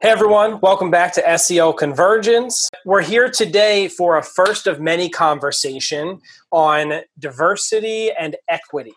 Hey 0.00 0.10
everyone, 0.10 0.60
welcome 0.60 0.92
back 0.92 1.12
to 1.14 1.22
SEO 1.22 1.76
Convergence. 1.76 2.70
We're 2.84 3.02
here 3.02 3.28
today 3.28 3.88
for 3.88 4.16
a 4.16 4.22
first 4.22 4.68
of 4.68 4.80
many 4.80 5.08
conversation 5.08 6.20
on 6.52 7.00
diversity 7.18 8.12
and 8.12 8.36
equity. 8.48 8.92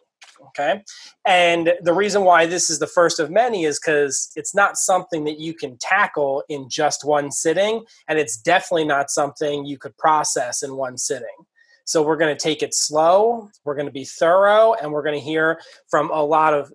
Okay. 0.49 0.83
And 1.25 1.73
the 1.81 1.93
reason 1.93 2.23
why 2.23 2.45
this 2.45 2.69
is 2.69 2.77
the 2.77 2.85
first 2.85 3.19
of 3.19 3.31
many 3.31 3.63
is 3.63 3.79
because 3.79 4.31
it's 4.35 4.53
not 4.53 4.77
something 4.77 5.23
that 5.23 5.39
you 5.39 5.55
can 5.55 5.75
tackle 5.79 6.43
in 6.49 6.69
just 6.69 7.03
one 7.03 7.31
sitting, 7.31 7.83
and 8.07 8.19
it's 8.19 8.37
definitely 8.37 8.85
not 8.85 9.09
something 9.09 9.65
you 9.65 9.79
could 9.79 9.97
process 9.97 10.61
in 10.61 10.75
one 10.75 10.99
sitting. 10.99 11.27
So 11.83 12.03
we're 12.03 12.15
going 12.15 12.35
to 12.37 12.39
take 12.39 12.61
it 12.61 12.75
slow, 12.75 13.49
we're 13.65 13.73
going 13.73 13.87
to 13.87 13.91
be 13.91 14.05
thorough, 14.05 14.75
and 14.75 14.91
we're 14.91 15.01
going 15.01 15.17
to 15.17 15.25
hear 15.25 15.59
from 15.89 16.11
a 16.11 16.23
lot 16.23 16.53
of 16.53 16.71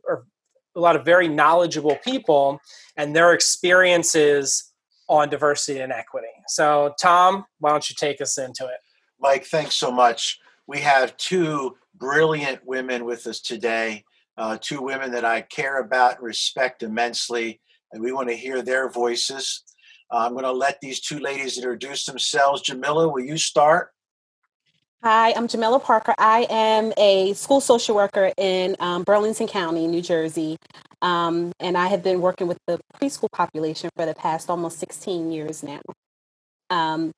a 0.77 0.81
lot 0.81 0.95
of 0.95 1.05
very 1.05 1.27
knowledgeable 1.27 1.97
people 2.05 2.61
and 2.97 3.17
their 3.17 3.33
experiences 3.33 4.73
on 5.09 5.29
diversity 5.29 5.81
and 5.81 5.93
equity. 5.93 6.27
So, 6.49 6.95
Tom, 7.01 7.45
why 7.61 7.71
don't 7.71 7.89
you 7.89 7.97
take 7.99 8.21
us 8.21 8.39
into 8.39 8.65
it? 8.65 8.79
Mike, 9.21 9.47
thanks 9.47 9.75
so 9.75 9.91
much. 9.91 10.39
We 10.67 10.81
have 10.81 11.17
two 11.17 11.77
brilliant 11.95 12.61
women 12.67 13.05
with 13.05 13.27
us 13.27 13.41
today, 13.41 14.05
uh, 14.37 14.59
two 14.61 14.83
women 14.83 15.11
that 15.13 15.25
I 15.25 15.43
care 15.43 15.81
about 15.81 16.17
and 16.17 16.25
respect 16.25 16.83
immensely, 16.83 17.61
and 17.93 18.03
we 18.03 18.13
want 18.13 18.29
to 18.29 18.37
hear 18.37 18.63
their 18.63 18.91
voices. 18.91 19.63
Uh, 20.11 20.19
I'm 20.19 20.33
going 20.33 20.45
to 20.45 20.53
let 20.53 20.81
these 20.81 21.01
two 21.01 21.19
ladies 21.19 21.57
introduce 21.57 22.05
themselves. 22.05 22.63
Jamila, 22.63 23.09
will 23.09 23.25
you 23.25 23.39
start? 23.39 23.91
Hi, 25.03 25.33
I'm 25.35 25.47
Jamila 25.47 25.79
Parker. 25.79 26.15
I 26.19 26.47
am 26.51 26.93
a 26.97 27.33
school 27.35 27.61
social 27.61 27.95
worker 27.95 28.33
in 28.37 28.77
um, 28.81 29.05
Burlington 29.05 29.47
County, 29.47 29.87
New 29.87 30.03
Jersey. 30.03 30.57
Um, 31.01 31.53
and 31.61 31.79
I 31.79 31.87
have 31.87 32.03
been 32.03 32.21
working 32.21 32.49
with 32.49 32.59
the 32.67 32.81
preschool 32.97 33.31
population 33.31 33.91
for 33.97 34.05
the 34.05 34.15
past 34.15 34.51
almost 34.51 34.79
16 34.81 35.31
years 35.31 35.63
now. 35.63 35.81
Um, 36.71 37.13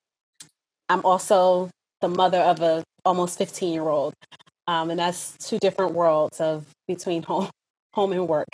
I'm 0.89 1.05
also 1.05 1.71
the 2.03 2.09
mother 2.09 2.41
of 2.41 2.61
a 2.61 2.85
almost 3.05 3.39
15 3.39 3.73
year 3.73 3.89
old. 3.89 4.15
Um, 4.67 4.91
and 4.91 4.99
that's 4.99 5.37
two 5.39 5.59
different 5.59 5.95
worlds 5.95 6.41
of 6.41 6.67
between 6.87 7.23
home, 7.23 7.49
home 7.95 8.13
and 8.13 8.29
work. 8.29 8.49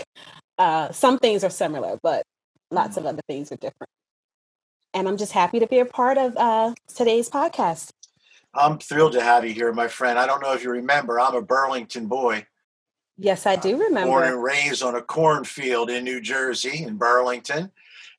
Uh, 0.59 0.93
some 0.93 1.19
things 1.19 1.43
are 1.43 1.51
similar, 1.51 1.99
but 2.03 2.23
lots 2.71 2.97
of 2.97 3.07
other 3.07 3.23
things 3.29 3.51
are 3.51 3.57
different. 3.57 3.91
And 4.95 5.09
I'm 5.09 5.17
just 5.17 5.33
happy 5.33 5.59
to 5.59 5.67
be 5.67 5.81
a 5.81 5.85
part 5.85 6.19
of 6.19 6.37
uh, 6.37 6.75
today's 6.95 7.29
podcast. 7.29 7.91
I'm 8.57 8.79
thrilled 8.79 9.13
to 9.13 9.23
have 9.23 9.45
you 9.45 9.53
here, 9.53 9.73
my 9.73 9.89
friend. 9.89 10.19
I 10.19 10.27
don't 10.27 10.43
know 10.43 10.53
if 10.53 10.63
you 10.63 10.71
remember, 10.71 11.19
I'm 11.19 11.35
a 11.35 11.43
Burlington 11.43 12.07
boy. 12.07 12.47
Yes, 13.17 13.47
I 13.47 13.57
do 13.57 13.77
remember. 13.77 14.11
Born 14.11 14.29
and 14.29 14.43
raised 14.43 14.83
on 14.83 14.97
a 14.97 15.03
cornfield 15.03 15.91
in 15.91 16.05
New 16.05 16.21
Jersey, 16.21 16.83
in 16.83 16.97
Burlington. 16.97 17.71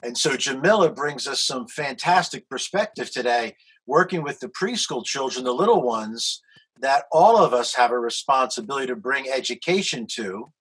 And 0.03 0.17
so 0.17 0.37
Jamila 0.37 0.91
brings 0.91 1.27
us 1.27 1.41
some 1.41 1.67
fantastic 1.67 2.49
perspective 2.49 3.11
today, 3.11 3.55
working 3.85 4.23
with 4.23 4.39
the 4.39 4.49
preschool 4.49 5.05
children, 5.05 5.43
the 5.43 5.53
little 5.53 5.81
ones, 5.81 6.41
that 6.79 7.05
all 7.11 7.37
of 7.37 7.53
us 7.53 7.73
have 7.75 7.91
a 7.91 7.99
responsibility 7.99 8.87
to 8.87 8.95
bring 8.95 9.29
education 9.29 10.05
to 10.11 10.51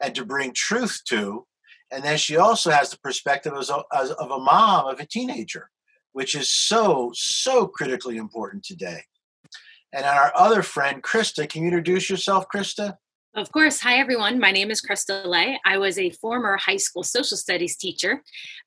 and 0.00 0.14
to 0.14 0.24
bring 0.24 0.52
truth 0.52 1.00
to. 1.08 1.46
And 1.90 2.02
then 2.02 2.18
she 2.18 2.36
also 2.36 2.70
has 2.70 2.90
the 2.90 2.98
perspective 2.98 3.54
as 3.58 3.70
a, 3.70 3.82
as, 3.92 4.10
of 4.12 4.30
a 4.30 4.38
mom 4.38 4.86
of 4.86 5.00
a 5.00 5.06
teenager, 5.06 5.70
which 6.12 6.34
is 6.34 6.52
so, 6.52 7.10
so 7.14 7.66
critically 7.66 8.16
important 8.16 8.64
today. 8.64 9.02
And 9.94 10.04
our 10.04 10.32
other 10.34 10.62
friend, 10.64 11.00
Krista, 11.00 11.48
can 11.48 11.62
you 11.62 11.68
introduce 11.68 12.10
yourself, 12.10 12.46
Krista? 12.52 12.96
Of 13.36 13.52
course. 13.52 13.78
Hi, 13.80 13.98
everyone. 13.98 14.40
My 14.40 14.50
name 14.50 14.72
is 14.72 14.82
Krista 14.82 15.24
Lay. 15.24 15.60
I 15.64 15.78
was 15.78 15.98
a 15.98 16.10
former 16.10 16.56
high 16.56 16.78
school 16.78 17.04
social 17.04 17.36
studies 17.36 17.76
teacher. 17.76 18.20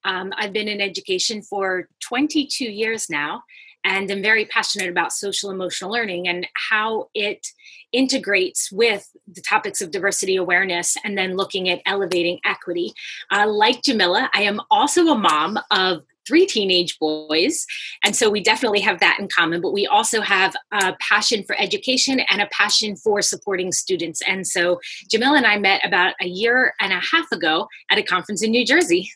Um, 0.06 0.32
I've 0.38 0.54
been 0.54 0.70
in 0.70 0.80
education 0.80 1.42
for 1.42 1.90
22 2.00 2.64
years 2.64 3.10
now, 3.10 3.44
and 3.84 4.10
I'm 4.10 4.22
very 4.22 4.46
passionate 4.46 4.88
about 4.88 5.12
social 5.12 5.52
emotional 5.52 5.92
learning 5.92 6.30
and 6.30 6.48
how 6.54 7.10
it 7.14 7.46
integrates 7.92 8.72
with 8.72 9.10
the 9.30 9.42
topics 9.42 9.82
of 9.82 9.92
diversity 9.92 10.38
awareness 10.38 10.96
and 11.04 11.18
then 11.18 11.36
looking 11.36 11.68
at 11.68 11.82
elevating 11.86 12.40
equity. 12.46 12.94
Uh, 13.34 13.48
like 13.50 13.84
Jamila, 13.84 14.30
I 14.34 14.44
am 14.44 14.62
also 14.72 15.08
a 15.08 15.18
mom 15.18 15.60
of 15.72 16.04
three 16.28 16.46
teenage 16.46 17.00
boys. 17.00 17.66
And 18.04 18.16
so 18.16 18.30
we 18.30 18.42
definitely 18.42 18.82
have 18.82 19.00
that 19.00 19.18
in 19.20 19.28
common, 19.28 19.62
but 19.62 19.74
we 19.74 19.88
also 19.88 20.22
have 20.22 20.56
a 20.72 20.96
passion 21.00 21.44
for 21.44 21.56
education 21.60 22.20
and 22.30 22.42
a 22.42 22.48
passion 22.52 22.96
for 22.96 23.22
supporting 23.22 23.72
students. 23.72 24.22
And 24.28 24.46
so 24.46 24.80
Jamil 25.14 25.38
and 25.38 25.46
I 25.46 25.58
met 25.58 25.86
about 25.86 26.14
a 26.22 26.28
year 26.28 26.74
and 26.80 26.94
a 26.94 27.00
half 27.00 27.32
ago 27.32 27.68
at 27.90 27.98
a 27.98 28.04
conference 28.04 28.44
in 28.44 28.52
New 28.52 28.66
Jersey. 28.66 29.12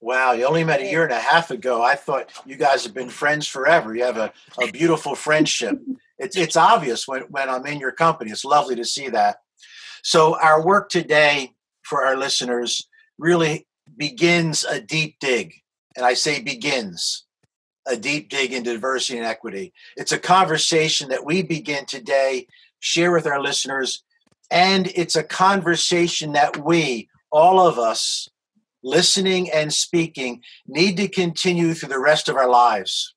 Wow, 0.00 0.32
you 0.32 0.44
only 0.46 0.64
met 0.64 0.80
a 0.80 0.90
year 0.90 1.04
and 1.04 1.12
a 1.12 1.20
half 1.20 1.52
ago. 1.52 1.80
I 1.80 1.94
thought 1.94 2.32
you 2.44 2.56
guys 2.56 2.82
have 2.82 2.92
been 2.92 3.08
friends 3.08 3.46
forever. 3.46 3.94
You 3.94 4.02
have 4.02 4.16
a, 4.16 4.32
a 4.60 4.68
beautiful 4.72 5.14
friendship. 5.14 5.78
It's, 6.18 6.36
it's 6.36 6.56
obvious 6.56 7.06
when, 7.06 7.22
when 7.30 7.48
I'm 7.48 7.64
in 7.66 7.78
your 7.78 7.92
company. 7.92 8.32
It's 8.32 8.44
lovely 8.44 8.74
to 8.74 8.84
see 8.84 9.08
that. 9.10 9.36
So, 10.02 10.36
our 10.40 10.66
work 10.66 10.88
today 10.88 11.52
for 11.84 12.04
our 12.04 12.16
listeners 12.16 12.88
really 13.16 13.68
begins 13.96 14.64
a 14.64 14.80
deep 14.80 15.16
dig. 15.20 15.54
And 15.96 16.06
I 16.06 16.14
say 16.14 16.40
begins 16.40 17.24
a 17.86 17.96
deep 17.96 18.28
dig 18.28 18.52
into 18.52 18.72
diversity 18.72 19.18
and 19.18 19.26
equity. 19.26 19.72
It's 19.96 20.12
a 20.12 20.18
conversation 20.18 21.08
that 21.08 21.24
we 21.24 21.42
begin 21.42 21.84
today, 21.86 22.46
share 22.80 23.12
with 23.12 23.26
our 23.26 23.40
listeners, 23.40 24.02
and 24.50 24.88
it's 24.94 25.16
a 25.16 25.22
conversation 25.22 26.32
that 26.32 26.64
we, 26.64 27.08
all 27.30 27.58
of 27.58 27.78
us, 27.78 28.28
listening 28.84 29.50
and 29.50 29.72
speaking, 29.72 30.42
need 30.66 30.96
to 30.98 31.08
continue 31.08 31.74
through 31.74 31.88
the 31.88 31.98
rest 31.98 32.28
of 32.28 32.36
our 32.36 32.48
lives. 32.48 33.14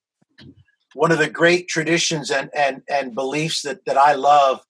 One 0.94 1.12
of 1.12 1.18
the 1.18 1.28
great 1.28 1.68
traditions 1.68 2.30
and, 2.30 2.48
and, 2.56 2.82
and 2.88 3.14
beliefs 3.14 3.62
that, 3.62 3.84
that 3.84 3.98
I 3.98 4.14
love 4.14 4.60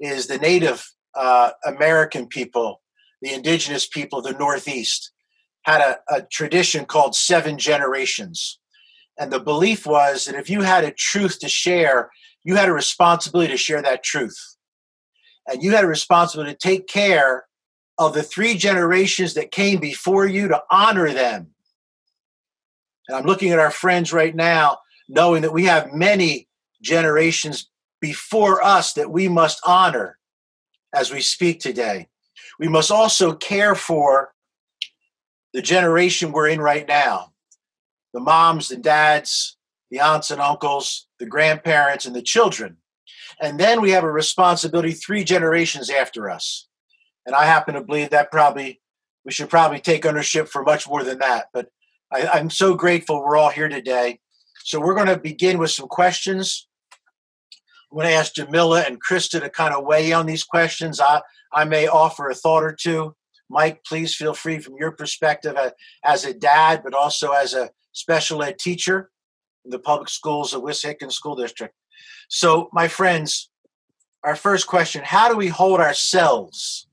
is 0.00 0.26
the 0.26 0.38
Native 0.38 0.84
uh, 1.14 1.50
American 1.64 2.26
people, 2.26 2.80
the 3.22 3.32
indigenous 3.32 3.86
people 3.86 4.18
of 4.18 4.24
the 4.24 4.38
Northeast 4.38 5.12
had 5.66 5.80
a, 5.80 5.98
a 6.14 6.22
tradition 6.22 6.84
called 6.84 7.16
seven 7.16 7.58
generations. 7.58 8.60
And 9.18 9.32
the 9.32 9.40
belief 9.40 9.84
was 9.84 10.24
that 10.24 10.36
if 10.36 10.48
you 10.48 10.62
had 10.62 10.84
a 10.84 10.92
truth 10.92 11.40
to 11.40 11.48
share, 11.48 12.10
you 12.44 12.54
had 12.54 12.68
a 12.68 12.72
responsibility 12.72 13.50
to 13.50 13.56
share 13.56 13.82
that 13.82 14.04
truth. 14.04 14.38
And 15.48 15.64
you 15.64 15.72
had 15.72 15.82
a 15.82 15.88
responsibility 15.88 16.52
to 16.52 16.58
take 16.58 16.86
care 16.86 17.46
of 17.98 18.14
the 18.14 18.22
three 18.22 18.54
generations 18.54 19.34
that 19.34 19.50
came 19.50 19.80
before 19.80 20.24
you 20.24 20.46
to 20.48 20.62
honor 20.70 21.10
them. 21.12 21.48
And 23.08 23.16
I'm 23.16 23.26
looking 23.26 23.50
at 23.50 23.58
our 23.58 23.72
friends 23.72 24.12
right 24.12 24.34
now, 24.36 24.78
knowing 25.08 25.42
that 25.42 25.52
we 25.52 25.64
have 25.64 25.92
many 25.92 26.46
generations 26.80 27.68
before 28.00 28.62
us 28.62 28.92
that 28.92 29.10
we 29.10 29.26
must 29.26 29.60
honor 29.66 30.16
as 30.94 31.10
we 31.10 31.20
speak 31.20 31.58
today. 31.58 32.06
We 32.60 32.68
must 32.68 32.92
also 32.92 33.34
care 33.34 33.74
for 33.74 34.32
the 35.56 35.62
generation 35.62 36.32
we're 36.32 36.50
in 36.50 36.60
right 36.60 36.86
now 36.86 37.32
the 38.12 38.20
moms, 38.20 38.68
the 38.68 38.76
dads, 38.76 39.56
the 39.90 40.00
aunts 40.00 40.30
and 40.30 40.40
uncles, 40.40 41.06
the 41.18 41.24
grandparents, 41.24 42.04
and 42.04 42.14
the 42.14 42.22
children. 42.22 42.76
And 43.40 43.58
then 43.58 43.80
we 43.80 43.90
have 43.90 44.04
a 44.04 44.10
responsibility 44.10 44.92
three 44.92 45.24
generations 45.24 45.88
after 45.88 46.30
us. 46.30 46.68
And 47.24 47.34
I 47.34 47.46
happen 47.46 47.74
to 47.74 47.82
believe 47.82 48.10
that 48.10 48.30
probably 48.30 48.80
we 49.24 49.32
should 49.32 49.48
probably 49.48 49.80
take 49.80 50.04
ownership 50.04 50.48
for 50.48 50.62
much 50.62 50.86
more 50.86 51.02
than 51.02 51.18
that. 51.20 51.46
But 51.54 51.68
I, 52.12 52.26
I'm 52.26 52.50
so 52.50 52.74
grateful 52.74 53.22
we're 53.22 53.38
all 53.38 53.50
here 53.50 53.68
today. 53.68 54.20
So 54.62 54.78
we're 54.78 54.94
going 54.94 55.06
to 55.08 55.18
begin 55.18 55.56
with 55.56 55.70
some 55.70 55.88
questions. 55.88 56.68
I'm 57.90 57.96
going 57.96 58.08
to 58.08 58.14
ask 58.14 58.34
Jamila 58.34 58.82
and 58.82 59.02
Krista 59.02 59.40
to 59.40 59.48
kind 59.48 59.74
of 59.74 59.84
weigh 59.84 60.10
in 60.10 60.18
on 60.18 60.26
these 60.26 60.44
questions. 60.44 61.00
I, 61.00 61.22
I 61.52 61.64
may 61.64 61.86
offer 61.86 62.28
a 62.28 62.34
thought 62.34 62.62
or 62.62 62.76
two. 62.78 63.14
Mike, 63.48 63.84
please 63.84 64.14
feel 64.14 64.34
free 64.34 64.58
from 64.58 64.76
your 64.76 64.92
perspective 64.92 65.56
as 66.04 66.24
a 66.24 66.34
dad, 66.34 66.82
but 66.82 66.94
also 66.94 67.32
as 67.32 67.54
a 67.54 67.70
special 67.92 68.42
ed 68.42 68.58
teacher 68.58 69.10
in 69.64 69.70
the 69.70 69.78
public 69.78 70.08
schools 70.08 70.52
of 70.52 70.62
Wissahickon 70.62 71.12
School 71.12 71.36
District. 71.36 71.74
So, 72.28 72.68
my 72.72 72.88
friends, 72.88 73.50
our 74.24 74.36
first 74.36 74.66
question 74.66 75.02
how 75.04 75.28
do 75.28 75.36
we 75.36 75.48
hold 75.48 75.80
ourselves? 75.80 76.88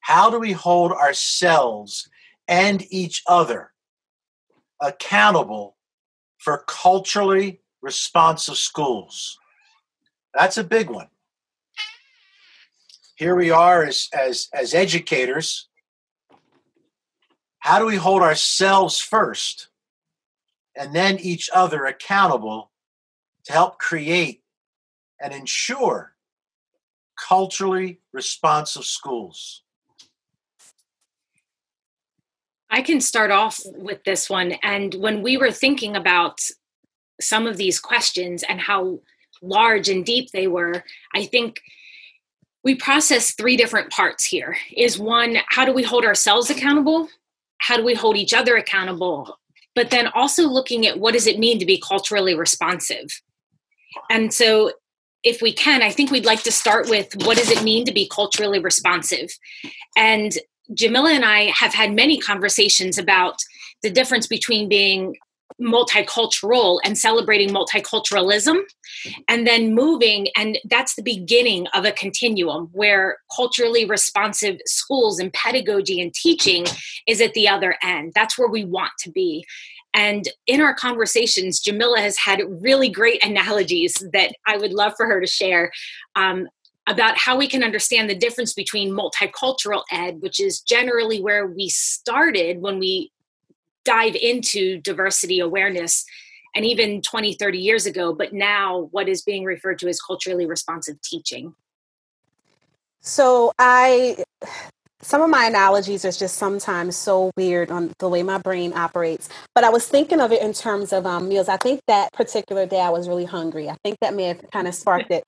How 0.00 0.30
do 0.30 0.38
we 0.38 0.52
hold 0.52 0.92
ourselves 0.92 2.08
and 2.48 2.84
each 2.90 3.22
other 3.28 3.70
accountable 4.82 5.76
for 6.38 6.64
culturally 6.66 7.60
responsive 7.80 8.56
schools? 8.56 9.38
That's 10.34 10.56
a 10.56 10.64
big 10.64 10.90
one 10.90 11.08
here 13.20 13.36
we 13.36 13.50
are 13.50 13.84
as, 13.84 14.08
as, 14.14 14.48
as 14.54 14.72
educators. 14.72 15.68
How 17.58 17.78
do 17.78 17.84
we 17.84 17.96
hold 17.96 18.22
ourselves 18.22 18.98
first 18.98 19.68
and 20.74 20.94
then 20.94 21.18
each 21.18 21.50
other 21.54 21.84
accountable 21.84 22.70
to 23.44 23.52
help 23.52 23.78
create 23.78 24.42
and 25.20 25.34
ensure 25.34 26.14
culturally 27.18 28.00
responsive 28.10 28.86
schools? 28.86 29.64
I 32.70 32.80
can 32.80 33.02
start 33.02 33.30
off 33.30 33.60
with 33.66 34.02
this 34.04 34.30
one. 34.30 34.52
And 34.62 34.94
when 34.94 35.20
we 35.20 35.36
were 35.36 35.52
thinking 35.52 35.94
about 35.94 36.40
some 37.20 37.46
of 37.46 37.58
these 37.58 37.80
questions 37.80 38.44
and 38.48 38.62
how 38.62 39.00
large 39.42 39.90
and 39.90 40.06
deep 40.06 40.30
they 40.30 40.46
were, 40.46 40.84
I 41.14 41.26
think 41.26 41.60
we 42.62 42.74
process 42.74 43.32
three 43.32 43.56
different 43.56 43.90
parts 43.90 44.24
here. 44.24 44.56
Is 44.76 44.98
one, 44.98 45.38
how 45.48 45.64
do 45.64 45.72
we 45.72 45.82
hold 45.82 46.04
ourselves 46.04 46.50
accountable? 46.50 47.08
How 47.58 47.76
do 47.76 47.84
we 47.84 47.94
hold 47.94 48.16
each 48.16 48.34
other 48.34 48.56
accountable? 48.56 49.38
But 49.74 49.90
then 49.90 50.08
also 50.08 50.48
looking 50.48 50.86
at 50.86 50.98
what 50.98 51.14
does 51.14 51.26
it 51.26 51.38
mean 51.38 51.58
to 51.58 51.66
be 51.66 51.80
culturally 51.80 52.34
responsive? 52.34 53.08
And 54.10 54.32
so 54.32 54.72
if 55.22 55.42
we 55.42 55.52
can, 55.52 55.82
I 55.82 55.90
think 55.90 56.10
we'd 56.10 56.24
like 56.24 56.42
to 56.44 56.52
start 56.52 56.88
with 56.88 57.14
what 57.24 57.36
does 57.36 57.50
it 57.50 57.62
mean 57.62 57.84
to 57.86 57.92
be 57.92 58.08
culturally 58.08 58.58
responsive? 58.58 59.30
And 59.96 60.32
Jamila 60.74 61.12
and 61.12 61.24
I 61.24 61.52
have 61.56 61.74
had 61.74 61.92
many 61.92 62.18
conversations 62.18 62.98
about 62.98 63.36
the 63.82 63.90
difference 63.90 64.26
between 64.26 64.68
being 64.68 65.16
multicultural 65.60 66.80
and 66.84 66.96
celebrating 66.96 67.50
multiculturalism 67.50 68.58
and 69.28 69.46
then 69.46 69.74
moving 69.74 70.28
and 70.36 70.58
that's 70.68 70.94
the 70.94 71.02
beginning 71.02 71.66
of 71.68 71.84
a 71.84 71.92
continuum 71.92 72.68
where 72.72 73.18
culturally 73.34 73.84
responsive 73.84 74.58
schools 74.66 75.18
and 75.18 75.32
pedagogy 75.32 76.00
and 76.00 76.14
teaching 76.14 76.66
is 77.06 77.20
at 77.20 77.34
the 77.34 77.48
other 77.48 77.76
end. 77.82 78.12
That's 78.14 78.38
where 78.38 78.48
we 78.48 78.64
want 78.64 78.92
to 79.00 79.10
be. 79.10 79.44
And 79.92 80.28
in 80.46 80.60
our 80.60 80.74
conversations 80.74 81.60
jamila 81.60 82.00
has 82.00 82.16
had 82.16 82.40
really 82.60 82.88
great 82.88 83.24
analogies 83.24 83.94
that 84.12 84.32
i 84.46 84.56
would 84.56 84.72
love 84.72 84.92
for 84.96 85.06
her 85.06 85.20
to 85.20 85.26
share 85.26 85.72
um, 86.14 86.46
about 86.90 87.16
how 87.16 87.36
we 87.36 87.46
can 87.46 87.62
understand 87.62 88.10
the 88.10 88.14
difference 88.14 88.52
between 88.52 88.90
multicultural 88.90 89.84
ed, 89.92 90.20
which 90.20 90.40
is 90.40 90.60
generally 90.60 91.22
where 91.22 91.46
we 91.46 91.68
started 91.68 92.60
when 92.60 92.78
we 92.78 93.12
dive 93.84 94.14
into 94.14 94.80
diversity 94.80 95.40
awareness 95.40 96.04
and 96.54 96.64
even 96.64 97.00
20 97.02 97.34
30 97.34 97.58
years 97.58 97.86
ago 97.86 98.12
but 98.12 98.32
now 98.32 98.88
what 98.90 99.08
is 99.08 99.22
being 99.22 99.44
referred 99.44 99.78
to 99.78 99.88
as 99.88 100.00
culturally 100.00 100.46
responsive 100.46 101.00
teaching? 101.02 101.54
So 103.00 103.52
i 103.58 104.22
some 105.02 105.22
of 105.22 105.30
my 105.30 105.46
analogies 105.46 106.04
are 106.04 106.12
just 106.12 106.36
sometimes 106.36 106.96
so 106.96 107.30
weird 107.36 107.70
on 107.70 107.92
the 107.98 108.08
way 108.08 108.22
my 108.22 108.38
brain 108.38 108.72
operates 108.74 109.28
but 109.54 109.64
i 109.64 109.70
was 109.70 109.86
thinking 109.86 110.20
of 110.20 110.32
it 110.32 110.42
in 110.42 110.52
terms 110.52 110.92
of 110.92 111.06
um, 111.06 111.28
meals. 111.28 111.48
I 111.48 111.56
think 111.56 111.80
that 111.86 112.12
particular 112.12 112.66
day 112.66 112.80
i 112.80 112.90
was 112.90 113.08
really 113.08 113.24
hungry. 113.24 113.68
I 113.68 113.76
think 113.84 113.98
that 114.00 114.14
may 114.14 114.24
have 114.24 114.42
kind 114.52 114.68
of 114.68 114.74
sparked 114.74 115.10
it. 115.10 115.24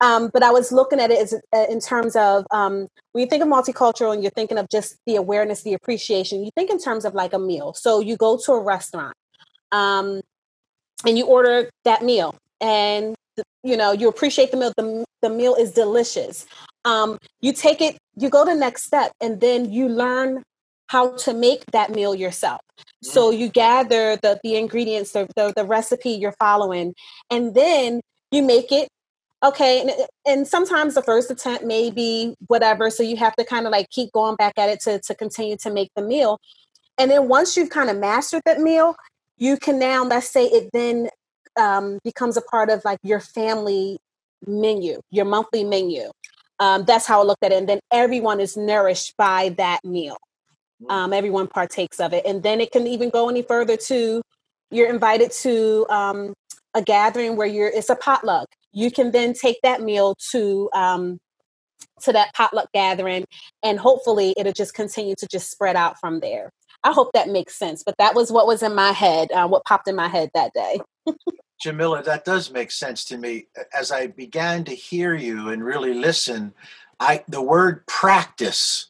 Um, 0.00 0.30
but 0.32 0.42
i 0.42 0.50
was 0.50 0.72
looking 0.72 1.00
at 1.00 1.10
it 1.10 1.20
as, 1.20 1.34
uh, 1.54 1.66
in 1.68 1.80
terms 1.80 2.16
of 2.16 2.46
um, 2.50 2.88
when 3.12 3.22
you 3.22 3.26
think 3.28 3.42
of 3.42 3.48
multicultural 3.48 4.12
and 4.12 4.22
you're 4.22 4.30
thinking 4.32 4.58
of 4.58 4.68
just 4.68 4.96
the 5.06 5.16
awareness 5.16 5.62
the 5.62 5.74
appreciation 5.74 6.44
you 6.44 6.50
think 6.56 6.70
in 6.70 6.78
terms 6.78 7.04
of 7.04 7.14
like 7.14 7.32
a 7.32 7.38
meal. 7.38 7.74
So 7.74 8.00
you 8.00 8.16
go 8.16 8.36
to 8.38 8.52
a 8.52 8.60
restaurant 8.60 9.14
um, 9.72 10.20
and 11.06 11.16
you 11.18 11.26
order 11.26 11.70
that 11.84 12.02
meal 12.02 12.34
and 12.60 13.14
you 13.62 13.76
know 13.76 13.92
you 13.92 14.08
appreciate 14.08 14.50
the 14.50 14.56
meal. 14.56 14.72
The, 14.76 15.04
the 15.22 15.30
meal 15.30 15.54
is 15.54 15.72
delicious. 15.72 16.46
Um, 16.84 17.18
you 17.40 17.52
take 17.52 17.80
it 17.80 17.96
you 18.16 18.30
go 18.30 18.44
the 18.44 18.54
next 18.54 18.84
step 18.84 19.12
and 19.20 19.40
then 19.40 19.70
you 19.70 19.88
learn 19.88 20.42
how 20.88 21.16
to 21.16 21.34
make 21.34 21.64
that 21.72 21.90
meal 21.90 22.14
yourself. 22.14 22.60
Mm-hmm. 22.76 23.12
so 23.12 23.30
you 23.30 23.48
gather 23.48 24.16
the 24.16 24.38
the 24.42 24.56
ingredients 24.56 25.12
the, 25.12 25.26
the, 25.34 25.52
the 25.56 25.64
recipe 25.64 26.10
you're 26.10 26.36
following 26.38 26.94
and 27.30 27.54
then 27.54 28.00
you 28.30 28.42
make 28.42 28.70
it 28.70 28.88
okay? 29.44 29.82
And, 29.82 29.90
and 30.26 30.48
sometimes 30.48 30.94
the 30.94 31.02
first 31.02 31.30
attempt 31.30 31.64
may 31.64 31.90
be 31.90 32.34
whatever 32.48 32.90
so 32.90 33.02
you 33.02 33.16
have 33.16 33.34
to 33.36 33.44
kind 33.44 33.66
of 33.66 33.72
like 33.72 33.88
keep 33.90 34.12
going 34.12 34.36
back 34.36 34.54
at 34.58 34.68
it 34.68 34.80
to, 34.80 34.98
to 35.00 35.14
continue 35.14 35.56
to 35.58 35.70
make 35.70 35.90
the 35.94 36.02
meal. 36.02 36.38
And 36.98 37.10
then 37.10 37.28
once 37.28 37.56
you've 37.56 37.70
kind 37.70 37.90
of 37.90 37.96
mastered 37.98 38.42
that 38.44 38.60
meal 38.60 38.96
you 39.38 39.56
can 39.56 39.78
now 39.78 40.04
let's 40.04 40.30
say 40.30 40.46
it 40.46 40.70
then 40.72 41.08
um, 41.58 41.98
becomes 42.04 42.36
a 42.36 42.42
part 42.42 42.70
of 42.70 42.84
like 42.84 42.98
your 43.02 43.20
family 43.20 43.98
menu 44.46 45.00
your 45.10 45.24
monthly 45.24 45.64
menu 45.64 46.10
um, 46.58 46.84
that's 46.84 47.06
how 47.06 47.20
I 47.20 47.24
looked 47.24 47.44
at 47.44 47.52
it. 47.52 47.58
And 47.58 47.68
then 47.68 47.80
everyone 47.92 48.40
is 48.40 48.56
nourished 48.56 49.16
by 49.16 49.50
that 49.56 49.84
meal. 49.84 50.16
Mm. 50.82 50.90
Um, 50.90 51.12
everyone 51.12 51.48
partakes 51.48 52.00
of 52.00 52.12
it. 52.12 52.24
And 52.26 52.42
then 52.42 52.60
it 52.60 52.72
can 52.72 52.86
even 52.86 53.10
go 53.10 53.28
any 53.28 53.42
further 53.42 53.76
to 53.76 54.22
you're 54.70 54.90
invited 54.90 55.30
to 55.30 55.86
um, 55.88 56.34
a 56.74 56.82
gathering 56.82 57.36
where 57.36 57.46
you're 57.46 57.68
it's 57.68 57.90
a 57.90 57.96
potluck. 57.96 58.48
You 58.72 58.90
can 58.90 59.10
then 59.10 59.32
take 59.32 59.58
that 59.62 59.80
meal 59.80 60.14
to 60.32 60.68
um, 60.74 61.18
to 62.02 62.12
that 62.12 62.34
potluck 62.34 62.68
gathering, 62.74 63.24
and 63.62 63.78
hopefully 63.78 64.34
it'll 64.36 64.52
just 64.52 64.74
continue 64.74 65.14
to 65.18 65.26
just 65.30 65.50
spread 65.50 65.76
out 65.76 65.98
from 66.00 66.20
there. 66.20 66.50
I 66.84 66.92
hope 66.92 67.10
that 67.14 67.28
makes 67.28 67.56
sense. 67.56 67.82
But 67.84 67.94
that 67.98 68.14
was 68.14 68.30
what 68.30 68.46
was 68.46 68.62
in 68.62 68.74
my 68.74 68.92
head, 68.92 69.30
uh, 69.32 69.48
what 69.48 69.64
popped 69.64 69.88
in 69.88 69.96
my 69.96 70.08
head 70.08 70.30
that 70.34 70.52
day. 70.52 70.78
Jamila, 71.60 72.02
that 72.02 72.24
does 72.24 72.50
make 72.50 72.70
sense 72.70 73.04
to 73.06 73.16
me. 73.16 73.46
As 73.72 73.90
I 73.90 74.08
began 74.08 74.64
to 74.64 74.74
hear 74.74 75.14
you 75.14 75.48
and 75.48 75.64
really 75.64 75.94
listen, 75.94 76.52
I 77.00 77.24
the 77.28 77.42
word 77.42 77.86
practice 77.86 78.88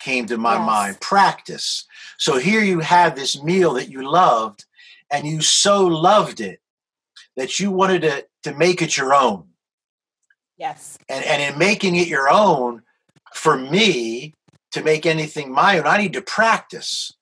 came 0.00 0.26
to 0.26 0.38
my 0.38 0.56
yes. 0.56 0.66
mind. 0.66 1.00
Practice. 1.00 1.86
So 2.18 2.38
here 2.38 2.62
you 2.62 2.80
have 2.80 3.14
this 3.14 3.42
meal 3.42 3.74
that 3.74 3.90
you 3.90 4.08
loved, 4.08 4.64
and 5.10 5.26
you 5.26 5.40
so 5.40 5.86
loved 5.86 6.40
it 6.40 6.60
that 7.36 7.60
you 7.60 7.70
wanted 7.70 8.02
to, 8.02 8.26
to 8.42 8.54
make 8.56 8.82
it 8.82 8.96
your 8.96 9.14
own. 9.14 9.44
Yes. 10.56 10.98
And 11.08 11.24
and 11.24 11.40
in 11.42 11.58
making 11.58 11.96
it 11.96 12.08
your 12.08 12.28
own, 12.28 12.82
for 13.32 13.56
me, 13.56 14.34
to 14.72 14.82
make 14.82 15.06
anything 15.06 15.52
my 15.52 15.78
own, 15.78 15.86
I 15.86 15.98
need 15.98 16.12
to 16.14 16.22
practice. 16.22 17.12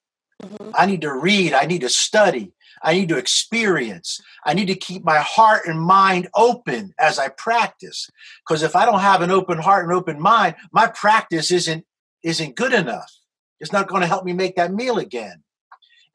Mm-hmm. 0.41 0.71
I 0.73 0.85
need 0.85 1.01
to 1.01 1.13
read, 1.13 1.53
I 1.53 1.65
need 1.65 1.81
to 1.81 1.89
study. 1.89 2.53
I 2.83 2.93
need 2.93 3.09
to 3.09 3.17
experience. 3.17 4.21
I 4.45 4.53
need 4.53 4.67
to 4.67 4.75
keep 4.75 5.03
my 5.03 5.17
heart 5.19 5.63
and 5.65 5.79
mind 5.79 6.27
open 6.35 6.93
as 6.99 7.19
I 7.19 7.29
practice. 7.29 8.09
Because 8.47 8.63
if 8.63 8.75
I 8.75 8.85
don't 8.85 8.99
have 8.99 9.21
an 9.21 9.31
open 9.31 9.57
heart 9.57 9.85
and 9.85 9.93
open 9.93 10.19
mind, 10.19 10.55
my 10.71 10.87
practice 10.87 11.51
isn't 11.51 11.85
isn't 12.23 12.55
good 12.55 12.73
enough. 12.73 13.11
It's 13.59 13.71
not 13.71 13.87
going 13.87 14.01
to 14.01 14.07
help 14.07 14.25
me 14.25 14.33
make 14.33 14.55
that 14.55 14.73
meal 14.73 14.97
again. 14.97 15.43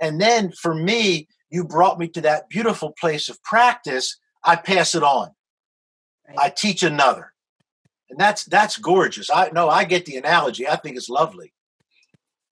And 0.00 0.20
then 0.20 0.52
for 0.52 0.74
me, 0.74 1.28
you 1.50 1.64
brought 1.64 1.98
me 1.98 2.08
to 2.08 2.20
that 2.22 2.48
beautiful 2.48 2.92
place 2.98 3.28
of 3.28 3.42
practice. 3.42 4.18
I 4.44 4.56
pass 4.56 4.94
it 4.94 5.02
on. 5.02 5.30
I 6.36 6.48
teach 6.48 6.82
another. 6.82 7.32
And 8.10 8.18
that's 8.18 8.44
that's 8.44 8.76
gorgeous. 8.78 9.30
I 9.30 9.50
know 9.50 9.68
I 9.68 9.84
get 9.84 10.04
the 10.04 10.16
analogy. 10.16 10.68
I 10.68 10.76
think 10.76 10.96
it's 10.96 11.08
lovely. 11.08 11.52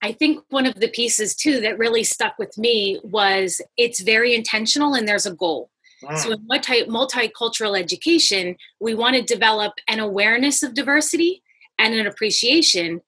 I 0.03 0.13
think 0.13 0.43
one 0.49 0.67
of 0.67 0.77
the 0.77 0.89
pieces 0.89 1.35
too 1.35 1.61
that 1.61 1.79
really 1.79 2.05
stuck 2.05 2.39
with 2.39 2.57
me 2.57 3.01
was 3.03 3.61
it's 3.77 4.01
very 4.01 4.35
intentional 4.35 4.95
and 4.95 5.07
there's 5.07 5.27
a 5.27 5.35
goal. 5.35 5.71
Mm. 6.03 6.19
So 6.19 6.33
in 6.33 6.47
multi- 6.47 6.85
multicultural 6.85 7.79
education, 7.79 8.57
we 8.81 8.95
want 8.95 9.17
to 9.17 9.23
develop 9.23 9.75
an 9.89 10.01
awareness 10.01 10.63
of 10.63 10.75
diversity 10.75 11.43
and 11.79 11.95
an 11.95 12.07
appreciation. 12.07 13.03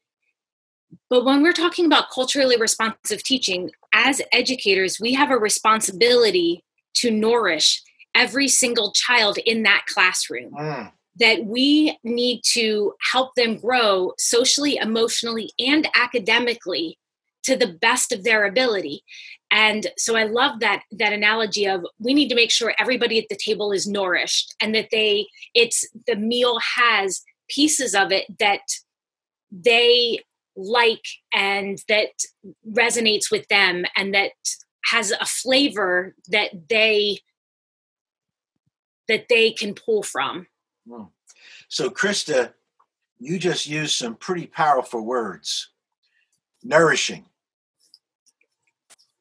But 1.08 1.24
when 1.24 1.42
we're 1.42 1.52
talking 1.52 1.86
about 1.86 2.10
culturally 2.10 2.58
responsive 2.58 3.22
teaching, 3.22 3.70
as 3.94 4.20
educators, 4.30 5.00
we 5.00 5.14
have 5.14 5.30
a 5.30 5.38
responsibility 5.38 6.62
to 6.96 7.10
nourish 7.10 7.82
every 8.14 8.48
single 8.48 8.92
child 8.92 9.38
in 9.38 9.62
that 9.62 9.84
classroom. 9.86 10.52
Mm 10.52 10.92
that 11.16 11.44
we 11.44 11.98
need 12.02 12.42
to 12.52 12.94
help 13.12 13.34
them 13.34 13.56
grow 13.56 14.12
socially, 14.18 14.76
emotionally, 14.76 15.50
and 15.58 15.88
academically 15.94 16.98
to 17.42 17.56
the 17.56 17.74
best 17.80 18.12
of 18.12 18.24
their 18.24 18.46
ability. 18.46 19.02
And 19.50 19.88
so 19.98 20.16
I 20.16 20.24
love 20.24 20.60
that 20.60 20.82
that 20.92 21.12
analogy 21.12 21.66
of 21.66 21.84
we 21.98 22.14
need 22.14 22.28
to 22.28 22.34
make 22.34 22.50
sure 22.50 22.74
everybody 22.78 23.18
at 23.18 23.28
the 23.28 23.36
table 23.36 23.72
is 23.72 23.86
nourished 23.86 24.54
and 24.60 24.74
that 24.74 24.88
they 24.90 25.26
it's 25.54 25.86
the 26.06 26.16
meal 26.16 26.58
has 26.76 27.22
pieces 27.50 27.94
of 27.94 28.12
it 28.12 28.24
that 28.38 28.60
they 29.50 30.20
like 30.56 31.04
and 31.34 31.82
that 31.88 32.10
resonates 32.70 33.30
with 33.30 33.46
them 33.48 33.84
and 33.96 34.14
that 34.14 34.32
has 34.86 35.10
a 35.10 35.26
flavor 35.26 36.14
that 36.28 36.50
they 36.68 37.18
that 39.08 39.26
they 39.28 39.50
can 39.50 39.74
pull 39.74 40.02
from 40.02 40.46
Hmm. 40.88 41.04
So, 41.68 41.90
Krista, 41.90 42.52
you 43.18 43.38
just 43.38 43.66
used 43.66 43.96
some 43.96 44.16
pretty 44.16 44.46
powerful 44.46 45.04
words. 45.04 45.68
Nourishing. 46.62 47.26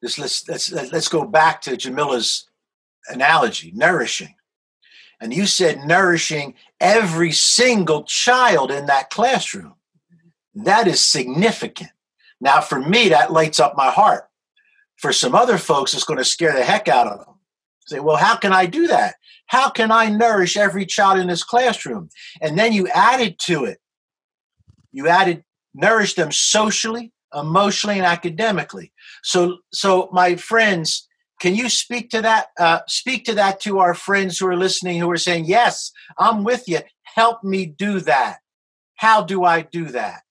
Let's, 0.02 0.48
let's, 0.48 0.72
let's 0.72 1.08
go 1.08 1.24
back 1.24 1.62
to 1.62 1.76
Jamila's 1.76 2.48
analogy 3.08 3.72
nourishing. 3.74 4.34
And 5.20 5.32
you 5.32 5.46
said 5.46 5.84
nourishing 5.84 6.54
every 6.80 7.30
single 7.30 8.02
child 8.02 8.72
in 8.72 8.86
that 8.86 9.10
classroom. 9.10 9.74
That 10.54 10.88
is 10.88 11.00
significant. 11.00 11.90
Now, 12.40 12.60
for 12.60 12.80
me, 12.80 13.10
that 13.10 13.32
lights 13.32 13.60
up 13.60 13.76
my 13.76 13.90
heart. 13.90 14.28
For 14.96 15.12
some 15.12 15.34
other 15.34 15.58
folks, 15.58 15.94
it's 15.94 16.04
going 16.04 16.18
to 16.18 16.24
scare 16.24 16.52
the 16.52 16.64
heck 16.64 16.88
out 16.88 17.06
of 17.06 17.24
them. 17.24 17.34
Say, 17.86 18.00
well, 18.00 18.16
how 18.16 18.36
can 18.36 18.52
I 18.52 18.66
do 18.66 18.88
that? 18.88 19.14
How 19.52 19.68
can 19.68 19.92
I 19.92 20.08
nourish 20.08 20.56
every 20.56 20.86
child 20.86 21.18
in 21.18 21.26
this 21.26 21.44
classroom? 21.44 22.08
And 22.40 22.58
then 22.58 22.72
you 22.72 22.88
added 22.88 23.38
to 23.40 23.66
it. 23.66 23.76
You 24.92 25.08
added 25.08 25.44
nourish 25.74 26.14
them 26.14 26.32
socially, 26.32 27.12
emotionally 27.34 27.98
and 27.98 28.06
academically. 28.06 28.94
So, 29.22 29.58
so 29.70 30.08
my 30.10 30.36
friends, 30.36 31.06
can 31.38 31.54
you 31.54 31.68
speak 31.68 32.08
to 32.10 32.22
that? 32.22 32.46
Uh, 32.58 32.78
speak 32.88 33.26
to 33.26 33.34
that 33.34 33.60
to 33.60 33.78
our 33.78 33.92
friends 33.92 34.38
who 34.38 34.46
are 34.46 34.56
listening, 34.56 34.98
who 34.98 35.10
are 35.10 35.18
saying, 35.18 35.44
"Yes, 35.44 35.92
I'm 36.18 36.44
with 36.44 36.66
you. 36.66 36.80
Help 37.02 37.44
me 37.44 37.66
do 37.66 38.00
that." 38.00 38.38
How 38.94 39.22
do 39.22 39.44
I 39.44 39.60
do 39.60 39.84
that? 39.86 40.22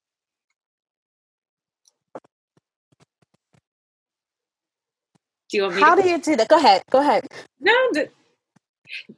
Do 5.49 5.57
you 5.57 5.63
want 5.63 5.75
me 5.75 5.81
How 5.81 5.93
to? 5.93 6.01
do 6.01 6.09
you 6.09 6.17
do 6.17 6.35
that? 6.37 6.47
Go 6.47 6.57
ahead. 6.57 6.81
Go 6.89 7.01
ahead. 7.01 7.27
No, 7.59 7.75
the, 7.91 8.09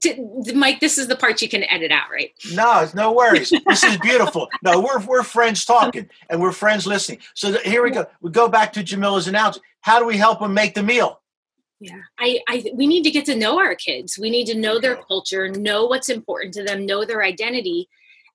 to, 0.02 0.54
Mike, 0.54 0.80
this 0.80 0.98
is 0.98 1.08
the 1.08 1.16
part 1.16 1.42
you 1.42 1.50
can 1.50 1.64
edit 1.64 1.92
out, 1.92 2.10
right? 2.12 2.32
No, 2.54 2.82
it's 2.82 2.94
no 2.94 3.12
worries. 3.12 3.52
this 3.68 3.84
is 3.84 3.98
beautiful. 3.98 4.48
No, 4.64 4.80
we're 4.80 5.04
we're 5.06 5.24
friends 5.24 5.66
talking 5.66 6.10
and 6.30 6.42
we're 6.42 6.52
friends 6.52 6.86
listening. 6.88 7.20
So 7.34 7.52
th- 7.52 7.64
here 7.64 7.84
we 7.84 7.92
go. 7.92 8.06
We 8.22 8.32
go 8.32 8.48
back 8.48 8.74
to 8.74 8.84
Jamila's 8.84 9.28
analogy. 9.28 9.62
How 9.82 10.00
do 10.00 10.06
we 10.06 10.18
help 10.18 10.40
them 10.40 10.54
make 10.54 10.74
the 10.74 10.84
meal? 10.84 11.22
Yeah, 11.80 12.00
I, 12.18 12.40
I, 12.48 12.72
we 12.76 12.88
need 12.88 13.04
to 13.04 13.12
get 13.12 13.26
to 13.26 13.36
know 13.36 13.60
our 13.60 13.76
kids. 13.76 14.18
We 14.18 14.30
need 14.30 14.46
to 14.46 14.56
know 14.56 14.80
their 14.80 14.96
culture, 14.96 15.50
know 15.50 15.86
what's 15.86 16.08
important 16.08 16.54
to 16.54 16.64
them, 16.64 16.86
know 16.86 17.04
their 17.04 17.22
identity, 17.22 17.90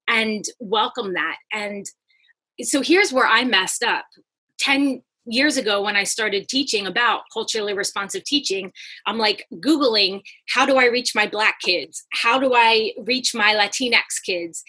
and 0.06 0.44
welcome 0.60 1.14
that. 1.14 1.36
And 1.50 1.86
so 2.60 2.82
here's 2.82 3.10
where 3.10 3.26
I 3.26 3.44
messed 3.44 3.82
up. 3.82 4.04
Ten 4.58 5.02
years 5.28 5.56
ago, 5.56 5.82
when 5.82 5.96
I 5.96 6.04
started 6.04 6.48
teaching 6.48 6.86
about 6.86 7.22
culturally 7.32 7.74
responsive 7.74 8.24
teaching, 8.24 8.72
I'm 9.06 9.18
like 9.18 9.46
Googling, 9.54 10.22
how 10.48 10.66
do 10.66 10.76
I 10.76 10.86
reach 10.86 11.14
my 11.14 11.26
Black 11.26 11.60
kids? 11.60 12.04
How 12.12 12.38
do 12.38 12.52
I 12.54 12.92
reach 13.04 13.34
my 13.34 13.54
Latinx 13.54 14.22
kids? 14.24 14.62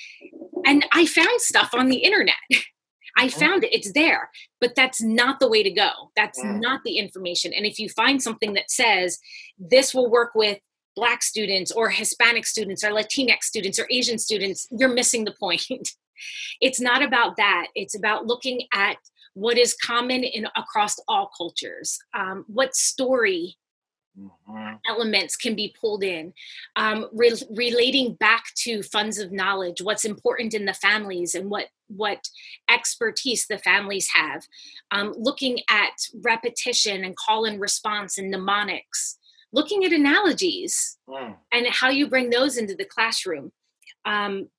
And 0.65 0.85
I 0.91 1.05
found 1.05 1.41
stuff 1.41 1.69
on 1.73 1.87
the 1.89 1.97
internet. 1.97 2.35
I 3.17 3.27
found 3.27 3.63
it, 3.63 3.73
it's 3.73 3.91
there, 3.93 4.29
but 4.61 4.75
that's 4.75 5.01
not 5.01 5.39
the 5.39 5.49
way 5.49 5.61
to 5.63 5.71
go. 5.71 5.89
That's 6.15 6.39
Mm. 6.39 6.61
not 6.61 6.81
the 6.85 6.97
information. 6.97 7.53
And 7.53 7.65
if 7.65 7.79
you 7.79 7.89
find 7.89 8.21
something 8.21 8.53
that 8.53 8.71
says 8.71 9.19
this 9.57 9.93
will 9.93 10.09
work 10.09 10.31
with 10.35 10.59
Black 10.95 11.23
students 11.23 11.71
or 11.71 11.89
Hispanic 11.89 12.45
students 12.45 12.83
or 12.83 12.91
Latinx 12.91 13.43
students 13.43 13.79
or 13.79 13.87
Asian 13.89 14.19
students, 14.19 14.67
you're 14.71 14.93
missing 14.93 15.25
the 15.25 15.33
point. 15.39 15.65
it's 16.61 16.79
not 16.79 17.01
about 17.01 17.37
that. 17.37 17.67
It's 17.75 17.95
about 17.95 18.25
looking 18.27 18.63
at 18.73 18.97
what 19.33 19.57
is 19.57 19.73
common 19.75 20.23
in 20.23 20.47
across 20.55 20.95
all 21.07 21.31
cultures. 21.37 21.99
Um, 22.13 22.45
what 22.47 22.75
story 22.75 23.57
Mhm. 24.17 24.79
elements 24.85 25.37
can 25.37 25.55
be 25.55 25.73
pulled 25.79 26.03
in 26.03 26.33
um, 26.75 27.07
re- 27.13 27.41
relating 27.51 28.15
back 28.15 28.43
to 28.55 28.83
funds 28.83 29.17
of 29.17 29.31
knowledge 29.31 29.81
what's 29.81 30.03
important 30.03 30.53
in 30.53 30.65
the 30.65 30.73
families 30.73 31.35
and 31.35 31.49
what 31.49 31.67
what 31.87 32.27
expertise 32.69 33.47
the 33.47 33.57
families 33.59 34.09
have 34.13 34.45
um, 34.91 35.13
looking 35.15 35.59
at 35.69 35.93
repetition 36.21 37.05
and 37.05 37.15
call 37.15 37.45
and 37.45 37.61
response 37.61 38.17
and 38.17 38.29
mnemonics 38.31 39.17
looking 39.53 39.85
at 39.85 39.93
analogies 39.93 40.97
Mm. 41.07 41.37
and 41.53 41.67
how 41.67 41.89
you 41.89 42.07
bring 42.07 42.29
those 42.29 42.57
into 42.57 42.75
the 42.75 42.85
classroom 42.85 43.53
um, 44.05 44.49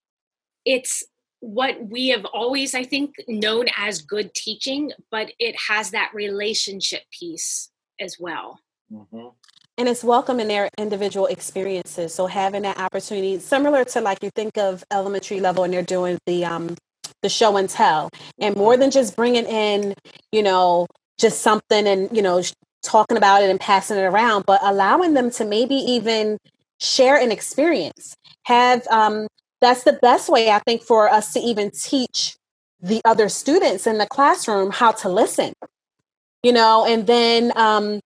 it's 0.65 1.05
what 1.41 1.77
we 1.89 2.09
have 2.09 2.25
always 2.27 2.75
i 2.75 2.85
think 2.85 3.15
known 3.27 3.67
as 3.77 4.03
good 4.03 4.33
teaching 4.35 4.93
but 5.11 5.33
it 5.39 5.57
has 5.69 5.91
that 5.91 6.11
relationship 6.15 7.03
piece 7.19 7.71
as 8.01 8.17
well. 8.19 8.59
Mhm. 8.93 9.33
and 9.79 9.89
it's 9.89 10.05
welcome 10.05 10.41
in 10.41 10.49
their 10.49 10.69
individual 10.77 11.27
experiences. 11.27 12.13
So 12.15 12.27
having 12.27 12.63
that 12.63 12.79
opportunity 12.79 13.39
similar 13.39 13.85
to 13.85 14.01
like 14.03 14.23
you 14.23 14.31
think 14.35 14.59
of 14.59 14.85
elementary 14.91 15.41
level 15.41 15.65
and 15.65 15.73
they're 15.73 15.83
doing 15.83 16.19
the 16.27 16.45
um 16.45 16.75
the 17.23 17.29
show 17.29 17.57
and 17.57 17.69
tell 17.69 18.11
and 18.39 18.57
more 18.57 18.77
than 18.77 18.91
just 18.91 19.17
bringing 19.17 19.47
in 19.47 19.95
you 20.33 20.43
know 20.43 20.87
just 21.19 21.41
something 21.41 21.87
and 21.87 22.15
you 22.15 22.23
know 22.23 22.43
talking 22.83 23.17
about 23.17 23.43
it 23.43 23.51
and 23.51 23.61
passing 23.61 23.97
it 23.97 24.03
around 24.03 24.45
but 24.47 24.61
allowing 24.63 25.15
them 25.15 25.31
to 25.31 25.45
maybe 25.45 25.75
even 25.77 26.37
share 26.81 27.17
an 27.17 27.31
experience. 27.33 28.15
Have 28.45 28.87
um 28.89 29.27
that's 29.61 29.85
the 29.85 29.95
best 29.95 30.29
way 30.29 30.51
i 30.51 30.59
think 30.61 30.83
for 30.83 31.09
us 31.09 31.33
to 31.33 31.41
even 31.41 31.71
teach 31.71 32.37
the 32.81 33.01
other 33.05 33.29
students 33.29 33.87
in 33.87 33.99
the 33.99 34.07
classroom 34.07 34.71
how 34.71 34.91
to 34.91 35.09
listen 35.09 35.53
you 36.43 36.53
know 36.53 36.85
and 36.87 37.07
then 37.07 37.53
um 37.57 38.01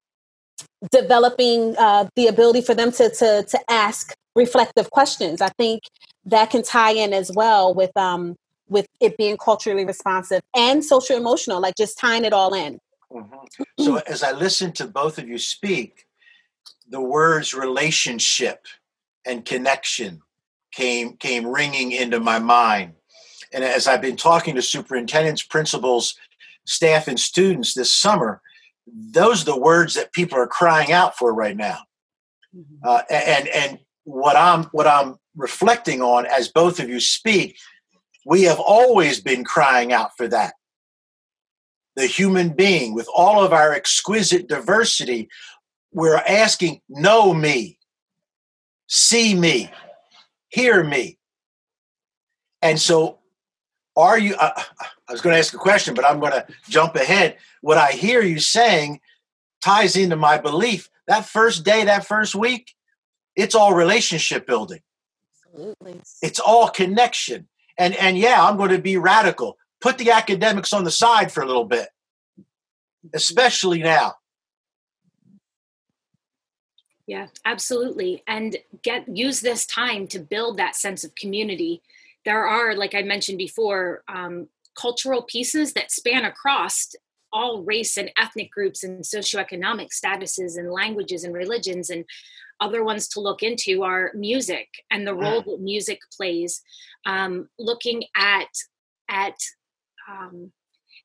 developing 0.92 1.76
uh, 1.78 2.08
the 2.16 2.28
ability 2.28 2.62
for 2.62 2.74
them 2.74 2.92
to, 2.92 3.10
to 3.10 3.44
to 3.44 3.60
ask 3.70 4.14
reflective 4.36 4.90
questions. 4.92 5.42
I 5.42 5.50
think 5.50 5.84
that 6.26 6.50
can 6.50 6.64
tie 6.64 6.92
in 6.94 7.14
as 7.14 7.32
well 7.32 7.74
with 7.74 7.96
um 7.98 8.36
with 8.70 8.88
it 9.00 9.18
being 9.18 9.38
culturally 9.38 9.86
responsive 9.86 10.42
and 10.56 10.84
social 10.84 11.16
emotional, 11.18 11.62
like 11.62 11.76
just 11.76 11.98
tying 11.98 12.26
it 12.26 12.34
all 12.34 12.54
in. 12.54 12.80
Mhm. 13.12 13.48
So 13.80 13.98
as 14.08 14.24
I 14.24 14.32
listen 14.32 14.72
to 14.74 14.88
both 14.88 15.18
of 15.20 15.28
you 15.28 15.38
speak, 15.38 16.06
the 16.88 17.02
words 17.02 17.54
relationship 17.54 18.66
and 19.26 19.46
connection 19.46 20.22
came 20.74 21.18
came 21.18 21.48
ringing 21.48 21.92
into 21.92 22.20
my 22.20 22.40
mind. 22.40 22.94
And 23.54 23.64
as 23.64 23.88
I've 23.88 24.02
been 24.02 24.16
talking 24.16 24.56
to 24.56 24.62
superintendents, 24.62 25.44
principals, 25.44 26.16
staff, 26.66 27.08
and 27.08 27.20
students 27.20 27.74
this 27.74 27.94
summer, 27.94 28.42
those 28.88 29.44
are 29.44 29.54
the 29.54 29.60
words 29.60 29.94
that 29.94 30.14
people 30.14 30.38
are 30.38 30.48
crying 30.48 30.92
out 30.92 31.18
for 31.18 31.34
right 31.34 31.56
now. 31.56 31.80
Uh, 32.84 33.02
and 33.10 33.48
and 33.48 33.80
what 34.04 34.36
I'm 34.36 34.66
what 34.66 34.88
I'm 34.88 35.18
reflecting 35.36 36.02
on 36.02 36.26
as 36.26 36.50
both 36.50 36.80
of 36.80 36.90
you 36.90 37.00
speak, 37.00 37.58
we 38.26 38.44
have 38.44 38.60
always 38.60 39.20
been 39.20 39.44
crying 39.44 39.92
out 39.94 40.12
for 40.18 40.28
that. 40.28 40.54
The 41.96 42.06
human 42.08 42.50
being, 42.50 42.94
with 42.94 43.08
all 43.14 43.44
of 43.44 43.54
our 43.54 43.72
exquisite 43.72 44.48
diversity, 44.48 45.30
we're 45.92 46.18
asking, 46.28 46.82
know 46.90 47.34
me, 47.34 47.78
see 48.88 49.36
me, 49.36 49.72
hear 50.54 50.84
me. 50.84 51.18
And 52.62 52.80
so, 52.80 53.20
are 53.98 54.18
you? 54.18 54.36
Uh, 54.36 54.52
I 55.08 55.12
was 55.12 55.22
going 55.22 55.34
to 55.34 55.40
ask 55.40 55.54
a 55.54 55.58
question, 55.58 55.96
but 55.96 56.06
I'm 56.06 56.20
going 56.20 56.32
to 56.32 56.46
jump 56.70 56.96
ahead. 56.96 57.38
What 57.62 57.78
I 57.78 57.92
hear 57.92 58.22
you 58.22 58.40
saying 58.40 59.02
ties 59.62 59.96
into 59.96 60.16
my 60.16 60.38
belief. 60.38 60.90
That 61.08 61.26
first 61.26 61.66
day, 61.66 61.84
that 61.86 62.06
first 62.06 62.36
week, 62.36 62.74
it's 63.36 63.56
all 63.56 63.74
relationship 63.74 64.48
building. 64.48 64.82
Absolutely. 65.46 66.02
It's 66.22 66.40
all 66.40 66.70
connection. 66.70 67.48
And 67.78 67.96
and 67.96 68.18
yeah, 68.18 68.44
I'm 68.44 68.56
going 68.56 68.72
to 68.72 68.80
be 68.80 68.98
radical. 68.98 69.58
Put 69.82 69.98
the 69.98 70.12
academics 70.12 70.72
on 70.72 70.84
the 70.84 70.92
side 70.92 71.32
for 71.32 71.44
a 71.44 71.48
little 71.48 71.66
bit, 71.66 71.90
especially 73.14 73.82
now. 73.82 74.14
Yeah, 77.06 77.28
absolutely. 77.46 78.24
And 78.28 78.58
get 78.82 79.06
use 79.08 79.42
this 79.42 79.66
time 79.66 80.08
to 80.08 80.20
build 80.20 80.58
that 80.58 80.76
sense 80.76 81.04
of 81.04 81.16
community. 81.16 81.82
There 82.24 82.46
are, 82.46 82.76
like 82.76 82.96
I 82.96 83.02
mentioned 83.02 83.38
before, 83.38 84.04
um, 84.08 84.48
cultural 84.76 85.22
pieces 85.24 85.74
that 85.74 85.92
span 85.92 86.26
across 86.26 86.94
all 87.34 87.64
race 87.64 87.98
and 87.98 88.12
ethnic 88.18 88.52
groups 88.52 88.84
and 88.84 89.04
socioeconomic 89.04 89.90
statuses 89.90 90.58
and 90.58 90.72
languages 90.72 91.24
and 91.24 91.34
religions 91.34 91.90
and 91.90 92.06
other 92.60 92.84
ones 92.84 93.08
to 93.10 93.20
look 93.20 93.44
into 93.44 93.84
are 93.84 94.12
music 94.14 94.68
and 94.92 95.06
the 95.06 95.14
role 95.14 95.42
that 95.42 95.60
music 95.60 96.00
plays 96.16 96.62
um, 97.06 97.50
looking 97.60 98.04
at 98.16 98.48
at 99.10 99.36
um, 100.10 100.52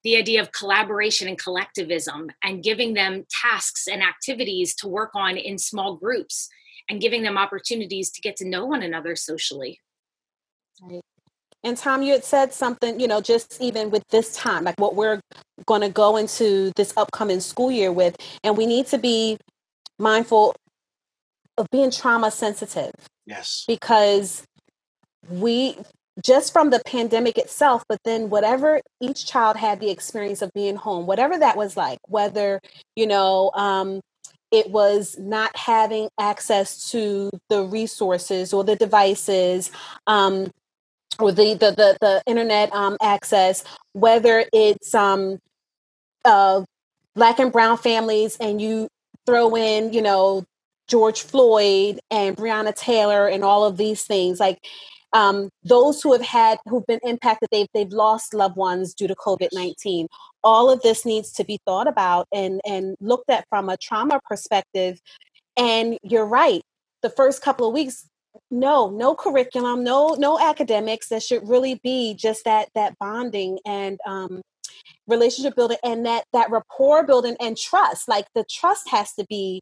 the 0.04 0.16
idea 0.16 0.40
of 0.40 0.52
collaboration 0.52 1.28
and 1.28 1.38
collectivism 1.38 2.30
and 2.42 2.62
giving 2.62 2.94
them 2.94 3.24
tasks 3.28 3.86
and 3.86 4.02
activities 4.02 4.74
to 4.76 4.88
work 4.88 5.10
on 5.14 5.36
in 5.36 5.58
small 5.58 5.96
groups 5.96 6.48
and 6.88 7.00
giving 7.00 7.22
them 7.22 7.36
opportunities 7.36 8.10
to 8.10 8.20
get 8.20 8.36
to 8.36 8.48
know 8.48 8.64
one 8.64 8.82
another 8.82 9.16
socially. 9.16 9.80
Right. 10.80 11.02
And 11.64 11.76
Tom, 11.76 12.02
you 12.02 12.12
had 12.12 12.24
said 12.24 12.52
something, 12.52 13.00
you 13.00 13.08
know, 13.08 13.20
just 13.20 13.60
even 13.60 13.90
with 13.90 14.04
this 14.10 14.34
time, 14.36 14.64
like 14.64 14.78
what 14.78 14.94
we're 14.94 15.20
going 15.66 15.80
to 15.80 15.88
go 15.88 16.16
into 16.16 16.70
this 16.76 16.94
upcoming 16.96 17.40
school 17.40 17.70
year 17.70 17.90
with, 17.90 18.16
and 18.44 18.56
we 18.56 18.64
need 18.64 18.86
to 18.86 18.98
be 18.98 19.36
mindful 19.98 20.54
of 21.56 21.66
being 21.72 21.90
trauma 21.90 22.30
sensitive 22.30 22.92
Yes. 23.26 23.64
because 23.66 24.44
we 25.28 25.76
just 26.24 26.52
from 26.52 26.70
the 26.70 26.80
pandemic 26.84 27.38
itself, 27.38 27.84
but 27.88 27.98
then 28.04 28.30
whatever 28.30 28.80
each 29.00 29.26
child 29.26 29.56
had 29.56 29.80
the 29.80 29.90
experience 29.90 30.42
of 30.42 30.52
being 30.52 30.76
home, 30.76 31.06
whatever 31.06 31.38
that 31.38 31.56
was 31.56 31.76
like, 31.76 31.98
whether, 32.08 32.60
you 32.96 33.06
know, 33.06 33.50
um, 33.54 34.00
it 34.50 34.70
was 34.70 35.16
not 35.18 35.54
having 35.56 36.08
access 36.18 36.90
to 36.90 37.30
the 37.48 37.62
resources 37.64 38.52
or 38.52 38.64
the 38.64 38.76
devices, 38.76 39.70
um, 40.06 40.50
or 41.18 41.32
the, 41.32 41.54
the, 41.54 41.70
the, 41.72 41.98
the 42.00 42.22
internet 42.26 42.72
um, 42.72 42.96
access, 43.02 43.64
whether 43.92 44.44
it's 44.52 44.94
um, 44.94 45.38
uh, 46.24 46.62
black 47.14 47.38
and 47.38 47.52
brown 47.52 47.76
families 47.76 48.36
and 48.40 48.62
you 48.62 48.88
throw 49.26 49.54
in, 49.56 49.92
you 49.92 50.00
know, 50.00 50.44
George 50.86 51.22
Floyd 51.22 52.00
and 52.10 52.36
Breonna 52.36 52.74
Taylor 52.74 53.28
and 53.28 53.44
all 53.44 53.64
of 53.64 53.76
these 53.76 54.04
things, 54.04 54.40
like 54.40 54.58
um, 55.12 55.48
those 55.64 56.02
who 56.02 56.12
have 56.12 56.22
had 56.22 56.58
who've 56.66 56.86
been 56.86 57.00
impacted, 57.02 57.48
they've 57.50 57.68
they've 57.74 57.92
lost 57.92 58.34
loved 58.34 58.56
ones 58.56 58.94
due 58.94 59.08
to 59.08 59.14
COVID 59.14 59.48
nineteen. 59.52 60.06
all 60.44 60.70
of 60.70 60.80
this 60.82 61.04
needs 61.04 61.32
to 61.32 61.44
be 61.44 61.58
thought 61.66 61.88
about 61.88 62.26
and 62.32 62.60
and 62.66 62.96
looked 63.00 63.30
at 63.30 63.44
from 63.48 63.68
a 63.68 63.76
trauma 63.76 64.20
perspective. 64.28 65.00
And 65.56 65.98
you're 66.02 66.26
right 66.26 66.62
the 67.02 67.10
first 67.10 67.42
couple 67.42 67.66
of 67.66 67.74
weeks 67.74 68.08
no 68.50 68.90
no 68.90 69.14
curriculum 69.14 69.82
no 69.84 70.14
no 70.18 70.38
academics. 70.38 71.08
That 71.08 71.22
should 71.22 71.48
really 71.48 71.80
be 71.82 72.14
just 72.14 72.44
that 72.44 72.68
that 72.74 72.94
bonding 72.98 73.58
and 73.66 73.98
um 74.06 74.42
relationship 75.06 75.56
building 75.56 75.78
and 75.82 76.06
that 76.06 76.24
that 76.32 76.50
rapport 76.50 77.04
building 77.04 77.36
and 77.40 77.56
trust. 77.56 78.08
Like 78.08 78.26
the 78.34 78.44
trust 78.50 78.88
has 78.90 79.12
to 79.14 79.24
be 79.28 79.60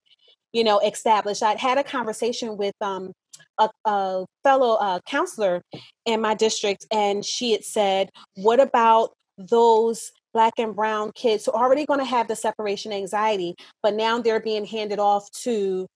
you 0.53 0.65
know 0.65 0.79
established. 0.81 1.43
I 1.43 1.55
had 1.57 1.79
a 1.79 1.85
conversation 1.85 2.57
with 2.57 2.75
um 2.81 3.13
a, 3.59 3.69
a 3.85 4.25
fellow 4.43 4.75
uh, 4.77 5.01
counselor 5.07 5.63
in 6.05 6.21
my 6.21 6.35
district 6.35 6.87
and 6.91 7.25
she 7.25 7.53
had 7.53 7.65
said 7.65 8.11
what 8.35 8.61
about 8.61 9.11
those 9.39 10.13
black 10.33 10.55
and 10.59 10.75
brown 10.75 11.13
kids 11.15 11.47
who 11.47 11.53
are 11.53 11.65
already 11.65 11.87
going 11.87 12.01
to 12.01 12.05
have 12.05 12.29
the 12.29 12.37
separation 12.37 12.93
anxiety 12.93 13.55
but 13.83 13.95
now 13.95 14.19
they're 14.21 14.41
being 14.41 14.65
handed 14.65 14.99
off 14.99 15.31
to 15.31 15.87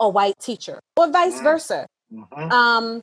a 0.00 0.08
white 0.08 0.38
teacher 0.40 0.80
or 0.96 1.10
vice 1.10 1.34
mm-hmm. 1.34 1.44
versa 1.44 1.86
mm-hmm. 2.12 2.50
um 2.52 3.00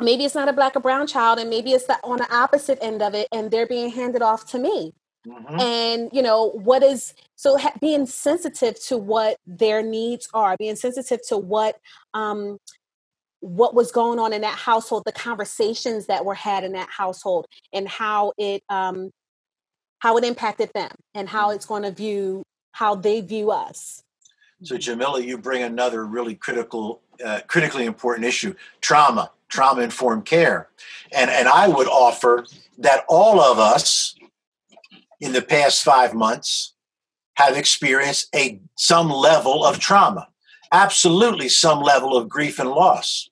maybe 0.00 0.24
it's 0.24 0.34
not 0.34 0.48
a 0.48 0.52
black 0.52 0.76
or 0.76 0.80
brown 0.80 1.06
child 1.06 1.38
and 1.38 1.50
maybe 1.50 1.72
it's 1.72 1.86
the, 1.86 1.98
on 2.04 2.18
the 2.18 2.34
opposite 2.34 2.78
end 2.80 3.02
of 3.02 3.14
it 3.14 3.28
and 3.32 3.50
they're 3.50 3.66
being 3.66 3.90
handed 3.90 4.22
off 4.22 4.46
to 4.46 4.58
me 4.58 4.92
mm-hmm. 5.26 5.60
and 5.60 6.10
you 6.12 6.22
know 6.22 6.50
what 6.50 6.82
is 6.82 7.14
so 7.36 7.56
ha- 7.56 7.72
being 7.80 8.06
sensitive 8.06 8.80
to 8.82 8.96
what 8.96 9.36
their 9.46 9.82
needs 9.82 10.28
are 10.34 10.56
being 10.56 10.76
sensitive 10.76 11.20
to 11.26 11.36
what 11.36 11.76
um 12.14 12.58
what 13.40 13.74
was 13.74 13.90
going 13.90 14.18
on 14.18 14.32
in 14.32 14.42
that 14.42 14.58
household 14.58 15.02
the 15.06 15.12
conversations 15.12 16.06
that 16.06 16.24
were 16.24 16.34
had 16.34 16.64
in 16.64 16.72
that 16.72 16.88
household 16.90 17.46
and 17.72 17.88
how 17.88 18.32
it 18.38 18.62
um 18.68 19.10
how 19.98 20.16
it 20.16 20.24
impacted 20.24 20.70
them 20.74 20.90
and 21.14 21.28
how 21.28 21.48
mm-hmm. 21.48 21.56
it's 21.56 21.66
going 21.66 21.82
to 21.82 21.90
view 21.90 22.42
how 22.72 22.94
they 22.94 23.20
view 23.20 23.50
us 23.50 24.02
so 24.62 24.76
jamila 24.76 25.20
you 25.20 25.38
bring 25.38 25.62
another 25.62 26.04
really 26.04 26.34
critical 26.34 27.00
uh, 27.24 27.40
critically 27.46 27.84
important 27.84 28.26
issue 28.26 28.54
trauma 28.80 29.30
trauma 29.50 29.82
informed 29.82 30.24
care. 30.24 30.68
And, 31.12 31.30
and 31.30 31.48
I 31.48 31.68
would 31.68 31.88
offer 31.88 32.46
that 32.78 33.04
all 33.08 33.40
of 33.40 33.58
us 33.58 34.14
in 35.20 35.32
the 35.32 35.42
past 35.42 35.82
five 35.82 36.14
months 36.14 36.74
have 37.34 37.56
experienced 37.56 38.28
a 38.34 38.60
some 38.76 39.10
level 39.10 39.64
of 39.64 39.78
trauma, 39.78 40.28
absolutely 40.72 41.48
some 41.48 41.80
level 41.80 42.16
of 42.16 42.28
grief 42.28 42.58
and 42.58 42.70
loss. 42.70 43.28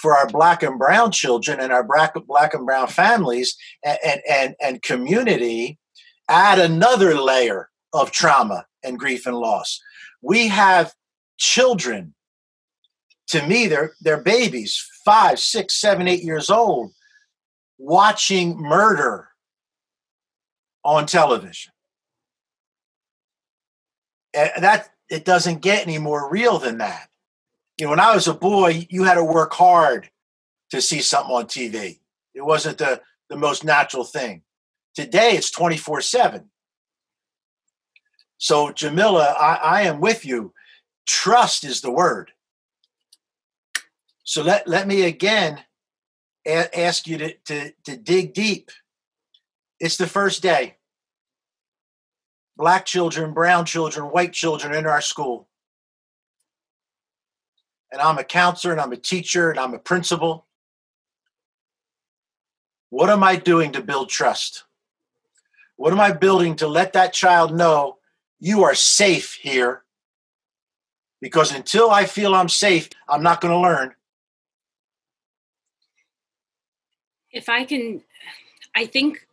For 0.00 0.14
our 0.14 0.28
black 0.28 0.62
and 0.62 0.78
brown 0.78 1.10
children 1.10 1.58
and 1.58 1.72
our 1.72 1.82
black, 1.82 2.14
black 2.26 2.52
and 2.52 2.66
brown 2.66 2.88
families 2.88 3.56
and, 3.82 4.20
and, 4.28 4.54
and 4.60 4.82
community, 4.82 5.78
add 6.28 6.58
another 6.58 7.14
layer 7.14 7.70
of 7.94 8.10
trauma 8.10 8.66
and 8.84 8.98
grief 8.98 9.26
and 9.26 9.36
loss. 9.36 9.80
We 10.20 10.48
have 10.48 10.92
children 11.38 12.14
to 13.28 13.46
me, 13.46 13.66
they're 13.66 13.94
they're 14.00 14.22
babies, 14.22 14.88
five, 15.04 15.38
six, 15.38 15.80
seven, 15.80 16.06
eight 16.06 16.22
years 16.22 16.50
old, 16.50 16.92
watching 17.78 18.56
murder 18.56 19.28
on 20.86 21.04
television. 21.04 21.72
And 24.32 24.64
that 24.64 24.90
it 25.10 25.24
doesn't 25.24 25.62
get 25.62 25.86
any 25.86 25.98
more 25.98 26.30
real 26.30 26.58
than 26.58 26.78
that. 26.78 27.08
You 27.76 27.86
know, 27.86 27.90
when 27.90 28.00
I 28.00 28.14
was 28.14 28.28
a 28.28 28.34
boy, 28.34 28.86
you 28.88 29.04
had 29.04 29.14
to 29.14 29.24
work 29.24 29.52
hard 29.52 30.10
to 30.70 30.80
see 30.80 31.00
something 31.00 31.34
on 31.34 31.44
TV. 31.46 31.98
It 32.34 32.44
wasn't 32.44 32.78
the, 32.78 33.00
the 33.28 33.36
most 33.36 33.64
natural 33.64 34.04
thing. 34.04 34.42
Today 34.94 35.32
it's 35.32 35.50
24 35.50 36.00
7. 36.00 36.50
So, 38.38 38.70
Jamila, 38.70 39.34
I, 39.38 39.54
I 39.54 39.82
am 39.82 40.00
with 40.00 40.24
you. 40.24 40.52
Trust 41.06 41.64
is 41.64 41.80
the 41.80 41.90
word. 41.90 42.32
So 44.24 44.42
let, 44.42 44.68
let 44.68 44.86
me 44.86 45.02
again 45.02 45.60
a- 46.46 46.78
ask 46.78 47.06
you 47.06 47.18
to, 47.18 47.34
to, 47.46 47.72
to 47.84 47.96
dig 47.96 48.34
deep. 48.34 48.70
It's 49.78 49.96
the 49.96 50.06
first 50.06 50.42
day. 50.42 50.76
Black 52.56 52.86
children, 52.86 53.34
brown 53.34 53.66
children, 53.66 54.06
white 54.06 54.32
children 54.32 54.74
in 54.74 54.86
our 54.86 55.00
school. 55.00 55.48
And 57.92 58.00
I'm 58.00 58.18
a 58.18 58.24
counselor 58.24 58.72
and 58.72 58.80
I'm 58.80 58.92
a 58.92 58.96
teacher 58.96 59.50
and 59.50 59.58
I'm 59.58 59.74
a 59.74 59.78
principal. 59.78 60.46
What 62.90 63.10
am 63.10 63.22
I 63.22 63.36
doing 63.36 63.72
to 63.72 63.82
build 63.82 64.08
trust? 64.08 64.64
What 65.76 65.92
am 65.92 66.00
I 66.00 66.12
building 66.12 66.56
to 66.56 66.66
let 66.66 66.94
that 66.94 67.12
child 67.12 67.54
know 67.54 67.98
you 68.40 68.64
are 68.64 68.74
safe 68.74 69.34
here? 69.34 69.82
Because 71.20 71.54
until 71.54 71.90
I 71.90 72.06
feel 72.06 72.34
I'm 72.34 72.48
safe, 72.48 72.88
I'm 73.08 73.22
not 73.22 73.40
going 73.40 73.52
to 73.52 73.60
learn. 73.60 73.94
if 77.36 77.50
I 77.50 77.64
can, 77.64 78.02
I 78.74 78.86
think 78.86 79.25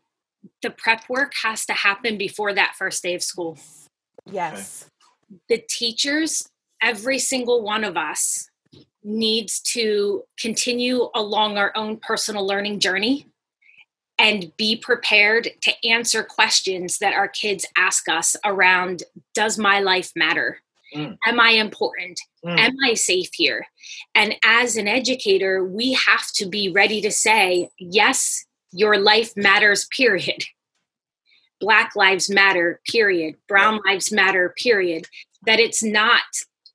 the 0.62 0.70
prep 0.70 1.04
work 1.10 1.34
has 1.44 1.66
to 1.66 1.74
happen 1.74 2.18
before 2.18 2.54
that 2.54 2.76
first 2.78 3.04
day 3.04 3.16
of 3.16 3.24
school. 3.24 3.58
Yes. 4.26 4.88
The 5.50 5.64
teachers, 5.70 6.48
every 6.82 7.20
single 7.20 7.62
one 7.64 7.84
of 7.84 7.98
us, 7.98 8.50
needs 9.04 9.60
to 9.60 10.24
continue 10.40 11.10
along 11.14 11.58
our 11.58 11.72
own 11.76 11.98
personal 11.98 12.46
learning 12.46 12.80
journey 12.80 13.28
and 14.18 14.56
be 14.58 14.78
prepared 14.78 15.50
to 15.62 15.74
answer 15.86 16.24
questions 16.24 17.00
that 17.00 17.14
our 17.14 17.28
kids 17.28 17.66
ask 17.78 18.08
us 18.08 18.36
around 18.46 19.04
does 19.34 19.58
my 19.58 19.80
life 19.80 20.12
matter 20.16 20.60
Mm. 20.96 21.18
Am 21.26 21.40
I 21.40 21.52
important? 21.52 22.20
Mm. 22.46 22.60
Am 22.60 22.76
I 22.86 22.94
safe 22.94 23.30
here? 23.34 23.66
And 24.16 24.36
as 24.46 24.78
an 24.78 24.88
educator, 24.88 25.64
we 25.64 25.94
have 25.94 26.32
to 26.36 26.46
be 26.46 26.70
ready 26.70 27.02
to 27.02 27.12
say, 27.12 27.70
yes, 27.80 28.46
your 28.74 28.98
life 28.98 29.32
matters, 29.36 29.88
period. 29.96 30.44
Black 31.60 31.96
lives 31.96 32.30
matter, 32.30 32.82
period. 32.90 33.36
Brown 33.48 33.80
lives 33.86 34.12
matter, 34.12 34.54
period. 34.58 35.06
That 35.46 35.60
it's 35.60 35.84
not, 35.84 36.24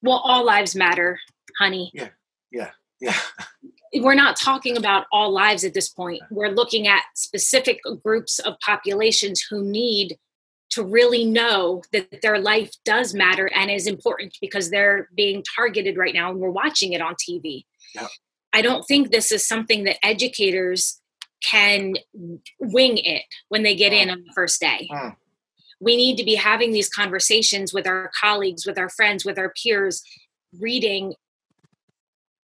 well, 0.03 0.23
all 0.25 0.45
lives 0.45 0.75
matter, 0.75 1.19
honey. 1.59 1.91
Yeah, 1.93 2.09
yeah, 2.51 2.71
yeah. 3.01 3.17
We're 3.95 4.15
not 4.15 4.37
talking 4.37 4.77
about 4.77 5.07
all 5.13 5.33
lives 5.33 5.65
at 5.65 5.75
this 5.75 5.89
point. 5.89 6.23
We're 6.31 6.51
looking 6.51 6.87
at 6.87 7.03
specific 7.15 7.81
groups 8.03 8.39
of 8.39 8.55
populations 8.61 9.41
who 9.41 9.63
need 9.63 10.19
to 10.71 10.85
really 10.85 11.25
know 11.25 11.83
that 11.93 12.21
their 12.21 12.39
life 12.39 12.73
does 12.85 13.15
matter 13.15 13.51
and 13.55 13.71
is 13.71 13.87
important 13.87 14.37
because 14.43 14.71
they're 14.71 15.09
being 15.15 15.43
targeted 15.57 15.97
right 15.97 16.15
now 16.15 16.31
and 16.31 16.39
we're 16.39 16.51
watching 16.51 16.93
it 16.93 17.01
on 17.01 17.15
TV. 17.15 17.65
I 18.53 18.63
don't 18.63 18.83
think 18.85 19.11
this 19.11 19.33
is 19.33 19.47
something 19.47 19.85
that 19.85 20.05
educators 20.05 21.01
can 21.43 21.95
wing 22.59 22.99
it 22.99 23.23
when 23.49 23.63
they 23.63 23.75
get 23.75 23.93
in 23.93 24.11
on 24.11 24.25
the 24.27 24.33
first 24.35 24.61
day. 24.61 24.89
Mm. 24.91 25.17
We 25.81 25.97
need 25.97 26.17
to 26.17 26.25
be 26.25 26.35
having 26.35 26.73
these 26.73 26.89
conversations 26.89 27.73
with 27.73 27.87
our 27.87 28.11
colleagues, 28.19 28.67
with 28.67 28.79
our 28.79 28.89
friends, 28.89 29.25
with 29.25 29.39
our 29.39 29.53
peers, 29.63 30.03
reading, 30.59 31.15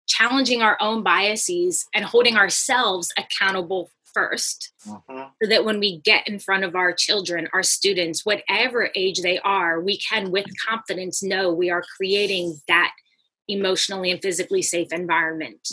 challenging 0.07 0.63
our 0.63 0.77
own 0.81 1.03
biases, 1.03 1.87
and 1.95 2.05
holding 2.05 2.37
ourselves 2.37 3.13
accountable 3.19 3.91
1st 4.17 4.71
mm-hmm. 4.87 5.23
so 5.43 5.49
that 5.49 5.65
when 5.65 5.81
we 5.81 5.99
get 6.01 6.27
in 6.29 6.39
front 6.39 6.65
of 6.65 6.75
our 6.75 6.93
children, 6.93 7.49
our 7.53 7.63
students, 7.63 8.25
whatever 8.25 8.91
age 8.95 9.21
they 9.21 9.39
are, 9.41 9.81
we 9.81 9.99
can 9.99 10.31
with 10.31 10.47
confidence 10.67 11.23
know 11.23 11.53
we 11.53 11.71
are 11.71 11.83
creating 11.97 12.61
that 12.69 12.93
emotionally 13.49 14.11
and 14.11 14.23
physically 14.23 14.63
safe 14.63 14.93
environment 14.93 15.69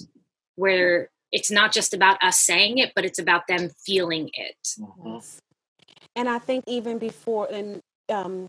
where 0.55 1.09
it's 1.31 1.51
not 1.51 1.71
just 1.71 1.93
about 1.93 2.21
us 2.21 2.39
saying 2.39 2.77
it, 2.77 2.91
but 2.95 3.05
it's 3.05 3.19
about 3.19 3.47
them 3.47 3.69
feeling 3.85 4.29
it. 4.33 4.55
Mm-hmm. 4.79 5.19
And 6.15 6.29
I 6.29 6.39
think 6.39 6.65
even 6.67 6.97
before, 6.97 7.47
and 7.51 7.79
um, 8.09 8.47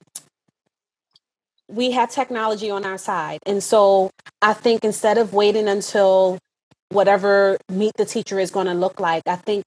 we 1.68 1.92
have 1.92 2.10
technology 2.10 2.70
on 2.70 2.84
our 2.84 2.98
side. 2.98 3.38
And 3.46 3.62
so 3.62 4.10
I 4.40 4.52
think 4.52 4.84
instead 4.84 5.16
of 5.18 5.32
waiting 5.32 5.68
until 5.68 6.38
whatever 6.90 7.56
meet 7.70 7.92
the 7.96 8.04
teacher 8.04 8.38
is 8.38 8.50
going 8.50 8.66
to 8.66 8.74
look 8.74 9.00
like, 9.00 9.22
I 9.26 9.36
think 9.36 9.64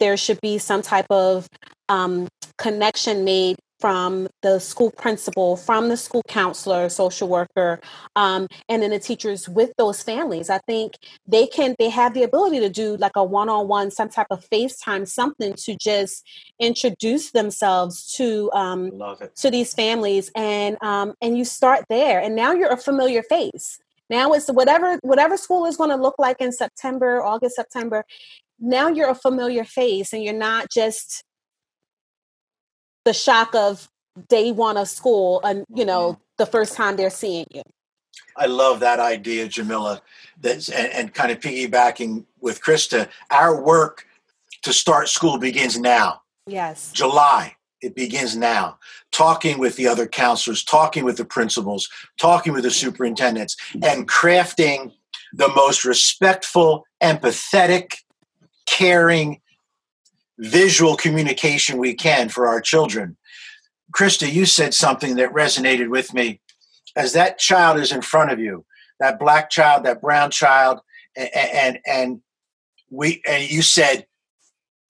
there 0.00 0.16
should 0.16 0.40
be 0.40 0.58
some 0.58 0.82
type 0.82 1.06
of 1.10 1.46
um, 1.88 2.28
connection 2.58 3.24
made 3.24 3.56
from 3.82 4.28
the 4.42 4.60
school 4.60 4.92
principal, 4.92 5.56
from 5.56 5.88
the 5.88 5.96
school 5.96 6.22
counselor, 6.28 6.88
social 6.88 7.26
worker, 7.26 7.80
um, 8.14 8.46
and 8.68 8.80
then 8.80 8.90
the 8.90 9.00
teachers 9.00 9.48
with 9.48 9.72
those 9.76 10.04
families. 10.04 10.48
I 10.48 10.58
think 10.68 10.94
they 11.26 11.48
can 11.48 11.74
they 11.80 11.90
have 11.90 12.14
the 12.14 12.22
ability 12.22 12.60
to 12.60 12.68
do 12.68 12.96
like 12.96 13.16
a 13.16 13.24
one-on-one, 13.24 13.90
some 13.90 14.08
type 14.08 14.28
of 14.30 14.48
FaceTime, 14.50 15.08
something 15.08 15.54
to 15.64 15.76
just 15.76 16.24
introduce 16.60 17.32
themselves 17.32 18.12
to 18.12 18.52
um, 18.52 18.92
to 19.34 19.50
these 19.50 19.74
families, 19.74 20.30
and 20.36 20.78
um, 20.80 21.14
and 21.20 21.36
you 21.36 21.44
start 21.44 21.84
there, 21.90 22.20
and 22.20 22.36
now 22.36 22.52
you're 22.52 22.72
a 22.72 22.76
familiar 22.76 23.24
face. 23.24 23.80
Now 24.08 24.32
it's 24.32 24.46
whatever 24.46 25.00
whatever 25.02 25.36
school 25.36 25.66
is 25.66 25.76
going 25.76 25.90
to 25.90 25.96
look 25.96 26.14
like 26.20 26.40
in 26.40 26.52
September, 26.52 27.20
August, 27.20 27.56
September 27.56 28.04
now 28.64 28.86
you're 28.86 29.10
a 29.10 29.14
familiar 29.14 29.64
face 29.64 30.12
and 30.12 30.22
you're 30.22 30.32
not 30.32 30.70
just 30.70 31.24
the 33.04 33.12
shock 33.12 33.54
of 33.54 33.88
day 34.28 34.52
one 34.52 34.76
of 34.76 34.88
school 34.88 35.40
and 35.44 35.64
you 35.74 35.84
know 35.84 36.12
mm-hmm. 36.12 36.22
the 36.38 36.46
first 36.46 36.74
time 36.74 36.96
they're 36.96 37.10
seeing 37.10 37.46
you. 37.50 37.62
I 38.36 38.46
love 38.46 38.80
that 38.80 38.98
idea 38.98 39.48
jamila. 39.48 40.02
That's 40.40 40.68
and, 40.68 40.92
and 40.92 41.14
kind 41.14 41.30
of 41.30 41.40
piggybacking 41.40 42.24
with 42.40 42.60
krista 42.60 43.08
our 43.30 43.62
work 43.62 44.06
to 44.62 44.72
start 44.72 45.08
school 45.08 45.38
begins 45.38 45.78
now. 45.78 46.22
Yes. 46.46 46.92
July 46.92 47.56
it 47.80 47.96
begins 47.96 48.36
now. 48.36 48.78
Talking 49.10 49.58
with 49.58 49.76
the 49.76 49.88
other 49.88 50.06
counselors 50.06 50.62
talking 50.64 51.04
with 51.04 51.16
the 51.16 51.24
principals 51.24 51.88
talking 52.18 52.52
with 52.52 52.64
the 52.64 52.70
superintendents 52.70 53.56
and 53.82 54.08
crafting 54.08 54.92
the 55.32 55.48
most 55.48 55.84
respectful 55.84 56.84
empathetic 57.02 57.94
caring 58.66 59.40
visual 60.38 60.96
communication 60.96 61.78
we 61.78 61.94
can 61.94 62.28
for 62.28 62.46
our 62.46 62.60
children 62.60 63.16
Krista, 63.92 64.30
you 64.30 64.46
said 64.46 64.74
something 64.74 65.16
that 65.16 65.32
resonated 65.32 65.88
with 65.88 66.14
me. 66.14 66.40
As 66.96 67.12
that 67.12 67.38
child 67.38 67.78
is 67.78 67.92
in 67.92 68.02
front 68.02 68.32
of 68.32 68.38
you, 68.38 68.64
that 69.00 69.18
black 69.18 69.50
child, 69.50 69.84
that 69.84 70.00
brown 70.00 70.30
child, 70.30 70.80
and 71.16 71.30
and, 71.34 71.78
and 71.86 72.20
we 72.90 73.22
and 73.26 73.50
you 73.50 73.62
said, 73.62 74.06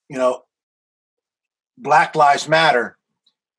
you 0.09 0.19
know, 0.19 0.43
Black 1.79 2.17
Lives 2.17 2.49
Matter. 2.49 2.99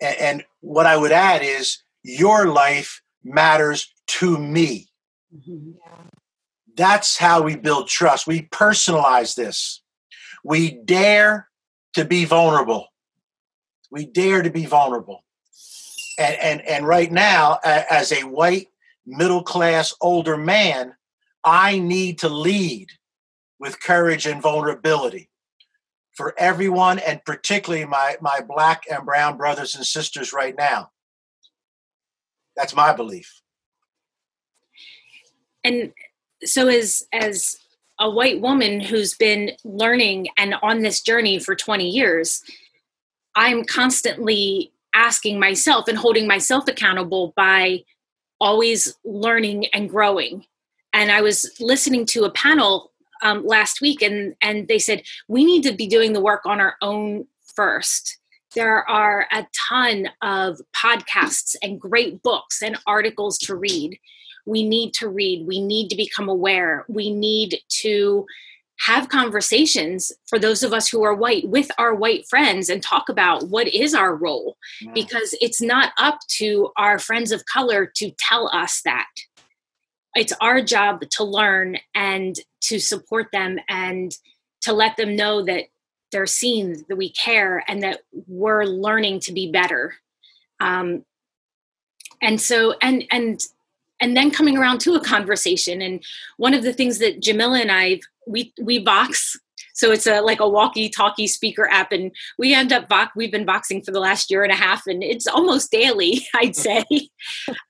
And, 0.01 0.17
and 0.17 0.43
what 0.59 0.85
I 0.85 0.97
would 0.97 1.11
add 1.11 1.41
is 1.41 1.79
your 2.03 2.47
life 2.47 3.01
matters 3.23 3.93
to 4.07 4.37
me. 4.37 4.89
Mm-hmm. 5.33 5.71
That's 6.75 7.17
how 7.17 7.43
we 7.43 7.55
build 7.55 7.87
trust. 7.87 8.27
We 8.27 8.43
personalize 8.43 9.35
this. 9.35 9.81
We 10.43 10.71
dare 10.71 11.47
to 11.93 12.05
be 12.05 12.25
vulnerable. 12.25 12.87
We 13.91 14.05
dare 14.05 14.41
to 14.41 14.49
be 14.49 14.65
vulnerable. 14.65 15.23
And 16.19 16.35
and 16.35 16.61
and 16.61 16.87
right 16.87 17.11
now 17.11 17.59
as 17.63 18.11
a 18.11 18.23
white 18.23 18.67
middle 19.05 19.43
class 19.43 19.93
older 19.99 20.37
man 20.37 20.95
i 21.43 21.77
need 21.77 22.19
to 22.19 22.29
lead 22.29 22.87
with 23.59 23.79
courage 23.79 24.25
and 24.25 24.41
vulnerability. 24.41 25.29
For 26.15 26.35
everyone 26.37 26.99
and 26.99 27.23
particularly 27.25 27.85
my 27.85 28.17
my 28.21 28.41
black 28.41 28.83
and 28.91 29.05
brown 29.05 29.37
brothers 29.37 29.75
and 29.75 29.85
sisters 29.85 30.33
right 30.33 30.55
now. 30.55 30.91
That's 32.55 32.75
my 32.75 32.93
belief. 32.93 33.41
And 35.63 35.93
so 36.43 36.67
as 36.67 37.07
as 37.13 37.55
a 37.99 38.09
white 38.09 38.41
woman 38.41 38.79
who's 38.79 39.13
been 39.13 39.51
learning 39.63 40.27
and 40.37 40.55
on 40.61 40.81
this 40.81 41.01
journey 41.01 41.39
for 41.39 41.55
20 41.55 41.87
years 41.87 42.41
i'm 43.35 43.63
constantly 43.63 44.71
asking 44.93 45.39
myself 45.39 45.87
and 45.87 45.97
holding 45.97 46.27
myself 46.27 46.67
accountable 46.67 47.33
by 47.35 47.83
always 48.39 48.93
learning 49.03 49.65
and 49.67 49.89
growing. 49.89 50.45
And 50.91 51.11
I 51.11 51.21
was 51.21 51.49
listening 51.59 52.05
to 52.07 52.25
a 52.25 52.31
panel 52.31 52.91
um, 53.23 53.45
last 53.45 53.81
week, 53.81 54.01
and 54.01 54.35
and 54.41 54.67
they 54.67 54.79
said 54.79 55.03
we 55.27 55.45
need 55.45 55.63
to 55.63 55.73
be 55.73 55.87
doing 55.87 56.13
the 56.13 56.21
work 56.21 56.45
on 56.45 56.59
our 56.59 56.75
own 56.81 57.25
first. 57.55 58.17
There 58.53 58.87
are 58.87 59.25
a 59.31 59.47
ton 59.69 60.09
of 60.21 60.59
podcasts 60.75 61.55
and 61.63 61.81
great 61.81 62.21
books 62.21 62.61
and 62.61 62.77
articles 62.85 63.39
to 63.39 63.55
read. 63.55 63.97
We 64.45 64.67
need 64.67 64.93
to 64.95 65.07
read. 65.07 65.47
We 65.47 65.61
need 65.61 65.89
to 65.89 65.95
become 65.95 66.29
aware. 66.29 66.85
We 66.87 67.11
need 67.11 67.59
to 67.81 68.25
have 68.79 69.09
conversations 69.09 70.11
for 70.27 70.39
those 70.39 70.63
of 70.63 70.73
us 70.73 70.89
who 70.89 71.03
are 71.03 71.13
white 71.13 71.47
with 71.47 71.69
our 71.77 71.93
white 71.93 72.27
friends 72.27 72.69
and 72.69 72.81
talk 72.81 73.07
about 73.07 73.47
what 73.47 73.67
is 73.67 73.93
our 73.93 74.15
role 74.15 74.57
yeah. 74.81 74.91
because 74.93 75.35
it's 75.39 75.61
not 75.61 75.93
up 75.99 76.19
to 76.27 76.69
our 76.75 76.97
friends 76.97 77.31
of 77.31 77.45
color 77.45 77.85
to 77.85 78.11
tell 78.17 78.49
us 78.53 78.81
that 78.83 79.07
it's 80.15 80.33
our 80.41 80.61
job 80.61 81.01
to 81.11 81.23
learn 81.23 81.77
and 81.95 82.35
to 82.61 82.79
support 82.79 83.27
them 83.31 83.57
and 83.69 84.17
to 84.61 84.73
let 84.73 84.97
them 84.97 85.15
know 85.15 85.43
that 85.43 85.65
they're 86.11 86.25
seen 86.25 86.83
that 86.89 86.95
we 86.95 87.09
care 87.11 87.63
and 87.67 87.83
that 87.83 88.01
we're 88.27 88.63
learning 88.63 89.19
to 89.19 89.31
be 89.31 89.51
better 89.51 89.95
um, 90.59 91.05
and 92.21 92.39
so 92.39 92.73
and 92.81 93.03
and 93.11 93.41
and 94.03 94.17
then 94.17 94.29
coming 94.29 94.57
around 94.57 94.79
to 94.79 94.95
a 94.95 94.99
conversation. 94.99 95.81
And 95.81 96.03
one 96.35 96.53
of 96.53 96.61
the 96.61 96.73
things 96.73 96.99
that 96.99 97.21
jamila 97.21 97.59
and 97.59 97.71
i 97.71 98.01
we 98.27 98.53
we 98.61 98.77
vox. 98.83 99.37
So 99.75 99.91
it's 99.91 100.05
a 100.05 100.21
like 100.21 100.41
a 100.41 100.47
walkie 100.47 100.89
talkie 100.89 101.27
speaker 101.27 101.67
app 101.71 101.91
and 101.91 102.11
we 102.37 102.53
end 102.53 102.73
up 102.73 102.89
vox 102.89 103.13
we've 103.15 103.31
been 103.31 103.45
voxing 103.45 103.83
for 103.83 103.91
the 103.91 104.01
last 104.01 104.29
year 104.29 104.43
and 104.43 104.51
a 104.51 104.55
half 104.55 104.85
and 104.85 105.01
it's 105.01 105.25
almost 105.25 105.71
daily 105.71 106.21
i'd 106.35 106.55
say. 106.55 106.83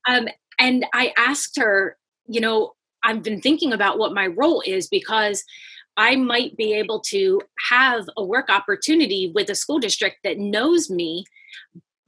Um, 0.08 0.28
and 0.58 0.84
i 0.92 1.12
asked 1.16 1.58
her 1.58 1.96
you 2.26 2.40
know 2.40 2.74
i've 3.02 3.22
been 3.22 3.40
thinking 3.40 3.72
about 3.72 3.98
what 3.98 4.12
my 4.12 4.26
role 4.26 4.62
is 4.66 4.86
because 4.86 5.42
i 5.96 6.14
might 6.14 6.56
be 6.56 6.74
able 6.74 7.00
to 7.00 7.40
have 7.70 8.04
a 8.16 8.24
work 8.24 8.50
opportunity 8.50 9.32
with 9.34 9.48
a 9.48 9.54
school 9.54 9.78
district 9.78 10.18
that 10.24 10.38
knows 10.38 10.90
me 10.90 11.24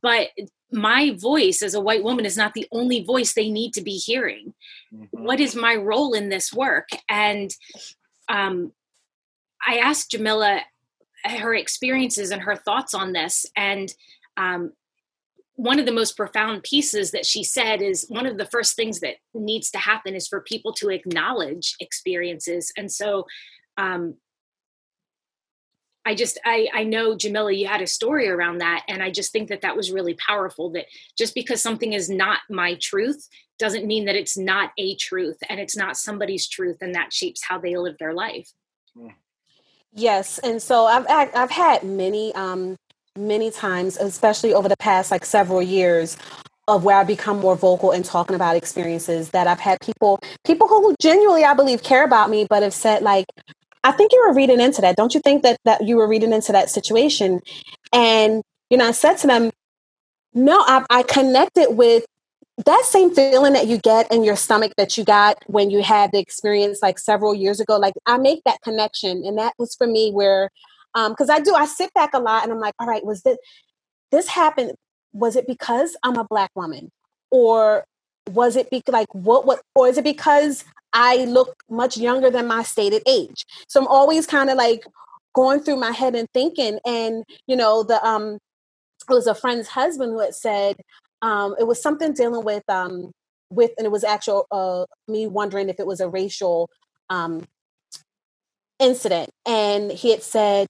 but 0.03 0.29
my 0.73 1.17
voice 1.17 1.63
as 1.63 1.75
a 1.75 1.81
white 1.81 2.03
woman 2.03 2.27
is 2.27 2.37
not 2.37 2.55
the 2.55 2.67
only 2.73 3.05
voice 3.05 3.33
they 3.33 3.51
need 3.51 3.73
to 3.75 3.83
be 3.83 3.97
hearing. 3.97 4.55
Mm-hmm. 4.93 5.25
What 5.25 5.41
is 5.41 5.55
my 5.55 5.77
role 5.77 6.13
in 6.15 6.29
this 6.29 6.53
work? 6.53 6.89
And 7.09 7.51
um, 8.29 8.73
I 9.67 9.79
asked 9.79 10.11
Jamila 10.11 10.61
her 11.25 11.55
experiences 11.55 12.31
and 12.31 12.43
her 12.43 12.57
thoughts 12.57 12.95
on 12.95 13.13
this. 13.13 13.47
And 13.57 13.93
um, 14.37 14.73
one 15.55 15.79
of 15.79 15.87
the 15.87 15.93
most 15.93 16.17
profound 16.17 16.63
pieces 16.63 17.13
that 17.13 17.27
she 17.27 17.43
said 17.43 17.81
is 17.81 18.07
one 18.09 18.27
of 18.27 18.37
the 18.37 18.45
first 18.47 18.77
things 18.77 19.01
that 19.01 19.17
needs 19.35 19.71
to 19.71 19.79
happen 19.79 20.15
is 20.15 20.29
for 20.29 20.41
people 20.41 20.73
to 20.75 20.91
acknowledge 20.91 21.75
experiences. 21.81 22.73
And 22.77 22.93
so 22.93 23.25
um, 23.79 24.17
I 26.07 26.15
just 26.15 26.39
I 26.45 26.69
I 26.73 26.85
know 26.85 27.17
Jamila 27.17 27.53
you 27.53 27.67
had 27.67 27.83
a 27.83 27.87
story 27.87 28.29
around 28.29 28.59
that 28.59 28.85
and 28.89 29.03
I 29.03 29.11
just 29.11 29.33
think 29.33 29.49
that 29.49 29.63
that 29.63 29.77
was 29.77 29.91
really 29.91 30.15
powerful 30.15 30.71
that 30.71 30.87
just 31.19 31.35
because 31.35 31.61
something 31.61 31.93
is 31.93 32.09
not 32.09 32.39
my 32.49 32.75
truth 32.81 33.29
doesn't 33.59 33.87
mean 33.87 34.05
that 34.05 34.15
it's 34.15 34.39
not 34.39 34.71
a 34.79 34.95
truth 34.97 35.37
and 35.49 35.59
it's 35.59 35.77
not 35.77 35.97
somebody's 35.97 36.47
truth 36.47 36.77
and 36.81 36.95
that 36.95 37.13
shapes 37.13 37.43
how 37.43 37.59
they 37.59 37.77
live 37.77 37.97
their 37.99 38.15
life. 38.15 38.51
Hmm. 38.97 39.09
Yes, 39.93 40.39
and 40.39 40.63
so 40.63 40.85
I've 40.87 41.07
I've 41.09 41.51
had 41.51 41.83
many 41.83 42.33
um 42.35 42.77
many 43.19 43.51
times 43.51 43.97
especially 43.97 44.55
over 44.55 44.69
the 44.69 44.77
past 44.77 45.11
like 45.11 45.25
several 45.25 45.63
years 45.63 46.17
of 46.69 46.85
where 46.85 46.97
I 46.97 47.05
become 47.05 47.41
more 47.41 47.57
vocal 47.57 47.93
and 47.93 48.05
talking 48.05 48.37
about 48.37 48.57
experiences 48.57 49.31
that 49.31 49.47
I've 49.47 49.61
had 49.61 49.81
people 49.81 50.21
people 50.45 50.69
who 50.69 50.95
genuinely 51.01 51.45
I 51.45 51.55
believe 51.55 51.83
care 51.83 52.05
about 52.05 52.31
me 52.31 52.47
but 52.49 52.63
have 52.63 52.75
said 52.75 53.03
like 53.03 53.27
I 53.87 53.93
think 53.93 54.13
you 54.13 54.25
were 54.27 54.35
reading 54.35 54.61
into 54.61 54.81
that. 54.81 54.97
Don't 54.97 55.15
you 55.15 55.21
think 55.21 55.43
that 55.45 55.59
that 55.65 55.87
you 55.87 55.97
were 55.97 56.09
reading 56.09 56.33
into 56.33 56.51
that 56.53 56.71
situation? 56.71 57.41
And 57.93 58.43
you 58.69 58.77
know, 58.77 58.89
I 58.89 58.91
said 58.91 59.15
to 59.19 59.29
them, 59.29 59.53
no, 60.35 60.59
I, 60.67 60.85
I 60.91 61.03
connected 61.05 61.77
with 61.77 62.05
that 62.65 62.85
same 62.85 63.15
feeling 63.15 63.53
that 63.53 63.69
you 63.69 63.79
get 63.79 64.11
in 64.13 64.25
your 64.25 64.35
stomach 64.35 64.73
that 64.77 64.99
you 64.99 65.05
got 65.05 65.39
when 65.47 65.71
you 65.71 65.85
had 65.85 66.11
the 66.11 66.19
experience 66.19 66.81
like 66.83 66.99
several 66.99 67.33
years 67.33 67.61
ago. 67.61 67.77
Like 67.77 67.95
I 68.07 68.19
make 68.19 68.43
that 68.45 68.61
connection, 68.63 69.23
and 69.25 69.39
that 69.39 69.55
was 69.57 69.77
for 69.77 69.87
me 69.87 70.11
where, 70.11 70.51
because 70.93 71.31
um, 71.31 71.37
I 71.37 71.41
do, 71.41 71.55
I 71.55 71.67
sit 71.67 71.95
back 71.95 72.13
a 72.13 72.19
lot 72.19 72.43
and 72.43 72.53
I'm 72.53 72.59
like, 72.59 72.75
all 72.81 72.89
right, 72.89 73.05
was 73.05 73.23
this 73.23 73.39
this 74.11 74.27
happened? 74.27 74.73
Was 75.13 75.37
it 75.37 75.47
because 75.47 75.97
I'm 76.03 76.17
a 76.17 76.25
black 76.25 76.51
woman, 76.57 76.91
or 77.31 77.85
was 78.31 78.57
it 78.57 78.69
be 78.69 78.83
like 78.89 79.15
what 79.15 79.47
what, 79.47 79.61
or 79.77 79.87
is 79.87 79.97
it 79.97 80.05
because 80.05 80.65
I 80.97 81.27
look 81.27 81.63
much 81.69 81.99
younger 81.99 82.31
than 82.31 82.47
my 82.47 82.63
stated 82.63 83.03
age. 83.07 83.45
So 83.69 83.81
I'm 83.81 83.87
always 83.87 84.27
kind 84.27 84.49
of 84.49 84.57
like 84.57 84.85
going 85.35 85.61
through 85.61 85.77
my 85.77 85.91
head 85.93 86.15
and 86.15 86.27
thinking. 86.33 86.81
And, 86.87 87.23
you 87.47 87.55
know, 87.55 87.83
the 87.83 88.05
um 88.05 88.39
it 89.09 89.13
was 89.13 89.27
a 89.27 89.35
friend's 89.35 89.69
husband 89.69 90.13
who 90.13 90.21
had 90.21 90.35
said 90.35 90.77
um 91.21 91.55
it 91.61 91.65
was 91.65 91.81
something 91.83 92.15
dealing 92.15 92.45
with 92.45 92.65
um 92.71 93.13
with 93.51 93.73
and 93.77 93.85
it 93.87 93.93
was 93.93 94.05
actual 94.05 94.47
uh 94.51 94.87
me 95.07 95.27
wondering 95.27 95.69
if 95.69 95.79
it 95.79 95.87
was 95.87 96.01
a 96.01 96.09
racial 96.09 96.71
um 97.11 97.45
incident. 98.79 99.31
And 99.47 99.93
he 99.93 100.11
had 100.13 100.23
said, 100.23 100.67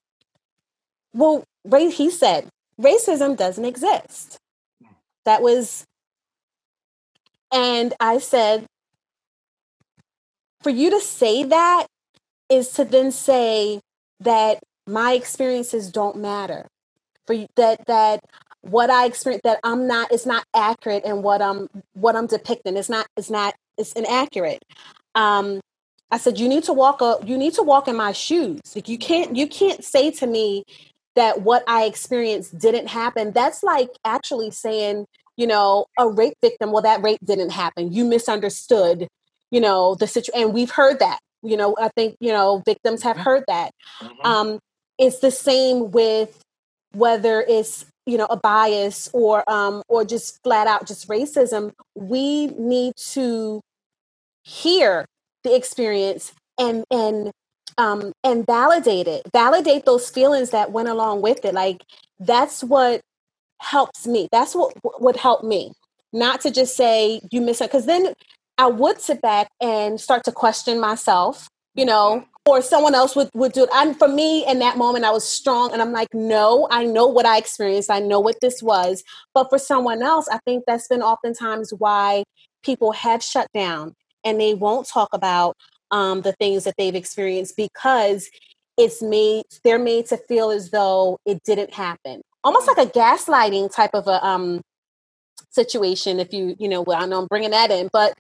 Well, 1.15 1.45
he 1.71 2.11
said, 2.11 2.49
racism 2.81 3.37
doesn't 3.37 3.65
exist. 3.65 4.39
That 5.25 5.41
was 5.41 5.85
and 7.53 7.95
I 8.01 8.19
said, 8.19 8.67
for 10.67 10.71
you 10.71 10.91
to 10.91 11.01
say 11.01 11.45
that 11.45 11.87
is 12.49 12.71
to 12.71 12.85
then 12.85 13.13
say 13.13 13.79
that 14.19 14.59
my 14.85 15.13
experiences 15.13 15.93
don't 15.93 16.17
matter. 16.17 16.67
For 17.25 17.35
you, 17.35 17.47
that 17.55 17.87
that 17.87 18.19
what 18.63 18.91
i 18.91 19.07
experience 19.07 19.43
that 19.45 19.61
i'm 19.63 19.87
not 19.87 20.11
it's 20.11 20.27
not 20.27 20.45
accurate 20.57 21.05
and 21.05 21.23
what 21.23 21.41
i'm 21.41 21.69
what 21.93 22.17
i'm 22.17 22.27
depicting. 22.27 22.77
Is 22.77 22.89
not 22.89 23.07
it's 23.17 23.31
not 23.31 23.55
it's 23.79 23.93
inaccurate. 23.93 24.65
Um 25.15 25.61
i 26.11 26.19
said 26.19 26.37
you 26.37 26.49
need 26.49 26.65
to 26.65 26.73
walk 26.73 27.01
up 27.01 27.29
you 27.29 27.39
need 27.39 27.55
to 27.55 27.63
walk 27.63 27.87
in 27.87 27.95
my 27.95 28.11
shoes. 28.11 28.59
Like 28.75 28.89
you 28.89 28.99
can't 28.99 29.37
you 29.37 29.47
can't 29.47 29.85
say 29.85 30.11
to 30.11 30.27
me 30.27 30.65
that 31.15 31.43
what 31.43 31.63
I 31.69 31.85
experienced 31.85 32.59
didn't 32.59 32.89
happen, 32.89 33.31
that's 33.31 33.63
like 33.63 33.91
actually 34.05 34.51
saying, 34.51 35.07
you 35.37 35.47
know, 35.47 35.87
a 35.97 36.09
rape 36.09 36.35
victim, 36.43 36.73
well, 36.73 36.83
that 36.83 37.05
rape 37.05 37.21
didn't 37.25 37.51
happen. 37.51 37.93
You 37.93 38.05
misunderstood, 38.05 39.07
you 39.57 39.63
know, 39.63 39.95
the 39.95 40.07
situation. 40.07 40.43
And 40.43 40.53
we've 40.53 40.71
heard 40.71 40.99
that, 40.99 41.19
you 41.43 41.57
know, 41.57 41.75
I 41.81 41.89
think, 41.97 42.17
you 42.21 42.31
know, 42.31 42.63
victims 42.67 43.03
have 43.05 43.17
heard 43.17 43.43
that. 43.49 43.71
Mm-hmm. 44.03 44.27
Um, 44.27 44.59
it's 44.99 45.21
the 45.21 45.31
same 45.31 45.91
with 45.93 46.43
whether 46.93 47.41
it's 47.41 47.87
you 48.05 48.19
know 48.19 48.27
a 48.27 48.37
bias 48.37 49.11
or 49.13 49.49
um 49.51 49.83
or 49.89 50.05
just 50.05 50.43
flat 50.43 50.67
out 50.67 50.87
just 50.87 51.09
racism 51.09 51.73
we 51.95 52.47
need 52.47 52.95
to 52.97 53.61
hear 54.45 55.05
the 55.43 55.55
experience 55.55 56.33
and 56.59 56.85
and 56.91 57.33
um 57.77 58.13
and 58.23 58.47
validate 58.47 59.09
it 59.09 59.23
validate 59.33 59.85
those 59.85 60.09
feelings 60.09 60.51
that 60.51 60.71
went 60.71 60.89
along 60.89 61.21
with 61.21 61.45
it 61.45 61.53
like 61.53 61.83
that's 62.21 62.63
what 62.63 63.01
helps 63.61 64.07
me 64.07 64.29
that's 64.31 64.55
what 64.55 64.73
would 65.01 65.17
help 65.17 65.43
me 65.43 65.73
not 66.13 66.41
to 66.41 66.51
just 66.51 66.77
say 66.77 67.21
you 67.31 67.41
miss 67.41 67.61
it 67.61 67.69
because 67.71 67.87
then 67.87 68.15
i 68.59 68.67
would 68.67 69.01
sit 69.01 69.21
back 69.23 69.49
and 69.61 70.01
start 70.01 70.25
to 70.25 70.33
question 70.33 70.81
myself 70.81 71.49
you 71.75 71.85
know 71.85 72.25
or 72.47 72.63
someone 72.63 72.95
else 72.95 73.17
would, 73.17 73.29
would 73.35 73.53
do 73.53 73.65
it. 73.65 73.71
And 73.75 73.99
for 73.99 74.07
me, 74.07 74.47
in 74.47 74.61
that 74.61 74.79
moment, 74.79 75.05
I 75.05 75.11
was 75.11 75.29
strong 75.29 75.73
and 75.73 75.83
I'm 75.83 75.93
like, 75.93 76.15
no, 76.15 76.69
I 76.71 76.85
know 76.85 77.07
what 77.07 77.27
I 77.27 77.39
experienced. 77.39 77.91
I 77.91 77.99
know 77.99 78.21
what 78.21 78.37
this 78.41 78.63
was. 78.63 79.03
But 79.35 79.51
for 79.51 79.59
someone 79.59 80.01
else, 80.01 80.29
I 80.31 80.39
think 80.47 80.63
that's 80.67 80.87
been 80.87 81.03
oftentimes 81.03 81.73
why 81.77 82.23
people 82.63 82.93
have 82.93 83.23
shut 83.23 83.49
down 83.53 83.95
and 84.25 84.41
they 84.41 84.55
won't 84.55 84.89
talk 84.89 85.09
about 85.13 85.57
um, 85.91 86.23
the 86.23 86.33
things 86.35 86.65
that 86.65 86.75
they've 86.79 86.95
experienced 86.95 87.57
because 87.57 88.31
it's 88.79 89.03
made, 89.03 89.45
they're 89.65 89.79
made 89.79 90.07
to 90.07 90.17
feel 90.17 90.51
as 90.51 90.71
though 90.71 91.19
it 91.27 91.43
didn't 91.45 91.75
happen. 91.75 92.23
Almost 92.45 92.69
like 92.69 92.79
a 92.79 92.91
gaslighting 92.91 93.75
type 93.75 93.91
of 93.93 94.07
a 94.07 94.25
um, 94.25 94.61
situation, 95.57 96.21
if 96.21 96.33
you, 96.33 96.55
you 96.61 96.69
know, 96.69 96.83
well, 96.83 97.03
I 97.03 97.07
know 97.07 97.23
I'm 97.23 97.27
bringing 97.27 97.51
that 97.51 97.73
in, 97.73 97.91
but 97.93 98.15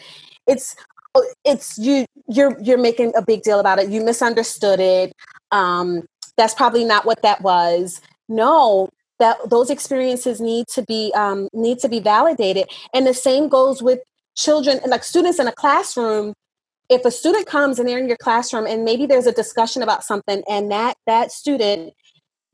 it's 0.48 0.74
Oh, 1.16 1.24
it's 1.44 1.78
you 1.78 2.04
you're 2.28 2.60
you're 2.60 2.78
making 2.78 3.12
a 3.16 3.22
big 3.22 3.42
deal 3.42 3.58
about 3.58 3.78
it. 3.78 3.88
You 3.88 4.04
misunderstood 4.04 4.80
it. 4.80 5.14
Um 5.50 6.04
that's 6.36 6.52
probably 6.52 6.84
not 6.84 7.06
what 7.06 7.22
that 7.22 7.40
was. 7.40 8.02
No 8.28 8.90
that 9.18 9.38
those 9.48 9.70
experiences 9.70 10.42
need 10.42 10.66
to 10.74 10.82
be 10.82 11.12
um 11.16 11.48
need 11.54 11.78
to 11.78 11.88
be 11.88 12.00
validated. 12.00 12.68
And 12.92 13.06
the 13.06 13.14
same 13.14 13.48
goes 13.48 13.82
with 13.82 14.00
children 14.34 14.78
like 14.86 15.04
students 15.04 15.38
in 15.38 15.48
a 15.48 15.52
classroom. 15.52 16.34
If 16.90 17.06
a 17.06 17.10
student 17.10 17.46
comes 17.46 17.78
and 17.78 17.88
they're 17.88 17.98
in 17.98 18.08
your 18.08 18.18
classroom 18.18 18.66
and 18.66 18.84
maybe 18.84 19.06
there's 19.06 19.26
a 19.26 19.32
discussion 19.32 19.82
about 19.82 20.04
something 20.04 20.42
and 20.46 20.70
that 20.70 20.98
that 21.06 21.32
student 21.32 21.94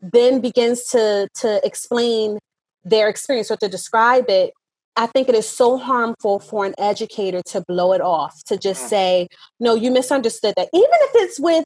then 0.01 0.41
begins 0.41 0.85
to 0.91 1.29
to 1.41 1.61
explain 1.67 2.39
their 2.85 3.09
experience 3.09 3.51
or 3.51 3.57
to 3.57 3.69
describe 3.69 4.27
it 4.29 4.53
I 4.97 5.07
think 5.07 5.29
it 5.29 5.35
is 5.35 5.49
so 5.49 5.79
harmful 5.79 6.39
for 6.39 6.67
an 6.67 6.75
educator 6.79 7.41
to 7.47 7.63
blow 7.67 7.93
it 7.93 8.01
off, 8.01 8.45
to 8.45 8.59
just 8.59 8.85
mm. 8.85 8.89
say, 8.89 9.29
no, 9.59 9.75
you 9.75 9.91
misunderstood 9.91 10.55
that. 10.57 10.69
Even 10.73 10.91
if 10.91 11.11
it's 11.15 11.41
with 11.41 11.65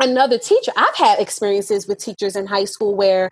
another 0.00 0.38
teacher, 0.38 0.72
I've 0.76 0.94
had 0.94 1.18
experiences 1.18 1.88
with 1.88 1.98
teachers 1.98 2.36
in 2.36 2.46
high 2.46 2.66
school 2.66 2.94
where 2.94 3.30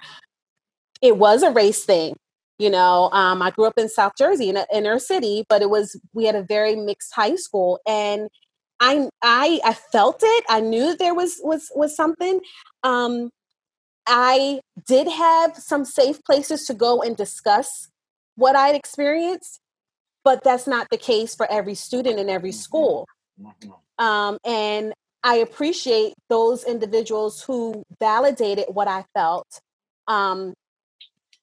it 1.03 1.19
was 1.19 1.43
a 1.43 1.51
race 1.51 1.85
thing. 1.85 2.17
You 2.59 2.71
know, 2.71 3.11
um, 3.13 3.41
I 3.41 3.51
grew 3.51 3.65
up 3.65 3.79
in 3.79 3.89
South 3.89 4.13
Jersey 4.19 4.51
in 4.51 4.57
an 4.57 4.67
inner 4.73 4.99
city, 4.99 5.45
but 5.49 5.63
it 5.63 5.71
was 5.71 5.99
we 6.13 6.27
had 6.27 6.35
a 6.35 6.43
very 6.43 6.77
mixed 6.77 7.15
high 7.15 7.37
school, 7.37 7.81
and 7.87 8.29
I 8.81 9.09
I 9.23 9.61
I 9.65 9.73
felt 9.73 10.21
it. 10.23 10.45
I 10.49 10.61
knew 10.61 10.95
there 10.95 11.15
was 11.15 11.41
was 11.43 11.71
was 11.75 11.97
something. 11.97 12.41
Um, 12.83 13.31
I 14.07 14.61
did 14.87 15.09
have 15.09 15.57
some 15.57 15.87
safe 15.87 16.23
places 16.25 16.67
to 16.67 16.75
go 16.75 17.01
and 17.01 17.17
discuss 17.17 17.90
what 18.41 18.57
I'd 18.57 18.75
experienced, 18.75 19.61
but 20.25 20.43
that's 20.43 20.67
not 20.67 20.89
the 20.91 20.97
case 20.97 21.35
for 21.35 21.51
every 21.51 21.75
student 21.75 22.19
in 22.19 22.31
every 22.31 22.51
mm-hmm. 22.51 22.59
school. 22.59 23.07
Mm-hmm. 23.41 24.05
Um, 24.05 24.39
and 24.45 24.95
I 25.23 25.37
appreciate 25.37 26.15
those 26.31 26.65
individuals 26.65 27.43
who 27.43 27.85
validated 28.01 28.67
what 28.69 28.89
I 28.89 29.05
felt. 29.15 29.61
Um, 30.09 30.55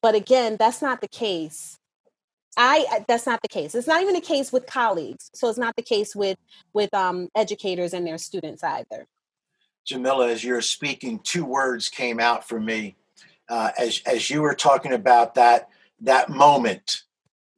but 0.02 0.16
again, 0.16 0.58
that's 0.58 0.82
not 0.82 1.02
the 1.02 1.08
case. 1.08 1.78
I 2.60 3.04
that's 3.08 3.28
not 3.28 3.44
the 3.44 3.48
case. 3.48 3.76
It's 3.76 3.86
not 3.86 4.02
even 4.02 4.16
the 4.16 4.22
case 4.22 4.52
with 4.52 4.66
colleagues. 4.66 5.30
So 5.36 5.48
it's 5.48 5.60
not 5.60 5.76
the 5.76 5.84
case 5.84 6.16
with 6.16 6.40
with 6.74 6.92
um, 6.96 7.30
educators 7.36 7.94
and 7.94 8.08
their 8.08 8.18
students 8.18 8.64
either. 8.64 9.06
Jamila, 9.86 10.30
as 10.30 10.44
you're 10.44 10.62
speaking, 10.62 11.20
two 11.20 11.46
words 11.46 11.88
came 11.90 12.20
out 12.20 12.48
for 12.48 12.60
me 12.60 12.96
uh, 13.48 13.70
as 13.78 14.02
as 14.08 14.32
you 14.32 14.42
were 14.42 14.56
talking 14.56 14.94
about 14.94 15.36
that 15.36 15.70
that 16.02 16.30
moment 16.30 17.04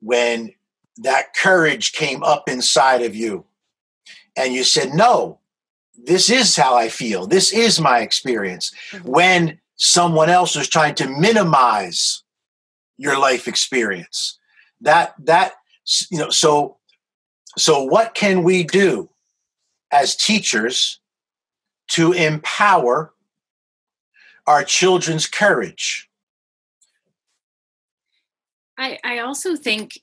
when 0.02 0.54
that 0.97 1.34
courage 1.36 1.93
came 1.93 2.23
up 2.23 2.49
inside 2.49 3.02
of 3.02 3.15
you 3.15 3.45
and 4.38 4.54
you 4.54 4.63
said, 4.63 4.93
No, 4.93 5.39
this 5.97 6.30
is 6.30 6.56
how 6.56 6.75
I 6.75 6.89
feel. 6.89 7.28
This 7.28 7.52
is 7.52 7.80
my 7.80 7.99
experience. 7.99 8.73
Mm-hmm. 8.91 9.10
When 9.10 9.60
someone 9.80 10.30
else 10.30 10.56
was 10.56 10.67
trying 10.67 10.95
to 10.95 11.10
minimize 11.10 12.23
your 12.97 13.17
life 13.17 13.47
experience. 13.47 14.38
That, 14.82 15.15
that, 15.19 15.54
you 16.12 16.19
know, 16.19 16.30
so, 16.30 16.78
so 17.58 17.84
what 17.84 18.13
can 18.13 18.43
we 18.43 18.63
do 18.63 19.10
as 19.91 20.15
teachers 20.15 20.99
to 21.89 22.12
empower 22.12 23.13
our 24.45 24.63
children's 24.63 25.28
courage? 25.28 26.09
I, 28.80 28.98
I 29.04 29.20
also 29.20 29.56
think, 29.56 30.00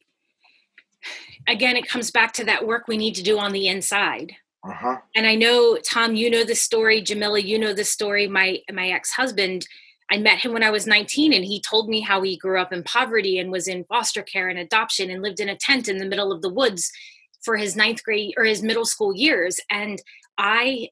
again, 1.48 1.76
it 1.76 1.88
comes 1.88 2.10
back 2.10 2.32
to 2.34 2.44
that 2.44 2.66
work 2.66 2.86
we 2.86 2.98
need 2.98 3.14
to 3.14 3.22
do 3.22 3.38
on 3.38 3.52
the 3.52 3.68
inside. 3.68 4.36
Uh-huh. 4.62 4.98
And 5.14 5.26
I 5.26 5.34
know, 5.34 5.78
Tom, 5.78 6.14
you 6.14 6.30
know 6.30 6.44
the 6.44 6.54
story. 6.54 7.00
Jamila, 7.00 7.40
you 7.40 7.58
know 7.58 7.72
the 7.72 7.84
story. 7.84 8.26
My 8.26 8.58
my 8.72 8.88
ex 8.88 9.12
husband, 9.12 9.66
I 10.10 10.18
met 10.18 10.38
him 10.38 10.52
when 10.52 10.62
I 10.62 10.70
was 10.70 10.86
19, 10.86 11.32
and 11.32 11.44
he 11.44 11.60
told 11.60 11.88
me 11.88 12.00
how 12.00 12.20
he 12.22 12.36
grew 12.36 12.60
up 12.60 12.72
in 12.72 12.82
poverty 12.82 13.38
and 13.38 13.50
was 13.50 13.68
in 13.68 13.84
foster 13.84 14.22
care 14.22 14.48
and 14.48 14.58
adoption 14.58 15.10
and 15.10 15.22
lived 15.22 15.40
in 15.40 15.48
a 15.48 15.56
tent 15.56 15.88
in 15.88 15.98
the 15.98 16.06
middle 16.06 16.32
of 16.32 16.42
the 16.42 16.52
woods 16.52 16.90
for 17.42 17.56
his 17.56 17.76
ninth 17.76 18.02
grade 18.02 18.34
or 18.36 18.44
his 18.44 18.62
middle 18.62 18.84
school 18.84 19.14
years. 19.14 19.60
And 19.70 20.02
I, 20.36 20.90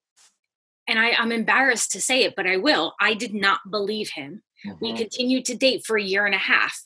and 0.86 0.98
I, 0.98 1.10
I'm 1.12 1.32
embarrassed 1.32 1.90
to 1.92 2.00
say 2.00 2.22
it, 2.22 2.36
but 2.36 2.46
I 2.46 2.56
will. 2.56 2.94
I 3.00 3.14
did 3.14 3.34
not 3.34 3.60
believe 3.70 4.10
him. 4.10 4.42
Mm-hmm. 4.64 4.84
We 4.84 4.96
continued 4.96 5.44
to 5.46 5.56
date 5.56 5.84
for 5.84 5.98
a 5.98 6.02
year 6.02 6.26
and 6.26 6.34
a 6.34 6.38
half. 6.38 6.84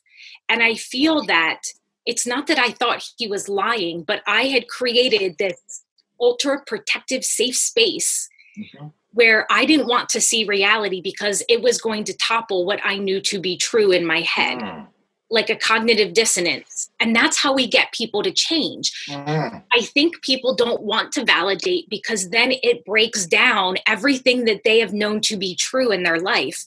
And 0.48 0.62
I 0.62 0.74
feel 0.74 1.24
that 1.24 1.62
it's 2.08 2.26
not 2.26 2.46
that 2.46 2.58
I 2.58 2.70
thought 2.70 3.06
he 3.18 3.28
was 3.28 3.48
lying, 3.48 4.02
but 4.02 4.22
I 4.26 4.44
had 4.44 4.66
created 4.66 5.36
this 5.38 5.84
ultra 6.18 6.62
protective, 6.66 7.22
safe 7.22 7.56
space 7.56 8.28
mm-hmm. 8.58 8.86
where 9.12 9.46
I 9.50 9.66
didn't 9.66 9.88
want 9.88 10.08
to 10.10 10.20
see 10.20 10.44
reality 10.44 11.02
because 11.02 11.42
it 11.50 11.60
was 11.60 11.80
going 11.80 12.04
to 12.04 12.16
topple 12.16 12.64
what 12.64 12.80
I 12.82 12.96
knew 12.96 13.20
to 13.20 13.38
be 13.38 13.58
true 13.58 13.92
in 13.92 14.06
my 14.06 14.20
head. 14.22 14.58
Mm. 14.58 14.86
Like 15.30 15.50
a 15.50 15.56
cognitive 15.56 16.14
dissonance. 16.14 16.88
And 16.98 17.14
that's 17.14 17.36
how 17.36 17.52
we 17.52 17.66
get 17.66 17.92
people 17.92 18.22
to 18.22 18.32
change. 18.32 18.90
Mm. 19.10 19.62
I 19.70 19.82
think 19.82 20.22
people 20.22 20.54
don't 20.54 20.80
want 20.80 21.12
to 21.12 21.24
validate 21.26 21.90
because 21.90 22.30
then 22.30 22.54
it 22.62 22.86
breaks 22.86 23.26
down 23.26 23.76
everything 23.86 24.46
that 24.46 24.62
they 24.64 24.78
have 24.78 24.94
known 24.94 25.20
to 25.24 25.36
be 25.36 25.54
true 25.54 25.92
in 25.92 26.02
their 26.02 26.18
life 26.18 26.66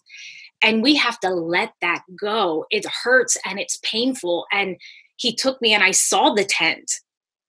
and 0.61 0.83
we 0.83 0.95
have 0.95 1.19
to 1.21 1.29
let 1.29 1.73
that 1.81 2.03
go. 2.19 2.65
It 2.69 2.85
hurts 3.03 3.37
and 3.45 3.59
it's 3.59 3.79
painful. 3.83 4.45
And 4.51 4.77
he 5.17 5.35
took 5.35 5.61
me 5.61 5.73
and 5.73 5.83
i 5.83 5.91
saw 5.91 6.33
the 6.33 6.45
tent. 6.45 6.91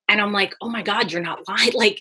And 0.09 0.20
i'm 0.20 0.33
like 0.33 0.55
oh 0.61 0.68
my 0.68 0.83
god 0.83 1.12
you're 1.12 1.22
not 1.22 1.40
lying. 1.48 1.72
Like 1.75 2.01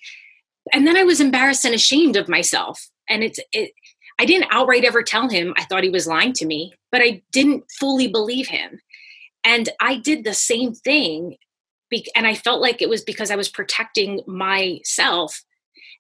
and 0.74 0.86
then 0.86 0.98
i 0.98 1.04
was 1.04 1.22
embarrassed 1.22 1.66
and 1.66 1.76
ashamed 1.76 2.16
of 2.16 2.30
myself. 2.30 2.80
And 3.10 3.24
it's 3.24 3.40
it 3.52 3.72
i 4.20 4.26
didn't 4.26 4.52
outright 4.52 4.86
ever 4.86 5.04
tell 5.04 5.30
him 5.30 5.54
i 5.58 5.64
thought 5.66 5.84
he 5.84 5.90
was 5.90 6.08
lying 6.08 6.34
to 6.34 6.46
me 6.46 6.74
but 6.92 7.02
i 7.02 7.22
didn't 7.32 7.64
fully 7.80 8.08
believe 8.08 8.48
him. 8.48 8.80
And 9.44 9.70
i 9.80 9.98
did 9.98 10.24
the 10.24 10.34
same 10.34 10.74
thing 10.74 11.38
and 12.16 12.26
i 12.26 12.34
felt 12.34 12.62
like 12.62 12.82
it 12.82 12.90
was 12.90 13.04
because 13.04 13.32
i 13.32 13.36
was 13.36 13.50
protecting 13.50 14.22
myself 14.26 15.44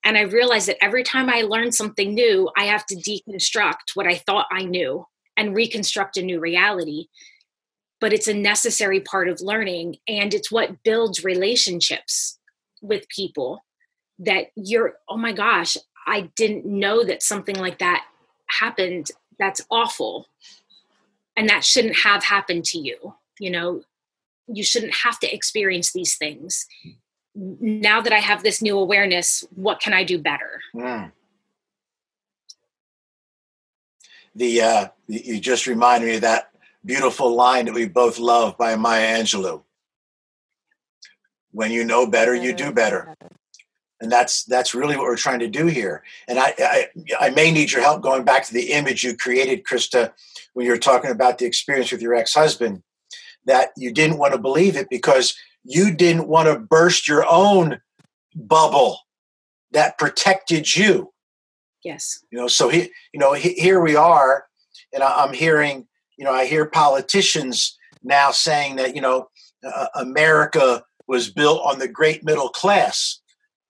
and 0.03 0.17
I 0.17 0.21
realized 0.21 0.67
that 0.67 0.83
every 0.83 1.03
time 1.03 1.29
I 1.29 1.41
learn 1.41 1.71
something 1.71 2.13
new, 2.13 2.49
I 2.57 2.65
have 2.65 2.85
to 2.87 2.95
deconstruct 2.95 3.95
what 3.95 4.07
I 4.07 4.15
thought 4.15 4.47
I 4.51 4.63
knew 4.63 5.05
and 5.37 5.55
reconstruct 5.55 6.17
a 6.17 6.23
new 6.23 6.39
reality. 6.39 7.07
But 7.99 8.13
it's 8.13 8.27
a 8.27 8.33
necessary 8.33 8.99
part 8.99 9.29
of 9.29 9.41
learning, 9.41 9.97
and 10.07 10.33
it's 10.33 10.51
what 10.51 10.83
builds 10.83 11.23
relationships 11.23 12.39
with 12.81 13.07
people 13.09 13.63
that 14.17 14.47
you're, 14.55 14.95
oh 15.07 15.17
my 15.17 15.33
gosh, 15.33 15.77
I 16.07 16.31
didn't 16.35 16.65
know 16.65 17.03
that 17.03 17.21
something 17.21 17.55
like 17.55 17.77
that 17.77 18.05
happened. 18.47 19.11
That's 19.37 19.61
awful. 19.69 20.27
And 21.37 21.47
that 21.49 21.63
shouldn't 21.63 21.97
have 21.97 22.23
happened 22.23 22.65
to 22.65 22.79
you. 22.79 23.15
You 23.39 23.51
know, 23.51 23.83
you 24.47 24.63
shouldn't 24.63 24.95
have 25.03 25.19
to 25.19 25.33
experience 25.33 25.91
these 25.91 26.17
things 26.17 26.65
now 27.35 28.01
that 28.01 28.13
I 28.13 28.19
have 28.19 28.43
this 28.43 28.61
new 28.61 28.77
awareness, 28.77 29.45
what 29.55 29.79
can 29.79 29.93
I 29.93 30.03
do 30.03 30.17
better? 30.17 30.61
Mm. 30.75 31.11
the 34.35 34.61
uh, 34.61 34.87
you 35.07 35.39
just 35.39 35.67
reminded 35.67 36.07
me 36.07 36.15
of 36.15 36.21
that 36.21 36.51
beautiful 36.85 37.35
line 37.35 37.65
that 37.65 37.73
we 37.73 37.87
both 37.87 38.17
love 38.19 38.57
by 38.57 38.75
Maya 38.75 39.19
Angelou. 39.19 39.63
When 41.51 41.71
you 41.71 41.83
know 41.83 42.07
better, 42.07 42.33
you 42.33 42.53
do 42.53 42.71
better. 42.71 43.15
And 43.99 44.11
that's 44.11 44.45
that's 44.45 44.73
really 44.73 44.95
what 44.95 45.05
we're 45.05 45.17
trying 45.17 45.39
to 45.39 45.47
do 45.47 45.67
here. 45.67 46.03
And 46.27 46.39
I, 46.39 46.53
I, 46.57 46.87
I 47.19 47.29
may 47.29 47.51
need 47.51 47.71
your 47.71 47.81
help 47.81 48.01
going 48.01 48.23
back 48.23 48.45
to 48.45 48.53
the 48.53 48.71
image 48.71 49.03
you 49.03 49.15
created, 49.15 49.63
Krista, 49.63 50.11
when 50.53 50.65
you 50.65 50.71
were 50.71 50.77
talking 50.77 51.11
about 51.11 51.37
the 51.37 51.45
experience 51.45 51.91
with 51.91 52.01
your 52.01 52.15
ex-husband, 52.15 52.81
that 53.45 53.69
you 53.77 53.91
didn't 53.91 54.17
want 54.17 54.33
to 54.33 54.39
believe 54.39 54.75
it 54.75 54.89
because 54.89 55.35
you 55.63 55.93
didn't 55.93 56.27
want 56.27 56.47
to 56.47 56.59
burst 56.59 57.07
your 57.07 57.25
own 57.27 57.79
bubble 58.35 58.99
that 59.71 59.97
protected 59.97 60.75
you. 60.75 61.13
Yes. 61.83 62.23
You 62.31 62.39
know, 62.39 62.47
so 62.47 62.69
he, 62.69 62.91
you 63.13 63.19
know, 63.19 63.33
he, 63.33 63.53
here 63.53 63.81
we 63.81 63.95
are, 63.95 64.45
and 64.93 65.03
I, 65.03 65.23
am 65.23 65.33
hearing, 65.33 65.87
you 66.17 66.25
know, 66.25 66.31
I 66.31 66.45
hear 66.45 66.65
politicians 66.65 67.77
now 68.03 68.31
saying 68.31 68.75
that 68.77 68.95
you 68.95 69.01
know, 69.01 69.29
uh, 69.65 69.87
America 69.95 70.83
was 71.07 71.29
built 71.29 71.61
on 71.65 71.79
the 71.79 71.87
great 71.87 72.23
middle 72.23 72.49
class. 72.49 73.19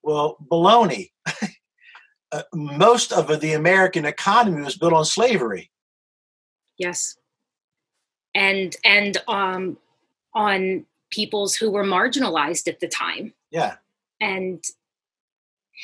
Well, 0.02 0.36
baloney. 0.50 1.10
uh, 2.32 2.42
most 2.52 3.12
of 3.12 3.40
the 3.40 3.52
American 3.52 4.04
economy 4.04 4.62
was 4.62 4.76
built 4.76 4.92
on 4.92 5.04
slavery. 5.04 5.70
Yes. 6.78 7.16
And 8.34 8.74
and 8.84 9.16
um, 9.28 9.76
on 10.34 10.86
peoples 11.12 11.54
who 11.54 11.70
were 11.70 11.84
marginalized 11.84 12.66
at 12.66 12.80
the 12.80 12.88
time. 12.88 13.34
Yeah. 13.50 13.76
And 14.20 14.64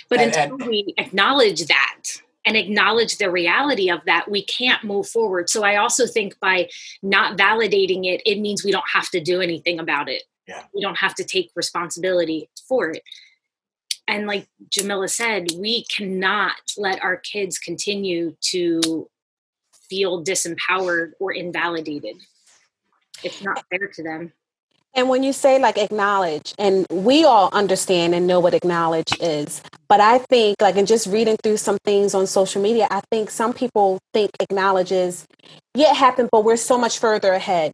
but 0.09 0.21
And- 0.21 0.35
until 0.35 0.55
and- 0.61 0.67
we 0.67 0.95
acknowledge 0.99 1.67
that 1.67 2.03
and 2.45 2.57
acknowledge 2.57 3.19
the 3.19 3.31
reality 3.31 3.91
of 3.91 4.01
that, 4.07 4.31
we 4.31 4.43
can't 4.43 4.83
move 4.85 5.09
forward. 5.09 5.51
So 5.51 5.62
I 5.64 5.77
also 5.77 6.07
think 6.07 6.38
by 6.41 6.69
not 7.03 7.37
validating 7.37 8.07
it, 8.07 8.23
it 8.25 8.41
means 8.41 8.64
we 8.64 8.73
don't 8.73 8.88
have 8.93 9.11
to 9.11 9.21
do 9.21 9.41
anything 9.41 9.79
about 9.79 10.09
it. 10.09 10.23
Yeah. 10.47 10.64
We 10.75 10.81
don't 10.81 10.99
have 10.99 11.14
to 11.17 11.25
take 11.25 11.51
responsibility 11.55 12.49
for 12.67 12.91
it. 12.91 13.03
And 14.07 14.27
like 14.27 14.49
Jamila 14.71 15.09
said, 15.09 15.49
we 15.59 15.85
cannot 15.85 16.57
let 16.79 17.03
our 17.05 17.19
kids 17.19 17.59
continue 17.59 18.35
to 18.53 19.11
feel 19.91 20.25
disempowered 20.25 21.12
or 21.21 21.33
invalidated. 21.33 22.17
It's 23.23 23.43
not 23.43 23.64
fair 23.69 23.88
to 23.88 24.03
them. 24.03 24.33
And 24.94 25.09
when 25.09 25.22
you 25.22 25.33
say 25.33 25.59
like 25.59 25.79
acknowledge, 25.79 26.55
and 26.59 26.87
we 26.90 27.24
all 27.24 27.51
understand 27.53 28.14
and 28.14 28.27
know 28.27 28.40
what 28.40 28.55
acknowledge 28.55 29.12
is, 29.20 29.62
but 29.88 30.01
I 30.01 30.18
think 30.18 30.57
like 30.61 30.77
in 30.77 30.87
just 30.87 31.07
reading 31.07 31.37
through 31.42 31.59
some 31.59 31.79
things 31.85 32.14
on 32.14 32.27
social 32.27 32.61
media, 32.61 32.88
I 32.90 33.01
think 33.11 33.31
some 33.31 33.53
people 33.53 33.98
think 34.12 34.31
acknowledges, 34.40 35.27
yeah, 35.74 35.90
it 35.90 35.96
happened, 35.96 36.31
but 36.33 36.44
we're 36.44 36.57
so 36.57 36.79
much 36.79 36.98
further 36.98 37.33
ahead. 37.33 37.72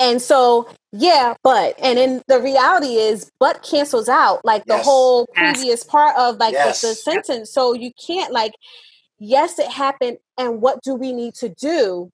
And 0.00 0.22
so, 0.22 0.68
yeah, 0.92 1.34
but, 1.42 1.74
and 1.82 1.98
then 1.98 2.22
the 2.28 2.38
reality 2.40 2.96
is, 2.96 3.30
but 3.40 3.62
cancels 3.62 4.08
out 4.08 4.44
like 4.44 4.64
the 4.66 4.74
Yes. 4.74 4.84
whole 4.84 5.26
Yes. 5.36 5.56
previous 5.56 5.84
part 5.84 6.16
of 6.16 6.36
like 6.36 6.52
the- 6.52 6.58
Yes. 6.66 6.80
the, 6.82 6.94
sentence. 6.94 7.52
So 7.52 7.72
you 7.72 7.90
can't 8.06 8.32
like, 8.32 8.52
yes, 9.18 9.58
it 9.58 9.68
happened, 9.68 10.18
and 10.36 10.60
what 10.60 10.82
do 10.82 10.94
we 10.94 11.12
need 11.12 11.34
to 11.36 11.48
do 11.48 12.10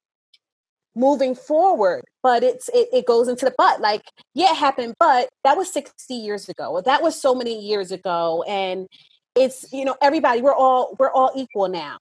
moving 0.95 1.35
forward? 1.35 2.05
But 2.23 2.43
it's 2.43 2.69
it, 2.71 2.89
it 2.93 3.07
goes 3.07 3.29
into 3.29 3.45
the 3.45 3.55
but. 3.57 3.81
Like, 3.81 4.03
yeah, 4.35 4.53
it 4.53 4.57
happened, 4.57 4.95
but 4.99 5.29
that 5.45 5.57
was 5.57 5.73
60 5.73 6.15
years 6.15 6.49
ago, 6.49 6.73
or 6.73 6.83
that 6.83 7.03
was 7.03 7.21
so 7.21 7.35
many 7.35 7.59
years 7.61 7.93
ago. 7.93 8.45
And 8.47 8.89
it's, 9.35 9.73
you 9.73 9.85
know, 9.85 9.97
everybody, 10.01 10.41
we're 10.41 10.55
all 10.55 10.97
we're 10.99 11.11
all 11.11 11.33
equal 11.35 11.69
now. 11.69 11.99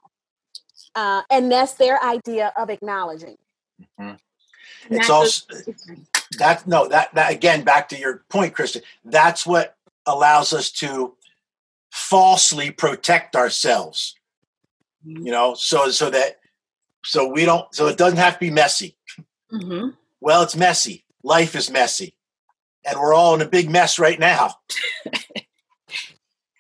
Uh, 0.96 1.24
and 1.30 1.52
that's 1.52 1.74
their 1.74 2.02
idea 2.04 2.54
of 2.58 2.70
acknowledging. 2.70 3.38
It's 4.90 5.10
also 5.10 5.46
that 6.38 6.68
no 6.68 6.88
that 6.88 7.14
that 7.14 7.32
again 7.32 7.64
back 7.64 7.90
to 7.90 7.98
your 7.98 8.24
point, 8.30 8.54
Krista. 8.54 8.82
That's 9.06 9.46
what 9.46 9.76
allows 10.06 10.54
us 10.54 10.72
to 10.72 11.16
falsely 11.92 12.72
protect 12.72 13.36
ourselves. 13.36 14.16
You 15.06 15.32
know, 15.32 15.54
so 15.54 15.90
so 15.90 16.10
that 16.10 16.40
so 17.04 17.28
we 17.28 17.46
don't 17.46 17.74
so 17.74 17.88
it 17.88 17.98
doesn't 17.98 18.18
have 18.18 18.34
to 18.34 18.40
be 18.40 18.50
messy. 18.50 18.96
Mhm. 19.52 19.96
Well, 20.22 20.44
it's 20.44 20.56
messy. 20.56 21.06
Life 21.24 21.56
is 21.56 21.70
messy, 21.70 22.16
and 22.86 23.00
we're 23.00 23.14
all 23.14 23.36
in 23.36 23.42
a 23.42 23.48
big 23.48 23.70
mess 23.70 24.00
right 24.00 24.20
now. 24.20 24.56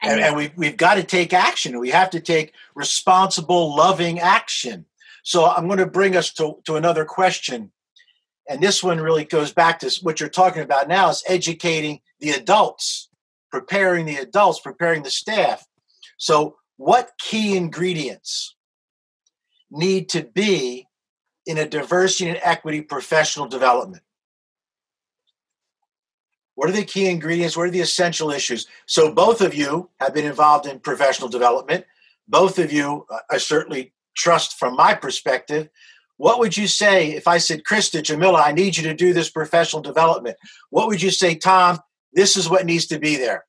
And 0.04 0.16
and, 0.16 0.22
and 0.22 0.36
we, 0.36 0.52
we've 0.58 0.78
got 0.78 0.96
to 0.96 1.04
take 1.04 1.34
action. 1.34 1.80
We 1.80 1.92
have 1.92 2.10
to 2.10 2.20
take 2.20 2.54
responsible, 2.76 3.74
loving 3.74 4.20
action. 4.20 4.86
So 5.24 5.46
I'm 5.46 5.68
going 5.68 5.80
to 5.80 5.86
bring 5.86 6.18
us 6.18 6.34
to, 6.34 6.58
to 6.66 6.76
another 6.76 7.06
question. 7.06 7.72
And 8.50 8.62
this 8.62 8.84
one 8.84 9.00
really 9.00 9.24
goes 9.24 9.54
back 9.54 9.80
to 9.80 10.00
what 10.02 10.20
you're 10.20 10.28
talking 10.28 10.62
about 10.62 10.90
now 10.90 11.10
is 11.10 11.24
educating 11.28 12.02
the 12.20 12.32
adults, 12.32 13.08
preparing 13.50 14.06
the 14.06 14.18
adults, 14.18 14.60
preparing 14.60 15.04
the 15.04 15.10
staff. 15.10 15.66
So 16.18 16.58
what 16.76 17.12
key 17.18 17.56
ingredients 17.56 18.56
need 19.74 20.10
to 20.10 20.24
be 20.24 20.88
in 21.46 21.58
a 21.58 21.68
diversity 21.68 22.30
and 22.30 22.40
equity 22.44 22.82
professional 22.82 23.48
development? 23.48 24.04
What 26.56 26.70
are 26.70 26.74
the 26.74 26.86
key 26.86 27.10
ingredients? 27.10 27.58
What 27.58 27.68
are 27.68 27.72
the 27.72 27.82
essential 27.82 28.30
issues? 28.32 28.68
So, 28.86 29.14
both 29.14 29.42
of 29.42 29.56
you 29.56 29.90
have 30.00 30.14
been 30.14 30.26
involved 30.26 30.68
in 30.68 30.80
professional 30.80 31.28
development. 31.30 31.86
Both 32.28 32.60
of 32.60 32.72
you, 32.72 33.06
uh, 33.10 33.20
I 33.32 33.38
certainly 33.38 33.94
trust 34.16 34.60
from 34.60 34.76
my 34.76 34.94
perspective. 34.94 35.70
What 36.18 36.40
would 36.40 36.56
you 36.56 36.68
say 36.68 37.14
if 37.14 37.28
I 37.28 37.40
said, 37.40 37.64
Krista, 37.64 38.04
Jamila, 38.04 38.42
I 38.42 38.52
need 38.52 38.78
you 38.78 38.84
to 38.84 38.94
do 38.94 39.14
this 39.14 39.30
professional 39.30 39.82
development? 39.82 40.38
What 40.70 40.88
would 40.88 41.02
you 41.02 41.10
say, 41.10 41.36
Tom? 41.36 41.80
This 42.14 42.38
is 42.38 42.48
what 42.48 42.66
needs 42.66 42.86
to 42.88 43.00
be 43.00 43.18
there. 43.18 43.46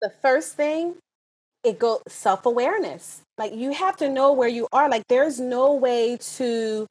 the 0.00 0.12
first 0.22 0.54
thing 0.54 0.94
it 1.64 1.78
goes 1.78 2.00
self-awareness. 2.08 3.22
Like 3.38 3.54
you 3.54 3.72
have 3.72 3.96
to 3.98 4.08
know 4.08 4.32
where 4.32 4.48
you 4.48 4.68
are. 4.72 4.88
Like 4.88 5.04
there's 5.08 5.40
no 5.40 5.74
way 5.74 6.18
to 6.36 6.86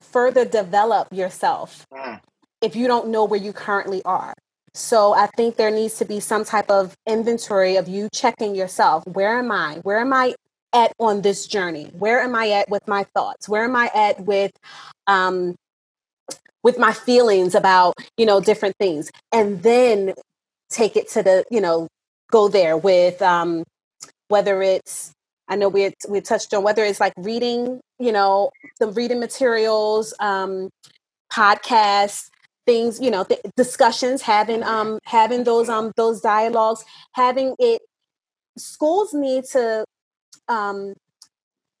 further 0.00 0.44
develop 0.44 1.08
yourself 1.12 1.86
Mm. 1.92 2.20
if 2.62 2.76
you 2.76 2.86
don't 2.86 3.08
know 3.08 3.24
where 3.24 3.40
you 3.40 3.52
currently 3.52 4.02
are. 4.04 4.34
So 4.74 5.14
i 5.14 5.26
think 5.36 5.56
there 5.56 5.70
needs 5.70 5.96
to 5.98 6.04
be 6.04 6.20
some 6.20 6.44
type 6.44 6.70
of 6.70 6.94
inventory 7.06 7.76
of 7.76 7.88
you 7.88 8.08
checking 8.12 8.54
yourself. 8.54 9.06
Where 9.06 9.38
am 9.38 9.50
i? 9.52 9.76
Where 9.82 9.98
am 10.00 10.12
i 10.12 10.34
at 10.74 10.92
on 10.98 11.22
this 11.22 11.46
journey? 11.46 11.90
Where 11.98 12.20
am 12.20 12.34
i 12.34 12.50
at 12.50 12.68
with 12.70 12.86
my 12.88 13.04
thoughts? 13.14 13.48
Where 13.48 13.64
am 13.64 13.76
i 13.76 13.90
at 13.94 14.20
with 14.20 14.52
um 15.06 15.56
with 16.64 16.78
my 16.78 16.92
feelings 16.92 17.54
about 17.54 17.94
you 18.18 18.26
know 18.26 18.40
different 18.40 18.76
things? 18.80 19.10
And 19.32 19.62
then 19.62 20.14
take 20.70 20.96
it 20.96 21.08
to 21.10 21.22
the 21.22 21.44
you 21.50 21.60
know 21.60 21.88
go 22.32 22.48
there 22.48 22.76
with 22.76 23.22
um 23.22 23.64
whether 24.28 24.62
it's 24.62 25.12
i 25.48 25.56
know 25.56 25.68
we 25.68 25.82
had, 25.82 25.94
we 26.08 26.20
touched 26.20 26.52
on 26.54 26.62
whether 26.62 26.84
it's 26.84 27.00
like 27.00 27.12
reading 27.18 27.80
you 27.98 28.12
know 28.12 28.50
the 28.80 28.88
reading 28.88 29.20
materials 29.20 30.14
um 30.20 30.68
podcasts 31.32 32.28
things 32.66 33.00
you 33.00 33.10
know 33.10 33.24
th- 33.24 33.40
discussions 33.56 34.22
having 34.22 34.62
um 34.62 34.98
having 35.04 35.44
those 35.44 35.68
um 35.68 35.92
those 35.96 36.20
dialogues 36.20 36.84
having 37.12 37.54
it 37.58 37.82
schools 38.56 39.12
need 39.12 39.44
to 39.44 39.84
um 40.48 40.94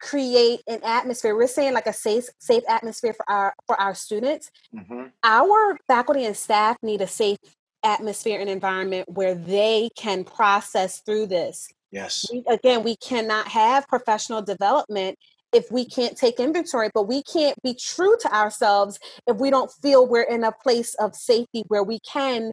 create 0.00 0.60
an 0.66 0.80
atmosphere 0.84 1.34
we're 1.34 1.46
saying 1.46 1.72
like 1.72 1.86
a 1.86 1.92
safe 1.92 2.26
safe 2.38 2.62
atmosphere 2.68 3.14
for 3.14 3.28
our 3.30 3.54
for 3.66 3.80
our 3.80 3.94
students 3.94 4.50
Mhm. 4.74 5.12
our 5.22 5.78
faculty 5.86 6.24
and 6.26 6.36
staff 6.36 6.76
need 6.82 7.00
a 7.00 7.06
safe 7.06 7.38
atmosphere 7.84 8.40
and 8.40 8.50
environment 8.50 9.08
where 9.08 9.34
they 9.34 9.90
can 9.96 10.24
process 10.24 11.00
through 11.00 11.26
this. 11.26 11.68
Yes. 11.94 12.26
We, 12.30 12.42
again, 12.48 12.82
we 12.82 12.96
cannot 12.96 13.46
have 13.46 13.86
professional 13.86 14.42
development 14.42 15.16
if 15.52 15.70
we 15.70 15.86
can't 15.86 16.16
take 16.16 16.40
inventory, 16.40 16.90
but 16.92 17.04
we 17.04 17.22
can't 17.22 17.56
be 17.62 17.72
true 17.72 18.16
to 18.20 18.34
ourselves 18.34 18.98
if 19.28 19.36
we 19.36 19.48
don't 19.48 19.70
feel 19.80 20.04
we're 20.04 20.22
in 20.22 20.42
a 20.42 20.50
place 20.50 20.94
of 20.94 21.14
safety 21.14 21.62
where 21.68 21.84
we 21.84 22.00
can 22.00 22.50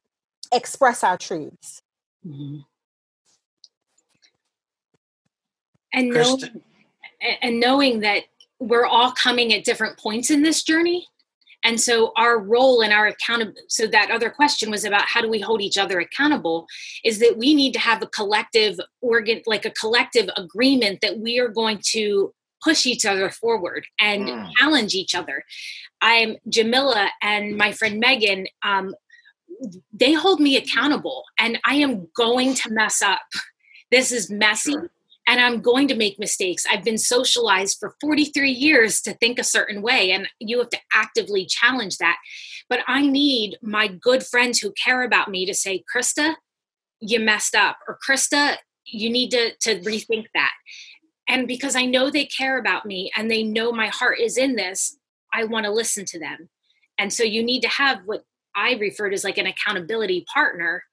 express 0.54 1.04
our 1.04 1.18
truths. 1.18 1.82
Mhm. 2.24 2.66
And 5.92 6.10
knowing, 6.10 6.62
and 7.42 7.60
knowing 7.60 8.02
that 8.02 8.26
we're 8.60 8.86
all 8.86 9.12
coming 9.12 9.52
at 9.56 9.64
different 9.64 9.98
points 9.98 10.30
in 10.30 10.44
this 10.44 10.62
journey. 10.62 11.08
And 11.64 11.80
so 11.80 12.12
our 12.16 12.40
role 12.40 12.82
and 12.82 12.92
our 12.92 13.08
account 13.08 13.58
so 13.68 13.88
that 13.88 14.10
other 14.12 14.30
question 14.30 14.72
was 14.72 14.84
about 14.84 15.04
how 15.04 15.22
do 15.22 15.30
we 15.30 15.40
hold 15.40 15.62
each 15.62 15.78
other 15.78 16.00
accountable 16.00 16.66
is 17.04 17.20
that 17.20 17.38
we 17.38 17.54
need 17.54 17.74
to 17.74 17.80
have 17.80 18.02
a 18.02 18.08
collective 18.08 18.80
organ 19.02 19.42
like 19.46 19.66
a 19.66 19.72
collective 19.72 20.30
agreement 20.38 21.00
that 21.02 21.20
we 21.20 21.40
are 21.40 21.50
going 21.50 21.80
to 21.84 22.34
push 22.64 22.86
each 22.86 23.06
other 23.06 23.30
forward 23.30 23.86
and 24.00 24.28
Mm. 24.28 24.52
challenge 24.58 24.94
each 24.96 25.16
other. 25.16 25.44
I'm 26.02 26.38
Jamila 26.50 27.10
and 27.22 27.58
my 27.58 27.72
friend 27.72 28.00
Megan 28.00 28.48
um, 28.64 28.94
they 29.94 30.14
hold 30.14 30.40
me 30.40 30.58
accountable 30.58 31.24
and 31.40 31.60
I 31.66 31.76
am 31.76 32.08
going 32.16 32.56
to 32.56 32.70
mess 32.72 33.02
up. 33.02 33.22
This 33.92 34.12
is 34.12 34.30
messy 34.32 34.72
Sure. 34.72 34.90
And 35.32 35.40
I'm 35.40 35.62
going 35.62 35.88
to 35.88 35.96
make 35.96 36.20
mistakes. 36.20 36.66
I've 36.70 36.84
been 36.84 36.98
socialized 36.98 37.78
for 37.80 37.96
43 38.02 38.52
years 38.52 39.00
to 39.04 39.14
think 39.14 39.40
a 39.40 39.46
certain 39.46 39.82
way, 39.82 40.12
and 40.12 40.28
you 40.40 40.60
have 40.60 40.70
to 40.72 40.80
actively 40.94 41.46
challenge 41.46 42.00
that. 42.00 42.18
But 42.70 42.80
I 42.86 43.08
need 43.08 43.58
my 43.62 43.88
good 43.88 44.26
friends 44.26 44.60
who 44.60 44.74
care 44.74 45.04
about 45.04 45.32
me 45.32 45.46
to 45.46 45.54
say, 45.54 45.86
Krista, 45.96 46.36
you 47.00 47.22
messed 47.22 47.56
up, 47.56 47.78
or 47.88 47.98
Krista, 48.06 48.58
you 48.86 49.10
need 49.10 49.32
to, 49.32 49.54
to 49.62 49.80
rethink 49.80 50.26
that. 50.34 50.52
And 51.30 51.48
because 51.48 51.78
I 51.78 51.86
know 51.86 52.10
they 52.10 52.26
care 52.26 52.60
about 52.60 52.86
me 52.86 53.10
and 53.16 53.32
they 53.32 53.42
know 53.42 53.72
my 53.72 53.88
heart 53.88 54.20
is 54.20 54.38
in 54.38 54.58
this, 54.58 54.98
I 55.34 55.46
want 55.46 55.66
to 55.66 55.72
listen 55.72 56.04
to 56.08 56.20
them. 56.20 56.50
And 56.98 57.14
so 57.14 57.24
you 57.24 57.42
need 57.42 57.62
to 57.62 57.70
have 57.70 58.02
what 58.04 58.24
I 58.54 58.74
referred 58.74 59.12
to 59.12 59.14
as 59.14 59.24
like 59.24 59.38
an 59.38 59.48
accountability 59.48 60.26
partner 60.34 60.84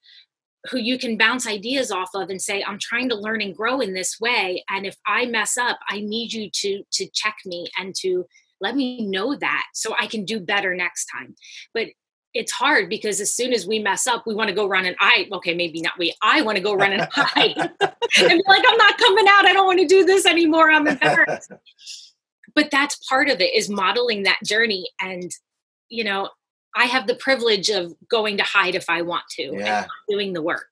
who 0.70 0.78
you 0.78 0.98
can 0.98 1.16
bounce 1.16 1.46
ideas 1.46 1.90
off 1.90 2.11
of 2.14 2.30
and 2.30 2.42
say 2.42 2.62
i'm 2.64 2.78
trying 2.80 3.09
to 3.09 3.14
learn 3.14 3.40
and 3.40 3.56
grow 3.56 3.80
in 3.80 3.94
this 3.94 4.18
way 4.20 4.62
and 4.68 4.86
if 4.86 4.96
i 5.06 5.24
mess 5.26 5.56
up 5.56 5.78
i 5.88 6.00
need 6.00 6.32
you 6.32 6.50
to 6.52 6.82
to 6.90 7.09
check 7.14 7.36
me 7.46 7.66
and 7.78 7.94
to 7.94 8.26
let 8.61 8.74
me 8.74 9.06
know 9.06 9.36
that 9.36 9.64
so 9.72 9.94
i 9.98 10.06
can 10.06 10.24
do 10.24 10.40
better 10.40 10.74
next 10.74 11.06
time. 11.06 11.34
But 11.74 11.88
it's 12.34 12.52
hard 12.52 12.90
because 12.90 13.20
as 13.20 13.32
soon 13.32 13.52
as 13.52 13.66
we 13.66 13.78
mess 13.78 14.06
up 14.06 14.24
we 14.26 14.34
want 14.34 14.48
to 14.48 14.54
go 14.54 14.68
run 14.68 14.84
and 14.84 14.96
i 15.00 15.26
okay 15.32 15.54
maybe 15.54 15.80
not 15.80 15.98
we 15.98 16.14
i 16.22 16.42
want 16.42 16.56
to 16.56 16.62
go 16.62 16.74
run 16.74 16.92
and 16.92 17.02
hide. 17.11 17.56
And 17.56 18.28
be 18.28 18.42
like 18.46 18.64
i'm 18.68 18.76
not 18.76 18.98
coming 18.98 19.26
out. 19.28 19.46
I 19.46 19.52
don't 19.52 19.66
want 19.66 19.80
to 19.80 19.86
do 19.86 20.04
this 20.04 20.26
anymore. 20.26 20.70
I'm 20.70 20.86
embarrassed. 20.86 21.52
But 22.54 22.70
that's 22.72 22.96
part 23.09 23.28
of 23.28 23.40
it 23.40 23.54
is 23.54 23.68
modeling 23.68 24.24
that 24.24 24.38
journey 24.44 24.90
and 25.00 25.30
you 25.90 26.02
know 26.02 26.30
I 26.77 26.85
have 26.85 27.07
the 27.07 27.14
privilege 27.14 27.71
of 27.71 27.95
going 28.09 28.37
to 28.39 28.45
hide 28.45 28.75
if 28.75 28.89
I 28.89 29.03
want 29.03 29.25
to 29.37 29.55
yeah. 29.55 29.83
and 29.83 29.87
doing 30.09 30.33
the 30.33 30.43
work. 30.43 30.71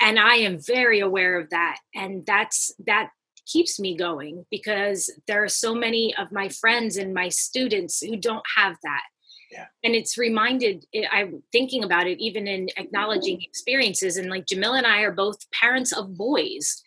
And 0.00 0.18
I 0.18 0.34
am 0.36 0.58
very 0.60 1.00
aware 1.00 1.38
of 1.38 1.50
that. 1.50 1.78
And 1.94 2.24
that's 2.26 2.72
that 2.86 3.10
keeps 3.46 3.80
me 3.80 3.96
going 3.96 4.44
because 4.50 5.10
there 5.26 5.42
are 5.42 5.48
so 5.48 5.74
many 5.74 6.14
of 6.16 6.30
my 6.30 6.48
friends 6.48 6.96
and 6.96 7.14
my 7.14 7.28
students 7.28 8.00
who 8.00 8.16
don't 8.16 8.44
have 8.56 8.76
that. 8.82 9.02
Yeah. 9.50 9.66
And 9.82 9.94
it's 9.94 10.18
reminded, 10.18 10.84
I'm 11.10 11.42
thinking 11.52 11.82
about 11.82 12.06
it 12.06 12.20
even 12.20 12.46
in 12.46 12.68
acknowledging 12.76 13.40
experiences. 13.40 14.18
And 14.18 14.28
like 14.28 14.46
Jamila 14.46 14.78
and 14.78 14.86
I 14.86 15.00
are 15.00 15.12
both 15.12 15.50
parents 15.50 15.92
of 15.92 16.16
boys, 16.16 16.82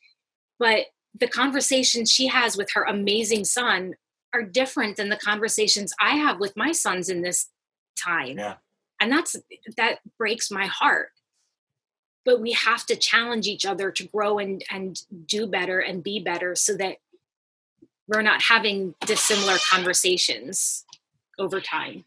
but 0.60 0.86
the 1.20 1.28
conversations 1.28 2.12
she 2.12 2.28
has 2.28 2.56
with 2.56 2.70
her 2.76 2.84
amazing 2.84 3.46
son 3.46 3.96
are 4.34 4.44
different 4.44 4.96
than 4.96 5.10
the 5.10 5.18
conversations 5.18 5.92
I 6.00 6.12
have 6.12 6.40
with 6.40 6.56
my 6.56 6.72
sons 6.72 7.10
in 7.10 7.22
this 7.22 7.50
time. 8.02 8.38
Yeah. 8.38 8.56
And 9.00 9.12
that's 9.12 9.36
that 9.78 10.00
breaks 10.18 10.52
my 10.52 10.68
heart. 10.68 11.12
But 12.24 12.40
we 12.40 12.52
have 12.52 12.86
to 12.86 12.96
challenge 12.96 13.48
each 13.48 13.66
other 13.66 13.92
to 13.92 14.04
grow 14.04 14.38
and 14.38 14.64
and 14.70 15.02
do 15.26 15.48
better 15.48 15.80
and 15.80 16.04
be 16.04 16.20
better 16.20 16.56
so 16.56 16.76
that 16.78 16.98
we're 18.08 18.22
not 18.22 18.42
having 18.42 18.94
dissimilar 19.06 19.58
conversations 19.70 20.86
over 21.40 21.62
time. 21.62 22.06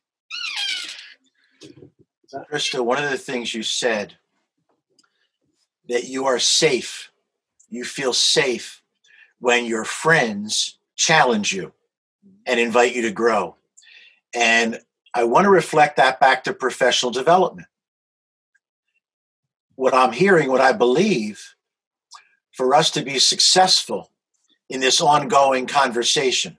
Krista, 2.50 2.84
one 2.84 3.02
of 3.02 3.10
the 3.10 3.18
things 3.18 3.54
you 3.54 3.62
said 3.62 4.14
that 5.88 6.04
you 6.04 6.26
are 6.26 6.38
safe, 6.38 7.10
you 7.68 7.84
feel 7.84 8.12
safe 8.12 8.82
when 9.38 9.66
your 9.66 9.84
friends 9.84 10.78
challenge 10.96 11.52
you 11.52 11.72
and 12.46 12.58
invite 12.58 12.94
you 12.94 13.02
to 13.02 13.10
grow. 13.10 13.56
And 14.34 14.80
I 15.14 15.24
want 15.24 15.44
to 15.44 15.50
reflect 15.50 15.96
that 15.96 16.18
back 16.18 16.44
to 16.44 16.52
professional 16.52 17.12
development. 17.12 17.68
What 19.76 19.94
I'm 19.94 20.12
hearing, 20.12 20.50
what 20.50 20.60
I 20.60 20.72
believe, 20.72 21.54
for 22.52 22.74
us 22.74 22.90
to 22.92 23.02
be 23.02 23.18
successful 23.18 24.10
in 24.68 24.80
this 24.80 25.00
ongoing 25.00 25.66
conversation 25.66 26.58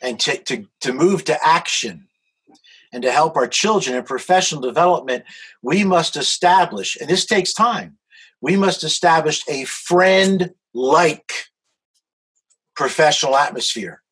and 0.00 0.18
to, 0.20 0.36
to, 0.44 0.66
to 0.80 0.92
move 0.92 1.24
to 1.24 1.46
action 1.46 2.08
and 2.92 3.02
to 3.02 3.10
help 3.10 3.36
our 3.36 3.46
children 3.46 3.96
in 3.96 4.02
professional 4.04 4.60
development, 4.60 5.24
we 5.62 5.82
must 5.84 6.16
establish, 6.16 6.96
and 7.00 7.08
this 7.08 7.24
takes 7.24 7.52
time, 7.52 7.96
we 8.40 8.56
must 8.56 8.84
establish 8.84 9.42
a 9.48 9.64
friend 9.64 10.52
like 10.74 11.32
professional 12.74 13.36
atmosphere. 13.36 14.02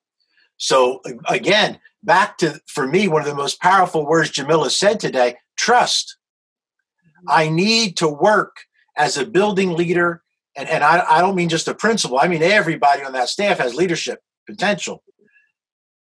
So, 0.56 1.02
again, 1.28 1.78
back 2.02 2.38
to 2.38 2.60
for 2.66 2.86
me 2.86 3.08
one 3.08 3.22
of 3.22 3.28
the 3.28 3.34
most 3.34 3.60
powerful 3.60 4.06
words 4.06 4.30
Jamila 4.30 4.70
said 4.70 5.00
today 5.00 5.36
trust. 5.56 6.16
Mm-hmm. 7.06 7.26
I 7.30 7.48
need 7.48 7.96
to 7.98 8.08
work 8.08 8.56
as 8.96 9.16
a 9.16 9.26
building 9.26 9.72
leader, 9.74 10.22
and, 10.56 10.68
and 10.68 10.82
I, 10.84 11.04
I 11.08 11.20
don't 11.20 11.34
mean 11.34 11.48
just 11.48 11.68
a 11.68 11.74
principal, 11.74 12.18
I 12.18 12.28
mean 12.28 12.42
everybody 12.42 13.02
on 13.02 13.12
that 13.12 13.28
staff 13.28 13.58
has 13.58 13.74
leadership 13.74 14.22
potential. 14.46 15.02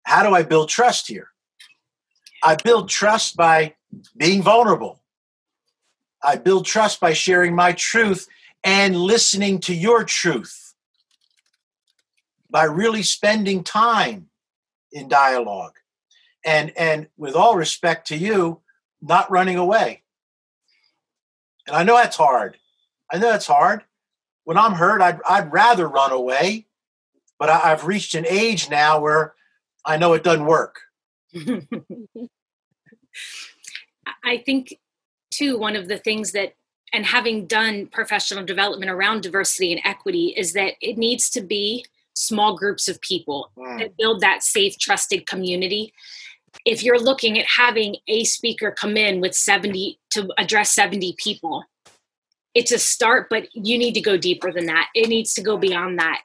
How 0.05 0.23
do 0.29 0.35
I 0.35 0.43
build 0.43 0.69
trust 0.69 1.09
here? 1.09 1.29
I 2.43 2.57
build 2.57 2.89
trust 2.89 3.37
by 3.37 3.75
being 4.17 4.43
vulnerable. 4.43 5.01
I 6.25 6.37
build 6.37 6.67
trust 6.67 7.01
by 7.01 7.13
sharing 7.13 7.55
my 7.55 7.73
truth 7.73 8.27
and 8.65 8.97
listening 8.97 9.61
to 9.61 9.75
your 9.75 10.05
truth. 10.05 10.75
By 12.51 12.65
really 12.65 13.03
spending 13.03 13.65
time 13.65 14.29
in 14.93 15.09
dialogue 15.09 15.75
and 16.45 16.73
and 16.77 17.09
with 17.17 17.35
all 17.35 17.57
respect 17.57 18.09
to 18.09 18.17
you 18.17 18.61
not 19.01 19.31
running 19.31 19.57
away. 19.57 20.03
And 21.67 21.77
i 21.77 21.83
know 21.83 21.97
that's 21.97 22.17
hard. 22.17 22.57
I 23.11 23.19
know 23.19 23.31
that's 23.31 23.47
hard. 23.47 23.83
When 24.45 24.59
i'm 24.59 24.73
hurt 24.73 25.01
i'd, 25.01 25.21
I'd 25.29 25.53
rather 25.53 25.87
run 25.89 26.11
away 26.13 26.67
but 27.39 27.49
I, 27.49 27.73
i've 27.73 27.87
reached 27.87 28.15
an 28.15 28.27
age 28.27 28.69
now 28.71 29.01
where 29.01 29.35
i 29.85 29.97
know 29.97 30.13
it 30.15 30.25
doesn't 30.25 30.47
work. 30.47 30.81
I 34.25 34.39
think 34.39 34.79
too 35.31 35.59
one 35.59 35.77
of 35.77 35.89
the 35.89 35.99
things 35.99 36.33
that 36.33 36.55
and 36.93 37.07
having 37.07 37.47
done 37.47 37.87
professional 37.87 38.45
development 38.45 38.91
around 38.91 39.23
diversity 39.23 39.73
and 39.73 39.81
equity 39.85 40.35
is 40.37 40.53
that 40.53 40.75
it 40.81 40.99
needs 40.99 41.31
to 41.31 41.41
be 41.41 41.87
small 42.15 42.57
groups 42.57 42.89
of 42.89 43.01
people 43.01 43.51
mm. 43.57 43.79
that 43.79 43.97
build 43.97 44.21
that 44.21 44.43
safe 44.43 44.79
trusted 44.79 45.27
community 45.27 45.93
if 46.65 46.83
you're 46.83 47.01
looking 47.01 47.39
at 47.39 47.47
having 47.47 47.97
a 48.09 48.25
speaker 48.25 48.71
come 48.71 48.97
in 48.97 49.21
with 49.21 49.35
70 49.35 49.99
to 50.11 50.29
address 50.39 50.73
70 50.73 51.17
people 51.19 51.65
it's 52.55 52.73
a 52.73 52.79
start 52.79 53.29
but 53.31 53.49
you 53.55 53.79
need 53.79 53.95
to 53.95 54.01
go 54.01 54.17
deeper 54.17 54.53
than 54.53 54.67
that. 54.67 54.89
It 54.95 55.09
needs 55.09 55.35
to 55.35 55.43
go 55.43 55.57
beyond 55.57 55.99
that. 55.99 56.25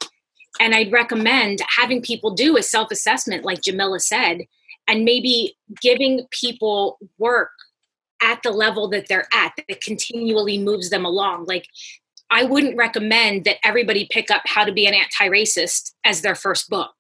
And 0.60 0.74
i'd 0.74 0.92
recommend 0.92 1.60
having 1.76 2.02
people 2.02 2.34
do 2.34 2.58
a 2.58 2.64
self-assessment 2.64 3.46
like 3.46 3.62
jamila 3.62 4.00
said 4.00 4.42
and 4.88 5.06
maybe 5.06 5.56
giving 5.82 6.26
people 6.32 6.98
work 7.18 7.52
at 8.24 8.42
the 8.42 8.52
level 8.52 8.88
that 8.90 9.08
they're 9.08 9.28
at 9.34 9.52
that 9.68 9.82
continually 9.82 10.58
moves 10.58 10.90
them 10.90 11.06
along. 11.06 11.46
Like 11.46 11.68
i 12.30 12.44
wouldn't 12.44 12.78
recommend 12.78 13.46
that 13.46 13.58
everybody 13.64 14.08
pick 14.12 14.32
up 14.32 14.42
how 14.46 14.66
to 14.66 14.72
be 14.72 14.86
an 14.88 14.94
anti-racist 14.94 15.94
as 16.04 16.22
their 16.22 16.36
first 16.36 16.70
book 16.70 16.94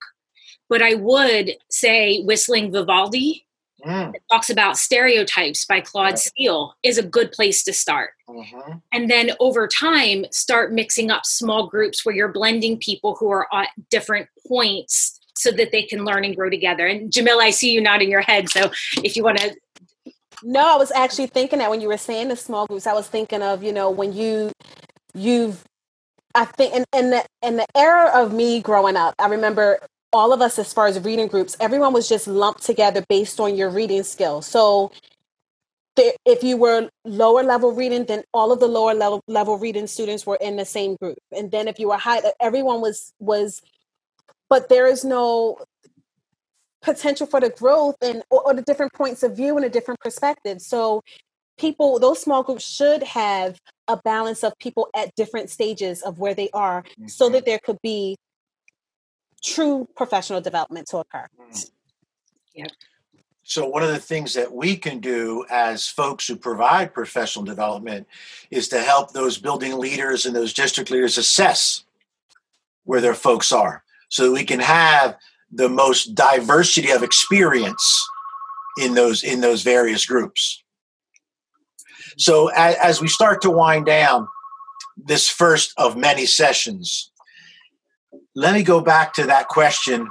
but 0.69 0.81
I 0.81 0.95
would 0.95 1.51
say 1.69 2.21
Whistling 2.23 2.71
Vivaldi 2.71 3.45
mm. 3.85 4.13
talks 4.31 4.49
about 4.49 4.77
stereotypes 4.77 5.65
by 5.65 5.81
Claude 5.81 6.11
right. 6.11 6.19
Steele 6.19 6.73
is 6.83 6.97
a 6.97 7.03
good 7.03 7.31
place 7.31 7.63
to 7.63 7.73
start. 7.73 8.11
Mm-hmm. 8.29 8.77
And 8.91 9.09
then 9.09 9.31
over 9.39 9.67
time, 9.67 10.25
start 10.31 10.73
mixing 10.73 11.11
up 11.11 11.25
small 11.25 11.67
groups 11.67 12.05
where 12.05 12.15
you're 12.15 12.31
blending 12.31 12.77
people 12.77 13.15
who 13.15 13.29
are 13.31 13.47
at 13.53 13.69
different 13.89 14.27
points 14.47 15.19
so 15.35 15.51
that 15.51 15.71
they 15.71 15.83
can 15.83 16.03
learn 16.03 16.25
and 16.25 16.35
grow 16.35 16.49
together. 16.49 16.87
And 16.87 17.11
Jamila, 17.11 17.43
I 17.43 17.51
see 17.51 17.71
you 17.71 17.81
nodding 17.81 18.09
your 18.09 18.21
head. 18.21 18.49
So 18.49 18.71
if 19.03 19.15
you 19.15 19.23
want 19.23 19.37
to 19.37 19.55
no, 20.43 20.75
I 20.75 20.77
was 20.77 20.91
actually 20.91 21.27
thinking 21.27 21.59
that 21.59 21.69
when 21.69 21.81
you 21.81 21.87
were 21.87 21.97
saying 21.97 22.27
the 22.27 22.35
small 22.35 22.67
groups, 22.67 22.85
I 22.85 22.93
was 22.93 23.07
thinking 23.07 23.41
of, 23.41 23.63
you 23.63 23.73
know, 23.73 23.89
when 23.89 24.13
you 24.13 24.51
you've 25.13 25.63
I 26.35 26.45
think 26.45 26.73
in, 26.75 26.85
in 26.95 27.09
the 27.09 27.25
in 27.41 27.57
the 27.57 27.65
era 27.75 28.11
of 28.13 28.33
me 28.33 28.61
growing 28.61 28.95
up, 28.95 29.15
I 29.17 29.27
remember 29.27 29.79
all 30.13 30.33
of 30.33 30.41
us 30.41 30.57
as 30.57 30.73
far 30.73 30.87
as 30.87 30.99
reading 31.01 31.27
groups 31.27 31.55
everyone 31.59 31.93
was 31.93 32.07
just 32.07 32.27
lumped 32.27 32.63
together 32.63 33.03
based 33.09 33.39
on 33.39 33.55
your 33.55 33.69
reading 33.69 34.03
skill 34.03 34.41
so 34.41 34.91
if 36.25 36.43
you 36.43 36.57
were 36.57 36.89
lower 37.05 37.43
level 37.43 37.71
reading 37.71 38.05
then 38.05 38.23
all 38.33 38.51
of 38.51 38.59
the 38.59 38.67
lower 38.67 38.93
level 38.93 39.21
level 39.27 39.57
reading 39.57 39.87
students 39.87 40.25
were 40.25 40.37
in 40.39 40.55
the 40.55 40.65
same 40.65 40.95
group. 40.95 41.17
And 41.35 41.51
then 41.51 41.67
if 41.67 41.79
you 41.79 41.89
were 41.89 41.97
high 41.97 42.21
everyone 42.39 42.81
was 42.81 43.13
was 43.19 43.61
but 44.49 44.69
there 44.69 44.87
is 44.87 45.03
no 45.03 45.57
potential 46.81 47.27
for 47.27 47.39
the 47.39 47.49
growth 47.49 47.95
and 48.01 48.23
or, 48.29 48.41
or 48.43 48.53
the 48.53 48.61
different 48.61 48.93
points 48.93 49.23
of 49.23 49.35
view 49.35 49.57
and 49.57 49.65
a 49.65 49.69
different 49.69 49.99
perspective. 49.99 50.61
So 50.61 51.01
people 51.57 51.99
those 51.99 52.21
small 52.21 52.43
groups 52.43 52.67
should 52.67 53.03
have 53.03 53.59
a 53.87 53.97
balance 53.97 54.43
of 54.43 54.53
people 54.59 54.89
at 54.95 55.15
different 55.15 55.49
stages 55.49 56.01
of 56.01 56.19
where 56.19 56.35
they 56.35 56.49
are 56.53 56.83
mm-hmm. 56.83 57.07
so 57.07 57.29
that 57.29 57.45
there 57.45 57.59
could 57.59 57.79
be 57.81 58.15
true 59.43 59.87
professional 59.95 60.41
development 60.41 60.87
to 60.87 60.97
occur. 60.97 61.27
Mm. 61.41 61.71
Yep. 62.55 62.71
So, 63.43 63.65
one 63.65 63.81
of 63.81 63.89
the 63.89 63.99
things 63.99 64.33
that 64.33 64.51
we 64.51 64.75
can 64.75 64.99
do 64.99 65.45
as 65.49 65.87
folks 65.87 66.27
who 66.27 66.35
provide 66.35 66.93
professional 66.93 67.45
development 67.45 68.07
is 68.51 68.67
to 68.69 68.81
help 68.81 69.13
those 69.13 69.37
building 69.37 69.77
leaders 69.77 70.25
and 70.25 70.35
those 70.35 70.53
district 70.53 70.91
leaders 70.91 71.17
assess 71.17 71.85
where 72.83 72.99
their 72.99 73.13
folks 73.13 73.51
are 73.51 73.83
so 74.09 74.25
that 74.25 74.31
we 74.31 74.43
can 74.43 74.59
have 74.59 75.15
the 75.51 75.69
most 75.69 76.15
diversity 76.15 76.91
of 76.91 77.03
experience 77.03 78.09
in 78.77 78.95
those 78.95 79.23
in 79.23 79.41
those 79.41 79.63
various 79.63 80.05
groups 80.05 80.63
so 82.17 82.49
as, 82.49 82.75
as 82.75 83.01
we 83.01 83.07
start 83.07 83.41
to 83.41 83.49
wind 83.49 83.85
down 83.85 84.27
this 84.97 85.29
first 85.29 85.73
of 85.77 85.95
many 85.95 86.25
sessions 86.25 87.11
let 88.37 88.53
me 88.53 88.61
go 88.61 88.79
back 88.79 89.13
to 89.13 89.25
that 89.25 89.47
question. 89.47 90.07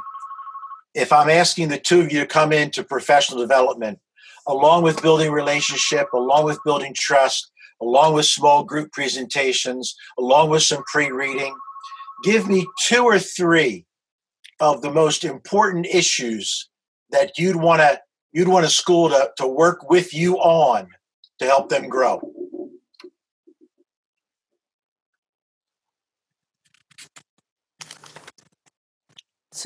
If 0.94 1.12
i'm 1.12 1.28
asking 1.28 1.68
the 1.68 1.78
two 1.78 2.00
of 2.00 2.10
you 2.10 2.20
to 2.20 2.26
come 2.26 2.52
into 2.52 2.82
professional 2.82 3.38
development 3.38 4.00
along 4.48 4.82
with 4.82 5.02
building 5.02 5.30
relationship 5.30 6.12
along 6.12 6.44
with 6.44 6.58
building 6.64 6.94
trust 6.96 7.52
along 7.80 8.14
with 8.14 8.24
small 8.24 8.64
group 8.64 8.90
presentations 8.92 9.94
along 10.18 10.50
with 10.50 10.62
some 10.62 10.82
pre-reading 10.90 11.54
give 12.24 12.48
me 12.48 12.66
two 12.82 13.04
or 13.04 13.18
three 13.18 13.84
of 14.58 14.80
the 14.80 14.90
most 14.90 15.22
important 15.22 15.86
issues 15.86 16.70
that 17.10 17.38
you'd 17.38 17.56
want 17.56 17.80
to 17.80 18.00
you'd 18.32 18.48
want 18.48 18.64
a 18.64 18.70
school 18.70 19.10
to, 19.10 19.30
to 19.36 19.46
work 19.46 19.90
with 19.90 20.14
you 20.14 20.38
on 20.38 20.88
to 21.38 21.44
help 21.44 21.68
them 21.68 21.88
grow 21.88 22.20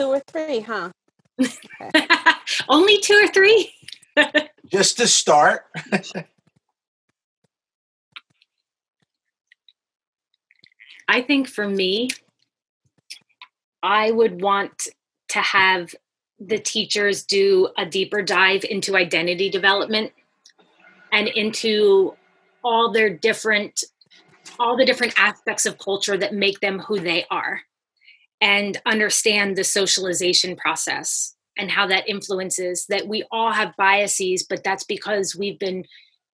two 0.01 0.09
or 0.09 0.20
three 0.20 0.61
huh? 0.61 0.90
Only 2.68 2.98
two 3.01 3.14
or 3.14 3.28
three? 3.28 3.72
Just 4.72 4.96
to 4.96 5.07
start. 5.07 5.64
I 11.09 11.22
think 11.22 11.48
for 11.48 11.68
me 11.68 12.09
I 13.82 14.11
would 14.11 14.40
want 14.40 14.88
to 15.30 15.40
have 15.40 15.94
the 16.38 16.59
teachers 16.59 17.24
do 17.24 17.68
a 17.76 17.84
deeper 17.84 18.22
dive 18.22 18.64
into 18.64 18.96
identity 18.96 19.51
development 19.51 20.12
and 21.12 21.28
into 21.28 22.14
all 22.64 22.90
their 22.90 23.11
different 23.11 23.84
all 24.59 24.76
the 24.76 24.86
different 24.86 25.12
aspects 25.18 25.66
of 25.66 25.78
culture 25.78 26.16
that 26.16 26.34
make 26.34 26.61
them 26.61 26.78
who 26.78 26.98
they 27.01 27.26
are 27.30 27.61
and 28.41 28.80
understand 28.86 29.57
the 29.57 29.64
socialization 29.64 30.57
process 30.57 31.34
and 31.59 31.70
how 31.70 31.86
that 31.86 32.09
influences 32.09 32.86
that 32.88 33.07
we 33.07 33.24
all 33.30 33.53
have 33.53 33.76
biases 33.76 34.45
but 34.49 34.64
that's 34.64 34.84
because 34.84 35.36
we've 35.36 35.59
been 35.59 35.84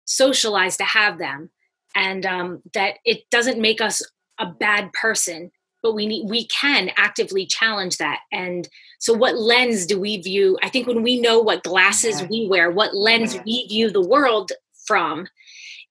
socialized 0.06 0.80
to 0.80 0.86
have 0.86 1.18
them. 1.18 1.50
And 1.96 2.26
um, 2.26 2.62
that 2.74 2.96
it 3.06 3.30
doesn't 3.30 3.62
make 3.62 3.80
us 3.80 4.02
a 4.40 4.48
bad 4.48 4.92
person 4.94 5.52
but 5.84 5.94
we 5.94 6.06
need 6.06 6.30
we 6.30 6.48
can 6.48 6.92
actively 6.96 7.46
challenge 7.46 7.98
that. 7.98 8.22
And 8.32 8.68
so 9.00 9.14
what 9.14 9.38
lens 9.38 9.86
do 9.86 10.00
we 10.00 10.18
view? 10.22 10.58
I 10.64 10.70
think 10.70 10.88
when 10.88 11.04
we 11.04 11.20
know 11.20 11.40
what 11.40 11.64
glasses 11.64 12.24
we 12.30 12.48
wear 12.48 12.72
what 12.72 12.96
lens 12.96 13.38
we 13.46 13.68
view 13.68 13.92
the 13.92 14.02
world 14.02 14.54
from 14.88 15.28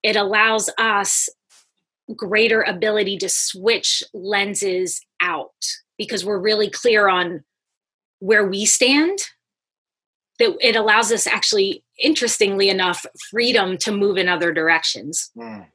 it 0.03 0.17
allows 0.17 0.69
us 0.79 1.29
greater 2.17 2.63
ability 2.63 3.19
to 3.19 3.29
switch 3.29 4.03
lenses 4.13 5.01
out 5.21 5.51
because 6.03 6.25
we're 6.25 6.39
really 6.39 6.69
clear 6.69 7.09
on 7.09 7.45
where 8.19 8.47
we 8.47 8.65
stand 8.65 9.19
that 10.39 10.57
it 10.61 10.77
allows 10.77 11.13
us 11.13 11.27
actually 11.27 11.85
interestingly 11.99 12.69
enough 12.69 13.07
freedom 13.31 13.77
to 13.77 13.93
move 13.93 14.17
in 14.17 14.29
other 14.29 14.53
directions 14.53 15.31
mm. 15.37 15.67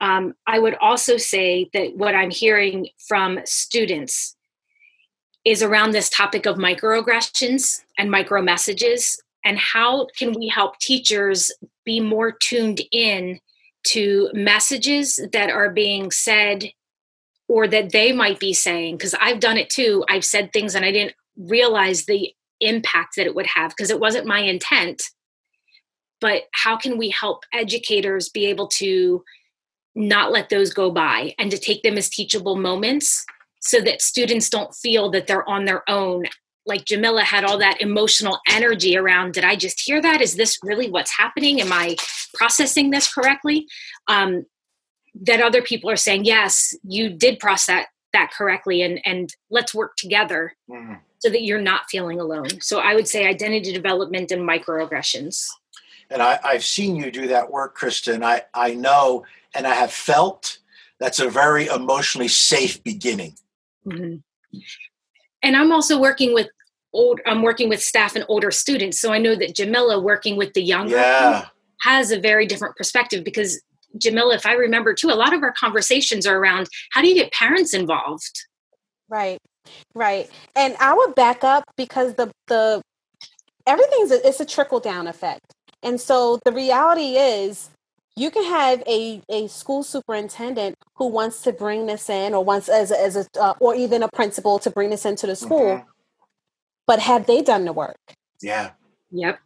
Um, 0.00 0.34
I 0.46 0.58
would 0.58 0.74
also 0.82 1.16
say 1.16 1.70
that 1.72 1.96
what 1.96 2.14
I'm 2.14 2.30
hearing 2.30 2.88
from 3.08 3.38
students 3.44 4.36
is 5.44 5.62
around 5.62 5.92
this 5.92 6.10
topic 6.10 6.44
of 6.44 6.56
microaggressions 6.56 7.80
and 7.96 8.10
micro 8.10 8.42
messages 8.42 9.22
and 9.44 9.58
how 9.58 10.06
can 10.16 10.32
we 10.32 10.48
help 10.48 10.78
teachers 10.78 11.50
be 11.84 12.00
more 12.00 12.32
tuned 12.32 12.80
in 12.92 13.40
to 13.88 14.30
messages 14.32 15.20
that 15.32 15.50
are 15.50 15.70
being 15.70 16.10
said 16.10 16.70
or 17.48 17.68
that 17.68 17.92
they 17.92 18.12
might 18.12 18.40
be 18.40 18.52
saying 18.52 18.96
because 18.96 19.14
i've 19.20 19.40
done 19.40 19.56
it 19.56 19.70
too. 19.70 20.04
I've 20.08 20.24
said 20.24 20.52
things 20.52 20.74
and 20.74 20.84
i 20.84 20.90
didn't 20.90 21.14
realize 21.36 22.04
the 22.04 22.32
impact 22.60 23.16
that 23.16 23.26
it 23.26 23.34
would 23.34 23.46
have 23.46 23.70
because 23.70 23.90
it 23.90 24.00
wasn't 24.00 24.26
my 24.26 24.40
intent. 24.40 25.02
But 26.20 26.44
how 26.52 26.76
can 26.76 26.96
we 26.96 27.10
help 27.10 27.44
educators 27.52 28.28
be 28.28 28.46
able 28.46 28.68
to 28.68 29.22
not 29.94 30.32
let 30.32 30.48
those 30.48 30.72
go 30.72 30.90
by 30.90 31.34
and 31.38 31.50
to 31.50 31.58
take 31.58 31.82
them 31.82 31.98
as 31.98 32.08
teachable 32.08 32.56
moments 32.56 33.24
so 33.60 33.80
that 33.80 34.02
students 34.02 34.48
don't 34.48 34.74
feel 34.74 35.10
that 35.10 35.26
they're 35.26 35.48
on 35.48 35.64
their 35.64 35.88
own? 35.88 36.24
Like 36.66 36.86
jamila 36.86 37.22
had 37.22 37.44
all 37.44 37.58
that 37.58 37.82
emotional 37.82 38.38
energy 38.48 38.96
around 38.96 39.34
did 39.34 39.44
i 39.44 39.54
just 39.54 39.80
hear 39.80 40.00
that? 40.00 40.22
Is 40.22 40.36
this 40.36 40.58
really 40.62 40.90
what's 40.90 41.16
happening? 41.16 41.60
Am 41.60 41.72
i 41.72 41.96
processing 42.32 42.90
this 42.90 43.12
correctly? 43.12 43.66
Um, 44.08 44.46
that 45.22 45.40
other 45.40 45.62
people 45.62 45.90
are 45.90 45.96
saying 45.96 46.24
yes 46.24 46.74
you 46.82 47.10
did 47.10 47.38
process 47.38 47.86
that 48.12 48.30
correctly 48.32 48.82
and 48.82 49.00
and 49.04 49.34
let's 49.50 49.74
work 49.74 49.96
together 49.96 50.54
mm. 50.70 50.98
so 51.18 51.28
that 51.28 51.42
you're 51.42 51.60
not 51.60 51.82
feeling 51.88 52.20
alone 52.20 52.60
so 52.60 52.78
i 52.78 52.94
would 52.94 53.08
say 53.08 53.26
identity 53.26 53.72
development 53.72 54.30
and 54.30 54.48
microaggressions 54.48 55.46
and 56.10 56.22
I, 56.22 56.38
i've 56.44 56.64
seen 56.64 56.96
you 56.96 57.10
do 57.10 57.28
that 57.28 57.50
work 57.50 57.78
krista 57.78 58.20
i 58.22 58.42
i 58.54 58.74
know 58.74 59.24
and 59.54 59.66
I 59.66 59.74
have 59.74 59.92
felt 59.92 60.58
that's 60.98 61.18
a 61.18 61.28
very 61.28 61.66
emotionally 61.66 62.28
safe 62.28 62.82
beginning. 62.82 63.36
Mm-hmm. 63.86 64.58
And 65.42 65.56
I'm 65.56 65.72
also 65.72 66.00
working 66.00 66.34
with 66.34 66.48
old. 66.92 67.20
I'm 67.26 67.42
working 67.42 67.68
with 67.68 67.82
staff 67.82 68.16
and 68.16 68.24
older 68.28 68.50
students, 68.50 69.00
so 69.00 69.12
I 69.12 69.18
know 69.18 69.36
that 69.36 69.54
Jamila 69.54 70.00
working 70.00 70.36
with 70.36 70.54
the 70.54 70.62
younger 70.62 70.96
yeah. 70.96 71.46
has 71.82 72.10
a 72.10 72.18
very 72.18 72.46
different 72.46 72.76
perspective 72.76 73.24
because 73.24 73.60
Jamila, 73.98 74.34
if 74.34 74.46
I 74.46 74.54
remember 74.54 74.94
too, 74.94 75.10
a 75.10 75.14
lot 75.14 75.34
of 75.34 75.42
our 75.42 75.52
conversations 75.52 76.26
are 76.26 76.36
around 76.36 76.68
how 76.92 77.02
do 77.02 77.08
you 77.08 77.14
get 77.14 77.32
parents 77.32 77.74
involved. 77.74 78.44
Right, 79.08 79.38
right, 79.94 80.30
and 80.56 80.76
I 80.80 80.94
would 80.94 81.14
back 81.14 81.44
up 81.44 81.64
because 81.76 82.14
the 82.14 82.30
the 82.46 82.82
everything's 83.66 84.10
a, 84.10 84.26
it's 84.26 84.40
a 84.40 84.46
trickle 84.46 84.80
down 84.80 85.06
effect, 85.06 85.52
and 85.82 86.00
so 86.00 86.38
the 86.44 86.52
reality 86.52 87.16
is 87.16 87.70
you 88.16 88.30
can 88.30 88.44
have 88.44 88.82
a, 88.86 89.20
a 89.28 89.48
school 89.48 89.82
superintendent 89.82 90.76
who 90.96 91.08
wants 91.08 91.42
to 91.42 91.52
bring 91.52 91.86
this 91.86 92.08
in 92.08 92.32
or 92.32 92.44
wants 92.44 92.68
as 92.68 92.92
a, 92.92 93.00
as 93.00 93.16
a 93.16 93.26
uh, 93.40 93.54
or 93.60 93.74
even 93.74 94.02
a 94.02 94.08
principal 94.08 94.58
to 94.60 94.70
bring 94.70 94.90
this 94.90 95.04
into 95.04 95.26
the 95.26 95.34
school 95.34 95.78
mm-hmm. 95.78 95.88
but 96.86 97.00
have 97.00 97.26
they 97.26 97.42
done 97.42 97.64
the 97.64 97.72
work? 97.72 97.96
Yeah. 98.40 98.70
Yep 99.10 99.40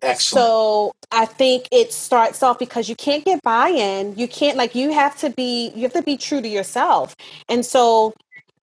excellent. 0.00 0.46
So 0.46 0.92
i 1.10 1.26
think 1.26 1.68
it 1.70 1.92
starts 1.92 2.42
off 2.42 2.58
because 2.58 2.88
you 2.88 2.96
can't 2.96 3.24
get 3.24 3.42
buy-in 3.42 4.14
you 4.16 4.26
can't 4.26 4.56
like 4.56 4.74
you 4.74 4.92
have 4.92 5.16
to 5.18 5.30
be 5.30 5.70
you 5.74 5.82
have 5.82 5.92
to 5.92 6.02
be 6.02 6.16
true 6.16 6.40
to 6.40 6.48
yourself. 6.48 7.14
And 7.48 7.64
so 7.64 8.14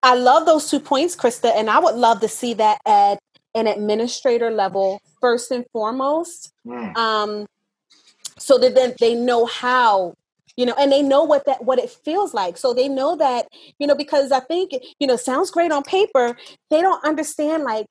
i 0.01 0.15
love 0.15 0.45
those 0.45 0.69
two 0.69 0.79
points 0.79 1.15
krista 1.15 1.51
and 1.55 1.69
i 1.69 1.79
would 1.79 1.95
love 1.95 2.21
to 2.21 2.27
see 2.27 2.53
that 2.55 2.79
at 2.85 3.19
an 3.55 3.67
administrator 3.67 4.51
level 4.51 5.01
first 5.21 5.51
and 5.51 5.65
foremost. 5.71 6.53
Mm. 6.65 6.95
um 6.95 7.45
so 8.37 8.57
that 8.57 8.73
then 8.75 8.93
they 8.99 9.15
know 9.15 9.45
how 9.45 10.13
you 10.55 10.65
know 10.65 10.75
and 10.79 10.91
they 10.91 11.01
know 11.01 11.23
what 11.23 11.45
that 11.45 11.63
what 11.63 11.79
it 11.79 11.89
feels 11.89 12.33
like. 12.33 12.57
So 12.57 12.73
they 12.73 12.89
know 12.89 13.15
that 13.15 13.47
you 13.79 13.87
know 13.87 13.95
because 13.95 14.31
i 14.31 14.39
think 14.41 14.71
you 14.99 15.07
know 15.07 15.15
sounds 15.15 15.51
great 15.51 15.71
on 15.71 15.83
paper 15.83 16.35
they 16.69 16.81
don't 16.81 17.03
understand 17.05 17.63
like 17.63 17.87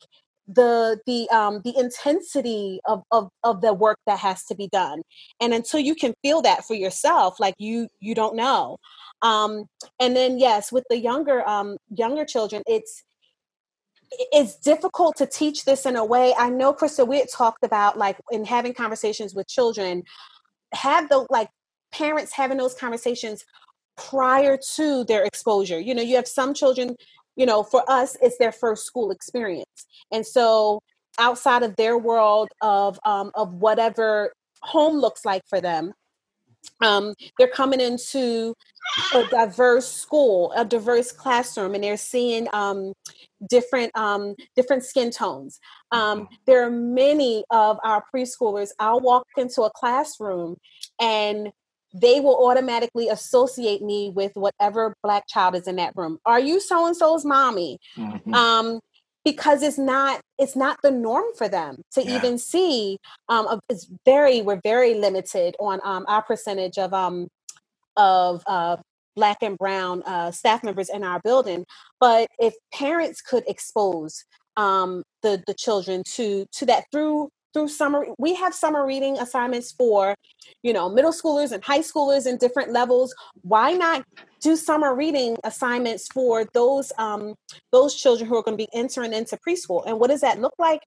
the 0.49 0.99
the 1.07 1.29
um 1.31 1.61
the 1.63 1.77
intensity 1.77 2.81
of 2.87 3.03
of 3.11 3.29
of 3.45 3.61
the 3.61 3.73
work 3.73 3.99
that 4.07 4.19
has 4.19 4.45
to 4.45 4.55
be 4.55 4.67
done 4.69 5.03
and 5.41 5.53
until 5.53 5.79
you 5.79 5.95
can 5.95 6.15
feel 6.23 6.41
that 6.41 6.65
for 6.65 6.75
yourself 6.75 7.39
like 7.39 7.55
you 7.59 7.87
you 8.01 8.15
don't 8.15 8.35
know 8.35 8.79
um 9.21 9.67
and 10.01 10.17
then 10.17 10.39
yes 10.39 10.73
with 10.73 10.85
the 10.89 10.99
younger 10.99 11.47
um 11.47 11.77
younger 11.95 12.25
children 12.25 12.63
it's 12.67 13.05
it's 14.11 14.57
difficult 14.57 15.15
to 15.17 15.27
teach 15.27 15.67
this 15.67 15.85
in 15.85 15.97
a 15.97 16.05
way 16.05 16.35
i 16.39 16.49
know 16.49 16.73
krista 16.73 17.07
we 17.07 17.19
had 17.19 17.29
talked 17.31 17.63
about 17.63 17.99
like 17.99 18.17
in 18.31 18.43
having 18.43 18.73
conversations 18.73 19.35
with 19.35 19.47
children 19.47 20.03
have 20.73 21.11
the 21.11 21.27
like 21.29 21.49
parents 21.93 22.33
having 22.33 22.57
those 22.57 22.75
conversations 22.75 23.45
prior 23.99 24.57
to 24.77 25.05
their 25.05 25.25
exposure. 25.25 25.79
You 25.79 25.95
know, 25.95 26.03
you 26.03 26.17
have 26.17 26.29
some 26.29 26.55
children, 26.55 26.97
you 27.39 27.47
know, 27.47 27.63
for 27.63 27.89
us, 27.89 28.17
it's 28.21 28.37
their 28.37 28.53
first 28.53 28.85
school 28.85 29.13
experience. 29.13 29.87
And 30.13 30.27
so 30.27 30.83
outside 31.19 31.63
of 31.63 31.77
their 31.77 31.97
world 31.97 32.49
of 32.61 32.99
um, 33.07 33.31
of 33.35 33.55
whatever 33.55 34.33
home 34.63 34.99
looks 34.99 35.25
like 35.25 35.43
for 35.49 35.61
them, 35.61 35.93
um, 36.81 37.15
they're 37.39 37.49
coming 37.49 37.81
into 37.81 38.55
a 39.15 39.25
diverse 39.31 39.87
school, 39.87 40.53
a 40.57 40.65
diverse 40.65 41.13
classroom, 41.13 41.75
and 41.75 41.85
they're 41.85 41.97
seeing 41.97 42.49
um, 42.53 42.93
different 43.49 43.97
um, 43.97 44.35
different 44.57 44.85
skin 44.85 45.13
tones. 45.13 45.61
Um, 45.93 46.27
there 46.47 46.67
are 46.67 46.71
many 46.71 47.45
of 47.51 47.79
our 47.85 48.03
preschoolers. 48.13 48.71
I'll 48.81 49.01
walk 49.01 49.27
into 49.37 49.63
a 49.63 49.71
classroom, 49.77 50.57
and 51.01 51.53
they 51.95 52.21
will 52.21 52.47
automatically 52.47 53.09
associate 53.09 53.83
me 53.83 54.11
with 54.15 54.33
whatever 54.35 54.95
black 55.03 55.27
child 55.29 55.55
is 55.55 55.67
in 55.67 55.77
that 55.77 55.95
room. 55.97 56.19
Are 56.27 56.41
you 56.41 56.61
so 56.61 56.87
and 56.87 56.97
so's 56.97 57.25
mommy? 57.25 57.79
Mm-hmm. 57.97 58.35
Um, 58.35 58.81
because 59.25 59.63
it's 59.63 59.79
not 59.79 60.21
it's 60.39 60.57
not 60.57 60.79
the 60.83 60.91
norm 60.91 61.25
for 61.37 61.49
them 61.49 61.83
to 61.93 62.03
yeah. 62.03 62.17
even 62.17 62.39
see. 62.39 62.99
Um, 63.29 63.61
it's 63.69 63.87
very 64.05 64.41
we're 64.43 64.61
very 64.63 64.95
limited 64.95 65.55
on 65.61 65.81
um, 65.85 66.05
our 66.09 66.23
percentage 66.23 66.79
of 66.79 66.95
um 66.95 67.29
of 67.97 68.43
uh, 68.47 68.77
black 69.17 69.39
and 69.43 69.59
brown 69.59 70.03
uh, 70.05 70.31
staff 70.31 70.63
members 70.63 70.89
in 70.89 71.03
our 71.03 71.21
building. 71.21 71.65
But 72.01 72.29
if 72.39 72.55
parents 72.73 73.21
could 73.21 73.45
expose 73.47 74.25
um, 74.57 75.03
the 75.23 75.43
the 75.47 75.55
children 75.55 76.03
to 76.15 76.47
to 76.53 76.67
that 76.67 76.85
through 76.93 77.29
through 77.59 77.69
summer 77.69 78.07
we 78.19 78.35
have 78.35 78.55
summer 78.55 78.87
reading 78.87 79.19
assignments 79.19 79.73
for 79.73 80.15
you 80.63 80.73
know 80.73 80.89
middle 80.89 81.11
schoolers 81.11 81.51
and 81.51 81.65
high 81.65 81.81
schoolers 81.81 82.27
in 82.27 82.37
different 82.37 82.73
levels. 82.73 83.13
Why 83.43 83.73
not 83.73 84.05
do 84.41 84.55
summer 84.55 84.95
reading 84.95 85.37
assignments 85.43 86.07
for 86.07 86.45
those 86.55 86.93
um, 86.99 87.35
those 87.73 87.97
children 87.97 88.29
who 88.29 88.37
are 88.37 88.43
going 88.43 88.57
to 88.57 88.65
be 88.65 88.69
entering 88.73 89.13
into 89.13 89.37
preschool? 89.37 89.83
And 89.87 89.99
what 89.99 90.09
does 90.11 90.21
that 90.21 90.41
look 90.41 90.55
like? 90.59 90.83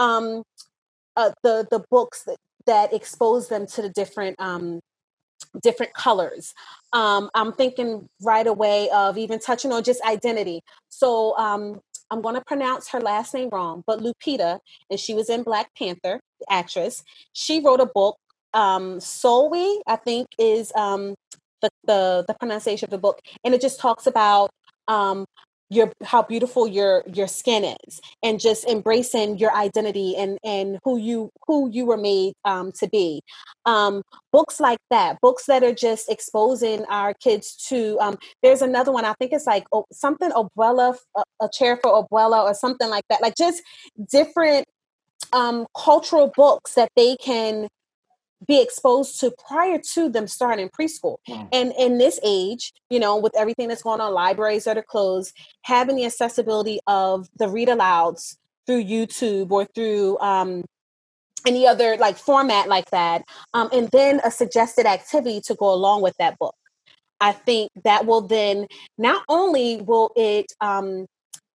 Um, 0.00 0.42
uh, 1.16 1.30
the 1.44 1.66
the 1.70 1.84
books 1.90 2.24
that, 2.24 2.38
that 2.66 2.92
expose 2.92 3.48
them 3.48 3.66
to 3.68 3.82
the 3.82 3.90
different 3.90 4.40
um, 4.40 4.80
different 5.62 5.94
colors. 5.94 6.54
Um, 6.92 7.30
i'm 7.34 7.52
thinking 7.52 8.08
right 8.22 8.46
away 8.46 8.88
of 8.90 9.16
even 9.16 9.38
touching 9.38 9.70
on 9.70 9.84
just 9.84 10.02
identity. 10.02 10.62
So 10.88 11.36
um, 11.36 11.80
I'm 12.10 12.22
going 12.22 12.34
to 12.34 12.44
pronounce 12.46 12.88
her 12.88 13.00
last 13.00 13.34
name 13.34 13.48
wrong, 13.50 13.82
but 13.86 14.00
Lupita, 14.00 14.60
and 14.90 15.00
she 15.00 15.14
was 15.14 15.28
in 15.28 15.42
Black 15.42 15.74
Panther, 15.74 16.20
the 16.40 16.46
actress. 16.52 17.02
She 17.32 17.60
wrote 17.60 17.80
a 17.80 17.86
book, 17.86 18.16
um, 18.54 18.98
Sulwe, 18.98 19.80
I 19.86 19.96
think 19.96 20.28
is 20.38 20.72
um, 20.74 21.14
the, 21.62 21.70
the, 21.84 22.24
the 22.28 22.34
pronunciation 22.34 22.86
of 22.86 22.90
the 22.90 22.98
book, 22.98 23.20
and 23.44 23.54
it 23.54 23.60
just 23.60 23.80
talks 23.80 24.06
about 24.06 24.50
um, 24.88 25.24
your 25.68 25.92
how 26.04 26.22
beautiful 26.22 26.66
your 26.66 27.02
your 27.12 27.26
skin 27.26 27.76
is 27.86 28.00
and 28.22 28.38
just 28.38 28.64
embracing 28.66 29.38
your 29.38 29.52
identity 29.52 30.16
and 30.16 30.38
and 30.44 30.78
who 30.84 30.96
you 30.96 31.30
who 31.46 31.70
you 31.70 31.86
were 31.86 31.96
made 31.96 32.34
um, 32.44 32.72
to 32.72 32.88
be. 32.88 33.22
Um, 33.64 34.02
books 34.32 34.60
like 34.60 34.78
that 34.90 35.20
books 35.20 35.46
that 35.46 35.64
are 35.64 35.74
just 35.74 36.10
exposing 36.10 36.84
our 36.86 37.14
kids 37.14 37.56
to 37.68 37.98
um, 38.00 38.18
there's 38.42 38.62
another 38.62 38.92
one 38.92 39.04
i 39.04 39.14
think 39.14 39.32
it's 39.32 39.46
like 39.46 39.64
oh, 39.72 39.86
something 39.90 40.30
abuela 40.30 40.96
a, 41.16 41.22
a 41.40 41.48
chair 41.48 41.78
for 41.82 41.90
abuela 42.04 42.44
or 42.44 42.52
something 42.52 42.90
like 42.90 43.04
that 43.08 43.22
like 43.22 43.34
just 43.34 43.62
different 44.10 44.66
um, 45.32 45.66
cultural 45.76 46.32
books 46.36 46.74
that 46.74 46.90
they 46.96 47.16
can 47.16 47.68
be 48.46 48.60
exposed 48.60 49.18
to 49.20 49.32
prior 49.46 49.78
to 49.94 50.08
them 50.08 50.26
starting 50.26 50.68
preschool. 50.68 51.16
Mm. 51.28 51.48
And 51.52 51.72
in 51.78 51.98
this 51.98 52.20
age, 52.22 52.72
you 52.90 53.00
know, 53.00 53.16
with 53.16 53.34
everything 53.36 53.68
that's 53.68 53.82
going 53.82 54.00
on, 54.00 54.12
libraries 54.12 54.64
that 54.64 54.76
are 54.76 54.82
closed, 54.82 55.34
having 55.62 55.96
the 55.96 56.04
accessibility 56.04 56.80
of 56.86 57.28
the 57.38 57.48
read 57.48 57.68
alouds 57.68 58.36
through 58.66 58.84
YouTube 58.84 59.50
or 59.50 59.64
through 59.64 60.18
um, 60.18 60.64
any 61.46 61.66
other 61.66 61.96
like 61.96 62.16
format 62.16 62.68
like 62.68 62.90
that, 62.90 63.22
um, 63.54 63.68
and 63.72 63.88
then 63.90 64.20
a 64.24 64.30
suggested 64.30 64.86
activity 64.86 65.40
to 65.42 65.54
go 65.54 65.72
along 65.72 66.02
with 66.02 66.14
that 66.18 66.38
book. 66.38 66.54
I 67.20 67.32
think 67.32 67.70
that 67.84 68.04
will 68.04 68.20
then 68.20 68.66
not 68.98 69.22
only 69.28 69.80
will 69.80 70.10
it 70.16 70.52
um, 70.60 71.06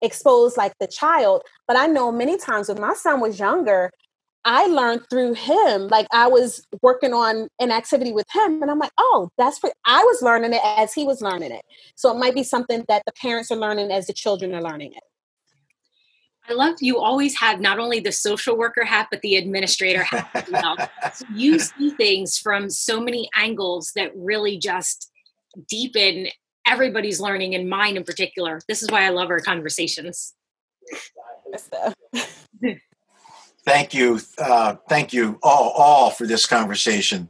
expose 0.02 0.58
like 0.58 0.74
the 0.80 0.88
child, 0.88 1.44
but 1.68 1.78
I 1.78 1.86
know 1.88 2.12
many 2.12 2.38
times 2.38 2.70
when 2.70 2.82
my 2.82 2.94
son 2.94 3.20
was 3.20 3.40
younger, 3.40 3.92
I 4.44 4.68
learned 4.68 5.02
through 5.10 5.34
him. 5.34 5.88
Like 5.88 6.08
I 6.12 6.28
was 6.28 6.66
working 6.82 7.14
on 7.14 7.48
an 7.60 7.72
activity 7.72 8.12
with 8.12 8.28
him, 8.34 8.62
and 8.62 8.72
I'm 8.72 8.80
like, 8.80 8.92
oh, 8.98 9.30
that's 9.38 9.60
pretty. 9.60 9.76
I 9.86 10.04
was 10.04 10.22
learning 10.22 10.54
it 10.54 10.62
as 10.64 10.94
he 10.94 11.04
was 11.04 11.22
learning 11.22 11.52
it. 11.52 11.64
So 11.96 12.12
it 12.12 12.20
might 12.20 12.34
be 12.34 12.44
something 12.44 12.84
that 12.88 13.04
the 13.06 13.14
parents 13.14 13.52
are 13.52 13.58
learning 13.58 13.92
as 13.92 14.08
the 14.08 14.14
children 14.14 14.54
are 14.56 14.62
learning 14.62 14.94
it. 14.94 15.04
I 16.50 16.54
love 16.54 16.76
you 16.82 17.00
always 17.00 17.40
have 17.40 17.62
not 17.62 17.78
only 17.80 18.00
the 18.00 18.12
social 18.12 18.58
worker 18.58 18.84
hat, 18.84 19.08
but 19.12 19.22
the 19.22 19.36
administrator 19.36 20.04
hat 20.04 20.30
as 20.34 20.50
well. 20.52 20.76
so 21.14 21.26
you 21.34 21.60
see 21.60 21.92
things 21.92 22.38
from 22.38 22.70
so 22.70 23.00
many 23.00 23.30
angles 23.36 23.92
that 23.96 24.12
really 24.16 24.58
just 24.58 25.12
deepen 25.68 26.28
everybody's 26.66 27.22
learning 27.22 27.54
and 27.56 27.70
mine 27.70 27.96
in 27.96 28.04
particular. 28.04 28.60
This 28.68 28.82
is 28.82 28.90
why 28.90 29.06
I 29.06 29.10
love 29.10 29.30
our 29.30 29.40
conversations. 29.40 30.34
Thank 33.66 33.94
you. 33.94 34.20
Uh, 34.38 34.76
thank 34.90 35.14
you 35.14 35.40
all, 35.44 35.70
all 35.72 36.10
for 36.10 36.26
this 36.26 36.46
conversation. 36.46 37.30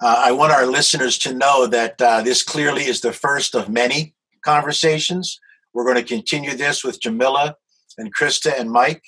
Uh, 0.00 0.22
I 0.26 0.32
want 0.32 0.52
our 0.52 0.66
listeners 0.66 1.18
to 1.18 1.34
know 1.34 1.66
that 1.66 2.00
uh, 2.00 2.22
this 2.22 2.42
clearly 2.42 2.84
is 2.84 3.00
the 3.00 3.12
first 3.12 3.54
of 3.54 3.68
many 3.68 4.14
conversations. 4.44 5.40
We're 5.72 5.84
going 5.84 5.96
to 5.96 6.02
continue 6.02 6.54
this 6.54 6.84
with 6.84 7.00
Jamila 7.00 7.56
and 7.98 8.14
Krista 8.14 8.58
and 8.58 8.70
Mike. 8.70 9.02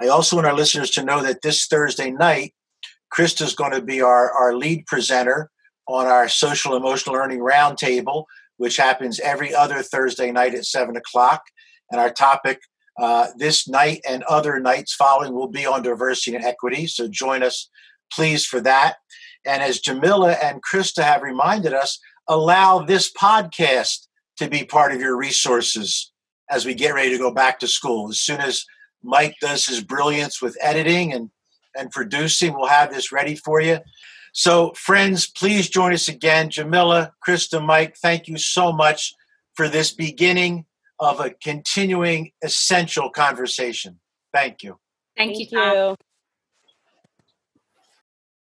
I 0.00 0.08
also 0.08 0.36
want 0.36 0.46
our 0.46 0.54
listeners 0.54 0.90
to 0.92 1.04
know 1.04 1.22
that 1.22 1.42
this 1.42 1.66
Thursday 1.66 2.10
night, 2.10 2.54
Krista 3.14 3.42
is 3.42 3.54
going 3.54 3.72
to 3.72 3.82
be 3.82 4.02
our, 4.02 4.30
our 4.30 4.54
lead 4.54 4.86
presenter 4.86 5.50
on 5.88 6.06
our 6.06 6.28
social 6.28 6.76
emotional 6.76 7.14
learning 7.14 7.40
roundtable, 7.40 8.24
which 8.56 8.76
happens 8.76 9.20
every 9.20 9.54
other 9.54 9.82
Thursday 9.82 10.30
night 10.30 10.54
at 10.54 10.64
7 10.64 10.96
o'clock. 10.96 11.42
And 11.90 12.00
our 12.00 12.10
topic 12.10 12.60
uh, 13.00 13.28
this 13.36 13.66
night 13.66 14.02
and 14.06 14.22
other 14.24 14.60
nights 14.60 14.94
following 14.94 15.32
will 15.32 15.48
be 15.48 15.64
on 15.64 15.82
diversity 15.82 16.36
and 16.36 16.44
equity. 16.44 16.86
So 16.86 17.08
join 17.08 17.42
us, 17.42 17.70
please, 18.12 18.44
for 18.44 18.60
that. 18.60 18.96
And 19.46 19.62
as 19.62 19.80
Jamila 19.80 20.32
and 20.32 20.62
Krista 20.62 21.02
have 21.02 21.22
reminded 21.22 21.72
us, 21.72 21.98
allow 22.28 22.80
this 22.80 23.10
podcast 23.10 24.06
to 24.36 24.50
be 24.50 24.64
part 24.64 24.92
of 24.92 25.00
your 25.00 25.16
resources 25.16 26.12
as 26.50 26.66
we 26.66 26.74
get 26.74 26.94
ready 26.94 27.10
to 27.10 27.18
go 27.18 27.32
back 27.32 27.58
to 27.60 27.68
school. 27.68 28.10
As 28.10 28.20
soon 28.20 28.40
as 28.40 28.66
Mike 29.02 29.34
does 29.40 29.64
his 29.64 29.82
brilliance 29.82 30.42
with 30.42 30.58
editing 30.60 31.14
and, 31.14 31.30
and 31.74 31.90
producing, 31.90 32.52
we'll 32.52 32.66
have 32.66 32.92
this 32.92 33.10
ready 33.10 33.34
for 33.34 33.62
you. 33.62 33.78
So, 34.34 34.72
friends, 34.76 35.26
please 35.26 35.70
join 35.70 35.94
us 35.94 36.06
again. 36.06 36.50
Jamila, 36.50 37.14
Krista, 37.26 37.64
Mike, 37.64 37.96
thank 37.96 38.28
you 38.28 38.36
so 38.36 38.72
much 38.72 39.14
for 39.54 39.68
this 39.68 39.90
beginning 39.90 40.66
of 41.00 41.20
a 41.20 41.30
continuing 41.30 42.30
essential 42.42 43.10
conversation. 43.10 44.00
Thank 44.32 44.62
you. 44.62 44.78
Thank, 45.16 45.36
Thank 45.36 45.50
you, 45.52 45.58
Tom. 45.58 45.76
you. 45.76 46.09